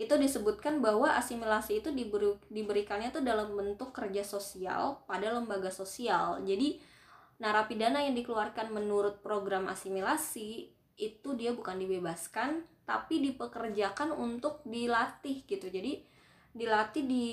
itu 0.00 0.16
disebutkan 0.16 0.80
bahwa 0.80 1.12
asimilasi 1.12 1.84
itu 1.84 1.92
diberi, 1.92 2.32
diberikannya 2.48 3.12
itu 3.12 3.20
dalam 3.20 3.52
bentuk 3.52 3.92
kerja 3.92 4.24
sosial 4.24 5.04
pada 5.04 5.28
lembaga 5.28 5.68
sosial. 5.68 6.40
Jadi 6.40 6.80
narapidana 7.36 8.08
yang 8.08 8.16
dikeluarkan 8.16 8.72
menurut 8.72 9.20
program 9.20 9.68
asimilasi 9.68 10.72
itu 10.96 11.28
dia 11.36 11.52
bukan 11.52 11.76
dibebaskan 11.76 12.64
tapi 12.88 13.20
dipekerjakan 13.28 14.16
untuk 14.16 14.64
dilatih 14.64 15.44
gitu. 15.44 15.68
Jadi 15.68 16.00
dilatih 16.56 17.04
di 17.04 17.28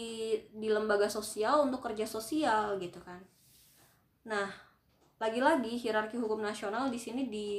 di 0.51 0.67
lembaga 0.67 1.07
sosial 1.07 1.63
untuk 1.63 1.87
kerja 1.87 2.03
sosial 2.03 2.75
gitu 2.83 2.99
kan. 2.99 3.23
Nah, 4.27 4.51
lagi-lagi 5.23 5.79
hierarki 5.79 6.19
hukum 6.19 6.43
nasional 6.43 6.91
di 6.91 6.99
sini 6.99 7.31
di 7.31 7.49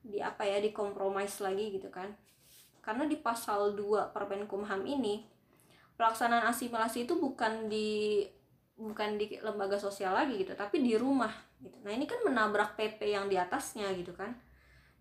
di 0.00 0.16
apa 0.24 0.48
ya 0.48 0.64
dikompromis 0.64 1.44
lagi 1.44 1.76
gitu 1.76 1.92
kan 1.92 2.08
karena 2.84 3.08
di 3.08 3.16
pasal 3.16 3.72
2 3.72 4.12
Permenkumham 4.12 4.84
ini 4.84 5.24
pelaksanaan 5.96 6.44
asimilasi 6.52 7.08
itu 7.08 7.16
bukan 7.16 7.72
di 7.72 8.22
bukan 8.76 9.16
di 9.16 9.38
lembaga 9.40 9.78
sosial 9.80 10.12
lagi 10.12 10.44
gitu 10.44 10.52
tapi 10.52 10.84
di 10.84 10.98
rumah 10.98 11.32
gitu. 11.62 11.80
Nah 11.80 11.94
ini 11.96 12.04
kan 12.04 12.20
menabrak 12.26 12.76
PP 12.76 13.00
yang 13.16 13.26
di 13.32 13.40
atasnya 13.40 13.88
gitu 13.96 14.12
kan. 14.12 14.36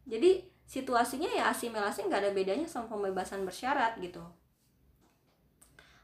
Jadi 0.07 0.47
situasinya 0.63 1.27
ya 1.27 1.51
asimilasi 1.51 2.07
nggak 2.07 2.21
ada 2.23 2.31
bedanya 2.31 2.69
sama 2.69 2.87
pembebasan 2.87 3.43
bersyarat 3.43 3.99
gitu. 3.99 4.23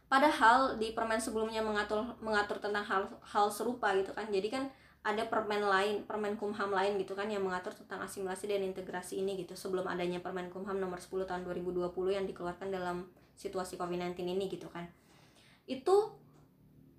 Padahal 0.09 0.81
di 0.81 0.91
permen 0.91 1.21
sebelumnya 1.21 1.61
mengatur 1.61 2.17
mengatur 2.19 2.57
tentang 2.57 2.81
hal 2.83 3.03
hal 3.21 3.47
serupa 3.53 3.93
gitu 3.93 4.11
kan. 4.11 4.27
Jadi 4.27 4.49
kan 4.49 4.63
ada 4.99 5.23
permen 5.31 5.63
lain 5.63 6.03
permen 6.03 6.35
kumham 6.35 6.75
lain 6.75 6.99
gitu 6.99 7.15
kan 7.15 7.31
yang 7.31 7.39
mengatur 7.39 7.71
tentang 7.71 8.03
asimilasi 8.03 8.51
dan 8.51 8.61
integrasi 8.67 9.23
ini 9.23 9.39
gitu 9.39 9.55
sebelum 9.55 9.87
adanya 9.87 10.19
permen 10.19 10.51
kumham 10.51 10.75
nomor 10.75 10.99
10 10.99 11.23
tahun 11.23 11.47
2020 11.47 11.87
yang 12.11 12.27
dikeluarkan 12.27 12.67
dalam 12.67 13.07
situasi 13.39 13.79
covid-19 13.79 14.27
ini 14.27 14.51
gitu 14.51 14.67
kan. 14.67 14.91
Itu 15.63 16.19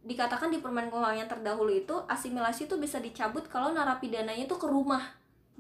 dikatakan 0.01 0.48
di 0.48 0.64
permen 0.64 0.88
kumham 0.88 1.12
yang 1.12 1.28
terdahulu 1.28 1.68
itu 1.68 1.92
asimilasi 2.09 2.64
itu 2.64 2.80
bisa 2.80 2.96
dicabut 2.96 3.44
kalau 3.53 3.68
narapidananya 3.76 4.48
itu 4.48 4.57
ke 4.57 4.64
rumah. 4.64 5.05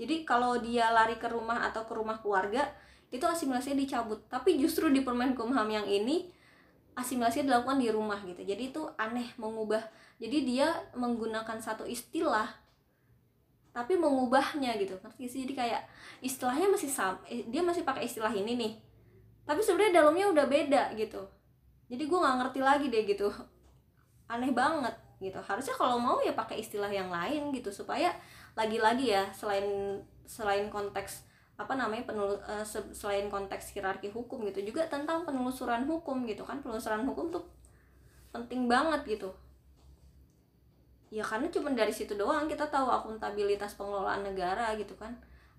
Jadi 0.00 0.24
kalau 0.24 0.56
dia 0.56 0.88
lari 0.88 1.20
ke 1.20 1.28
rumah 1.28 1.68
atau 1.68 1.84
ke 1.84 1.92
rumah 1.92 2.16
keluarga 2.24 2.72
itu 3.12 3.20
asimilasinya 3.28 3.76
dicabut. 3.76 4.24
Tapi 4.32 4.56
justru 4.56 4.88
di 4.88 5.04
permen 5.04 5.36
kumham 5.36 5.68
yang 5.68 5.84
ini 5.84 6.32
asimilasi 6.96 7.44
dilakukan 7.44 7.76
di 7.76 7.92
rumah 7.92 8.16
gitu. 8.24 8.40
Jadi 8.40 8.72
itu 8.72 8.88
aneh 8.96 9.28
mengubah 9.36 9.84
jadi 10.20 10.38
dia 10.44 10.68
menggunakan 10.92 11.56
satu 11.64 11.88
istilah 11.88 12.44
tapi 13.72 13.96
mengubahnya 13.96 14.76
gitu. 14.76 15.00
Ngerti 15.00 15.24
sih? 15.24 15.40
Jadi 15.48 15.56
kayak 15.56 15.82
istilahnya 16.20 16.68
masih 16.68 16.92
sama 16.92 17.16
eh, 17.24 17.48
dia 17.48 17.64
masih 17.64 17.88
pakai 17.88 18.04
istilah 18.04 18.30
ini 18.30 18.52
nih. 18.52 18.72
Tapi 19.48 19.64
sebenarnya 19.64 20.04
dalamnya 20.04 20.28
udah 20.28 20.46
beda 20.46 20.82
gitu. 21.00 21.24
Jadi 21.88 22.02
gue 22.04 22.18
nggak 22.20 22.36
ngerti 22.44 22.60
lagi 22.60 22.86
deh 22.92 23.02
gitu. 23.08 23.32
Aneh 24.28 24.52
banget 24.52 24.92
gitu. 25.24 25.40
Harusnya 25.40 25.72
kalau 25.72 25.96
mau 25.96 26.20
ya 26.20 26.36
pakai 26.36 26.60
istilah 26.60 26.92
yang 26.92 27.08
lain 27.08 27.48
gitu 27.56 27.72
supaya 27.72 28.12
lagi-lagi 28.52 29.16
ya 29.16 29.24
selain 29.32 29.98
selain 30.28 30.68
konteks 30.68 31.24
apa 31.56 31.76
namanya 31.76 32.08
penul 32.08 32.36
uh, 32.44 32.64
selain 32.92 33.28
konteks 33.32 33.72
hierarki 33.72 34.08
hukum 34.12 34.44
gitu 34.48 34.72
juga 34.72 34.84
tentang 34.92 35.24
penelusuran 35.24 35.88
hukum 35.88 36.28
gitu 36.28 36.44
kan. 36.44 36.60
Penelusuran 36.60 37.08
hukum 37.08 37.32
tuh 37.32 37.48
penting 38.36 38.68
banget 38.68 39.16
gitu 39.16 39.32
ya 41.10 41.26
karena 41.26 41.50
cuma 41.50 41.74
dari 41.74 41.90
situ 41.90 42.14
doang 42.14 42.46
kita 42.46 42.70
tahu 42.70 42.86
akuntabilitas 42.86 43.74
pengelolaan 43.74 44.22
negara 44.22 44.72
gitu 44.78 44.94
kan. 44.94 45.10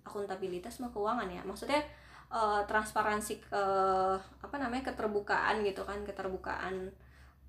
Akuntabilitas 0.08 0.80
mah 0.80 0.90
keuangan 0.90 1.28
ya. 1.28 1.44
Maksudnya 1.44 1.84
uh, 2.32 2.64
transparansi 2.66 3.44
uh, 3.52 4.16
apa 4.18 4.56
namanya 4.56 4.96
keterbukaan 4.96 5.62
gitu 5.68 5.84
kan. 5.84 6.00
Keterbukaan 6.08 6.90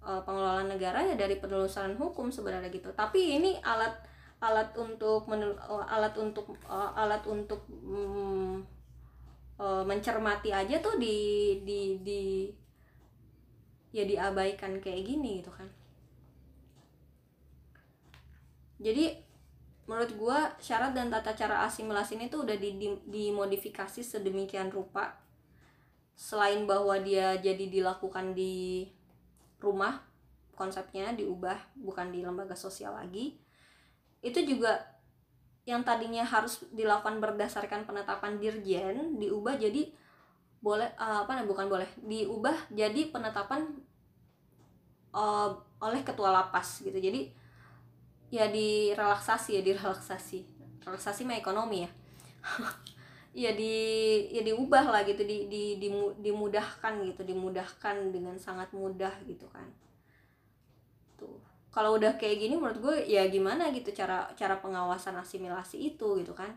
uh, 0.02 0.20
pengelolaan 0.26 0.68
negara 0.68 1.00
ya 1.06 1.14
dari 1.14 1.38
penelusuran 1.38 1.94
hukum 1.94 2.28
sebenarnya 2.34 2.68
gitu. 2.74 2.90
Tapi 2.92 3.38
ini 3.38 3.62
alat 3.62 3.94
alat 4.42 4.74
untuk 4.74 5.30
menel, 5.30 5.54
uh, 5.70 5.86
alat 5.86 6.18
untuk 6.18 6.58
uh, 6.66 6.90
alat 6.98 7.22
untuk 7.30 7.62
um, 7.86 8.58
uh, 9.62 9.86
mencermati 9.86 10.50
aja 10.50 10.82
tuh 10.82 10.98
di 10.98 11.62
di 11.62 12.02
di 12.02 12.22
ya 13.94 14.02
diabaikan 14.02 14.82
kayak 14.82 15.06
gini 15.06 15.38
gitu 15.44 15.54
kan 15.54 15.70
jadi 18.82 19.14
menurut 19.86 20.12
gue 20.14 20.38
syarat 20.58 20.94
dan 20.94 21.10
tata 21.10 21.34
cara 21.34 21.62
asimilasi 21.66 22.18
ini 22.18 22.26
tuh 22.26 22.46
udah 22.46 22.58
dimodifikasi 23.06 24.02
sedemikian 24.02 24.70
rupa. 24.70 25.18
Selain 26.12 26.66
bahwa 26.68 26.98
dia 27.00 27.38
jadi 27.40 27.66
dilakukan 27.66 28.36
di 28.36 28.86
rumah 29.62 30.02
konsepnya 30.52 31.14
diubah 31.16 31.56
bukan 31.78 32.12
di 32.12 32.20
lembaga 32.20 32.52
sosial 32.52 32.92
lagi 32.92 33.40
itu 34.20 34.38
juga 34.44 34.84
yang 35.64 35.86
tadinya 35.86 36.26
harus 36.26 36.62
dilakukan 36.74 37.22
berdasarkan 37.22 37.86
penetapan 37.88 38.36
dirjen 38.36 39.16
diubah 39.16 39.56
jadi 39.56 39.90
boleh 40.62 40.94
uh, 40.94 41.26
apa 41.26 41.40
nih 41.40 41.46
bukan 41.46 41.66
boleh 41.66 41.90
diubah 42.02 42.70
jadi 42.70 43.10
penetapan 43.10 43.66
uh, 45.10 45.50
oleh 45.82 46.00
ketua 46.06 46.30
lapas 46.30 46.86
gitu. 46.86 46.94
Jadi 46.94 47.41
ya 48.32 48.48
direlaksasi 48.48 49.60
ya 49.60 49.62
direlaksasi 49.62 50.38
relaksasi 50.88 51.28
mah 51.28 51.36
ekonomi 51.36 51.84
ya 51.84 51.90
ya 53.46 53.50
di 53.52 53.74
ya 54.32 54.42
diubah 54.44 54.88
lah 54.88 55.04
gitu 55.04 55.22
di, 55.24 55.46
di, 55.52 55.76
di 55.76 55.88
dimudahkan 56.20 57.04
gitu 57.12 57.22
dimudahkan 57.28 58.12
dengan 58.12 58.36
sangat 58.40 58.72
mudah 58.72 59.12
gitu 59.28 59.44
kan 59.52 59.68
tuh 61.20 61.36
kalau 61.72 62.00
udah 62.00 62.16
kayak 62.16 62.40
gini 62.40 62.56
menurut 62.56 62.80
gue 62.80 62.96
ya 63.08 63.28
gimana 63.28 63.68
gitu 63.72 63.92
cara 63.92 64.32
cara 64.32 64.60
pengawasan 64.60 65.16
asimilasi 65.20 65.92
itu 65.92 66.20
gitu 66.20 66.32
kan 66.32 66.56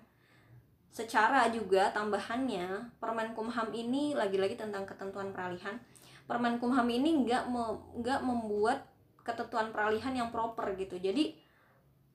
Secara 0.95 1.51
juga 1.51 1.91
tambahannya 1.91 2.95
Permen 3.03 3.35
Kumham 3.35 3.67
ini 3.75 4.15
lagi-lagi 4.15 4.55
tentang 4.55 4.87
ketentuan 4.87 5.35
peralihan. 5.35 5.75
Permen 6.23 6.55
Kumham 6.55 6.87
ini 6.87 7.19
nggak 7.27 7.51
nggak 7.99 8.23
membuat 8.23 8.87
ketentuan 9.27 9.75
peralihan 9.75 10.15
yang 10.15 10.31
proper 10.31 10.71
gitu. 10.79 10.95
Jadi 10.95 11.35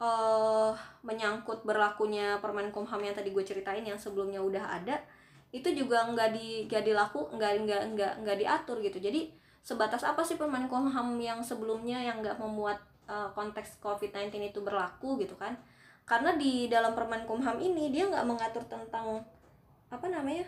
uh, 0.01 0.73
menyangkut 1.05 1.63
berlakunya 1.63 2.41
Permen 2.41 2.73
Kumham 2.75 2.99
yang 3.05 3.15
tadi 3.15 3.31
gue 3.31 3.45
ceritain 3.45 3.85
yang 3.85 4.01
sebelumnya 4.01 4.41
udah 4.41 4.81
ada 4.81 4.99
itu 5.51 5.67
juga 5.75 6.07
nggak 6.09 6.31
di 6.35 6.65
nggak 6.71 6.83
dilaku 6.87 7.27
nggak 7.35 7.53
nggak 7.67 7.83
nggak 7.95 8.13
nggak 8.25 8.37
diatur 8.41 8.81
gitu. 8.81 8.99
Jadi 8.99 9.31
sebatas 9.63 10.03
apa 10.03 10.25
sih 10.25 10.41
Permen 10.41 10.67
Kumham 10.67 11.21
yang 11.21 11.45
sebelumnya 11.45 12.01
yang 12.01 12.25
nggak 12.25 12.41
memuat 12.41 12.81
uh, 13.07 13.29
konteks 13.37 13.79
COVID-19 13.79 14.51
itu 14.51 14.61
berlaku 14.65 15.21
gitu 15.21 15.37
kan? 15.39 15.55
karena 16.11 16.35
di 16.35 16.67
dalam 16.67 16.99
permen 16.99 17.23
kumham 17.23 17.55
ini 17.63 17.95
dia 17.95 18.11
nggak 18.11 18.27
mengatur 18.27 18.67
tentang 18.67 19.23
apa 19.95 20.07
namanya 20.11 20.43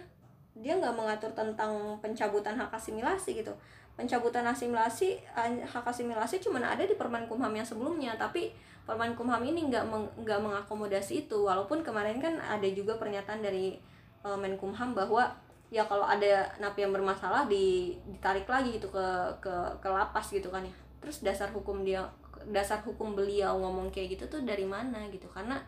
dia 0.59 0.75
nggak 0.75 0.91
mengatur 0.91 1.31
tentang 1.39 1.95
pencabutan 2.03 2.59
hak 2.59 2.75
asimilasi 2.75 3.39
gitu 3.39 3.55
pencabutan 3.95 4.43
asimilasi 4.43 5.23
eh, 5.23 5.63
hak 5.63 5.87
asimilasi 5.87 6.43
cuma 6.43 6.59
ada 6.59 6.83
di 6.83 6.99
permen 6.99 7.31
kumham 7.31 7.55
yang 7.55 7.63
sebelumnya 7.63 8.19
tapi 8.19 8.51
permen 8.83 9.15
kumham 9.15 9.43
ini 9.47 9.71
nggak 9.71 9.85
meng, 9.87 10.07
mengakomodasi 10.19 11.27
itu. 11.27 11.39
Walaupun 11.47 11.87
kemarin 11.87 12.19
kan 12.19 12.39
ada 12.43 12.67
juga 12.67 12.99
pernyataan 12.99 13.41
dari 13.43 13.79
uh, 14.27 14.39
menkumham 14.39 14.95
bahwa 14.95 15.31
ya 15.73 15.87
kalau 15.89 16.05
ada 16.05 16.45
napi 16.61 16.85
yang 16.85 16.93
bermasalah 16.93 17.49
di, 17.49 17.97
ditarik 18.05 18.45
lagi 18.45 18.77
gitu 18.77 18.93
ke 18.93 19.07
ke 19.41 19.55
ke 19.81 19.89
lapas 19.89 20.29
gitu 20.35 20.51
kan 20.51 20.67
ya. 20.67 20.75
Terus 21.01 21.25
dasar 21.25 21.49
hukum 21.51 21.87
dia 21.87 22.03
dasar 22.51 22.83
hukum 22.83 23.15
beliau 23.15 23.55
ngomong 23.63 23.95
kayak 23.95 24.19
gitu 24.19 24.39
tuh 24.39 24.41
dari 24.43 24.67
mana 24.67 25.07
gitu. 25.09 25.31
Karena 25.31 25.63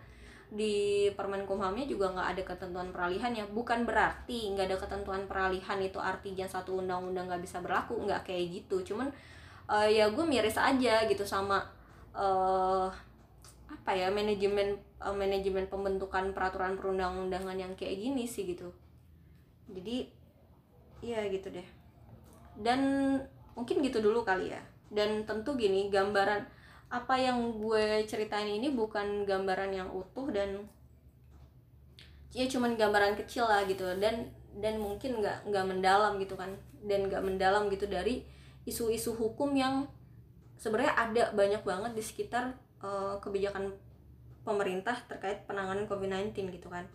di 0.54 1.08
Permen 1.18 1.48
Kumhamnya 1.48 1.82
juga 1.88 2.14
nggak 2.14 2.28
ada 2.36 2.42
ketentuan 2.42 2.88
peralihan 2.94 3.30
ya. 3.34 3.46
Bukan 3.46 3.86
berarti 3.86 4.54
nggak 4.54 4.66
ada 4.70 4.78
ketentuan 4.78 5.22
peralihan 5.26 5.78
itu 5.82 5.98
artinya 5.98 6.46
satu 6.46 6.78
undang-undang 6.82 7.26
nggak 7.30 7.42
bisa 7.42 7.58
berlaku 7.62 7.98
nggak 8.06 8.26
kayak 8.26 8.62
gitu. 8.62 8.94
Cuman 8.94 9.10
uh, 9.66 9.88
ya 9.88 10.10
gue 10.10 10.24
miris 10.26 10.58
aja 10.60 11.06
gitu 11.08 11.24
sama 11.26 11.62
uh, 12.14 12.88
apa 13.68 13.90
ya 13.92 14.08
manajemen 14.08 14.78
uh, 15.02 15.12
manajemen 15.12 15.66
pembentukan 15.66 16.32
peraturan 16.32 16.78
perundang-undangan 16.78 17.58
yang 17.58 17.74
kayak 17.74 18.00
gini 18.00 18.24
sih 18.24 18.46
gitu. 18.48 18.70
Jadi 19.68 20.08
iya 21.04 21.26
gitu 21.28 21.50
deh. 21.50 21.66
Dan 22.56 22.80
mungkin 23.58 23.82
gitu 23.82 24.00
dulu 24.00 24.22
kali 24.22 24.54
ya. 24.54 24.62
Dan 24.88 25.26
tentu 25.26 25.58
gini 25.58 25.90
gambaran 25.90 26.46
apa 26.88 27.14
yang 27.18 27.58
gue 27.58 28.06
ceritain 28.06 28.46
ini 28.46 28.70
bukan 28.70 29.26
gambaran 29.26 29.74
yang 29.74 29.90
utuh 29.90 30.30
dan 30.30 30.62
ya 32.30 32.46
cuman 32.46 32.78
gambaran 32.78 33.18
kecil 33.18 33.50
lah 33.50 33.66
gitu. 33.66 33.84
Dan 33.98 34.30
dan 34.54 34.78
mungkin 34.78 35.18
nggak 35.18 35.50
nggak 35.50 35.64
mendalam 35.66 36.16
gitu 36.22 36.38
kan. 36.38 36.54
Dan 36.84 37.10
nggak 37.10 37.20
mendalam 37.26 37.66
gitu 37.68 37.90
dari 37.90 38.22
isu-isu 38.64 39.12
hukum 39.12 39.52
yang 39.52 39.84
sebenarnya 40.64 40.96
ada 40.96 41.22
banyak 41.36 41.60
banget 41.60 41.92
di 41.92 42.00
sekitar 42.00 42.56
uh, 42.80 43.20
kebijakan 43.20 43.76
pemerintah 44.48 44.96
terkait 45.04 45.44
penanganan 45.44 45.84
COVID-19 45.84 46.32
gitu 46.56 46.72
kan. 46.72 46.88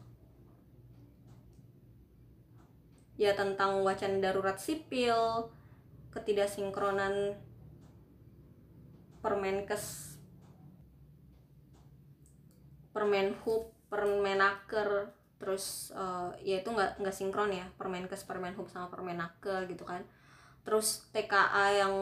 Ya 3.21 3.37
tentang 3.37 3.85
wacana 3.85 4.17
darurat 4.17 4.57
sipil 4.57 5.13
ketidaksinkronan 6.09 7.37
Permenkes 9.21 10.17
Permenhub 12.89 13.69
Permenaker 13.93 15.13
terus 15.37 15.93
uh, 15.93 16.33
ya 16.41 16.65
itu 16.65 16.73
nggak 16.73 16.97
nggak 16.97 17.13
sinkron 17.13 17.53
ya 17.53 17.69
Permenkes 17.77 18.25
Permenhub 18.25 18.65
sama 18.65 18.89
Permenaker 18.89 19.69
gitu 19.69 19.85
kan 19.85 20.01
terus 20.69 21.09
TKA 21.09 21.81
yang 21.81 21.95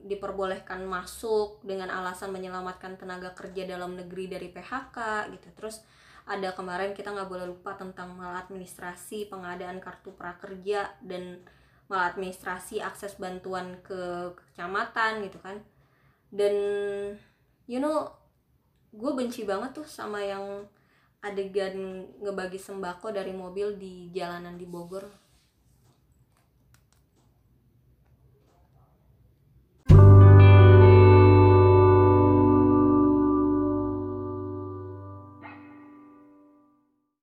diperbolehkan 0.00 0.80
masuk 0.88 1.60
dengan 1.60 1.92
alasan 1.92 2.32
menyelamatkan 2.32 2.96
tenaga 2.96 3.36
kerja 3.36 3.68
dalam 3.68 4.00
negeri 4.00 4.32
dari 4.32 4.48
PHK 4.48 5.28
gitu. 5.36 5.52
Terus 5.52 5.84
ada 6.24 6.56
kemarin 6.56 6.96
kita 6.96 7.12
nggak 7.12 7.28
boleh 7.28 7.44
lupa 7.44 7.76
tentang 7.76 8.16
maladministrasi 8.16 9.28
pengadaan 9.28 9.76
kartu 9.76 10.16
prakerja 10.16 10.88
dan 11.04 11.44
maladministrasi 11.92 12.80
akses 12.80 13.20
bantuan 13.20 13.76
ke 13.84 14.32
kecamatan 14.32 15.28
gitu 15.28 15.36
kan. 15.44 15.60
Dan 16.32 16.56
you 17.68 17.76
know 17.76 18.08
gue 18.88 19.12
benci 19.12 19.44
banget 19.44 19.76
tuh 19.76 19.84
sama 19.84 20.24
yang 20.24 20.64
adegan 21.20 22.08
ngebagi 22.24 22.56
sembako 22.56 23.12
dari 23.12 23.36
mobil 23.36 23.76
di 23.76 24.08
jalanan 24.16 24.56
di 24.56 24.64
Bogor 24.64 25.27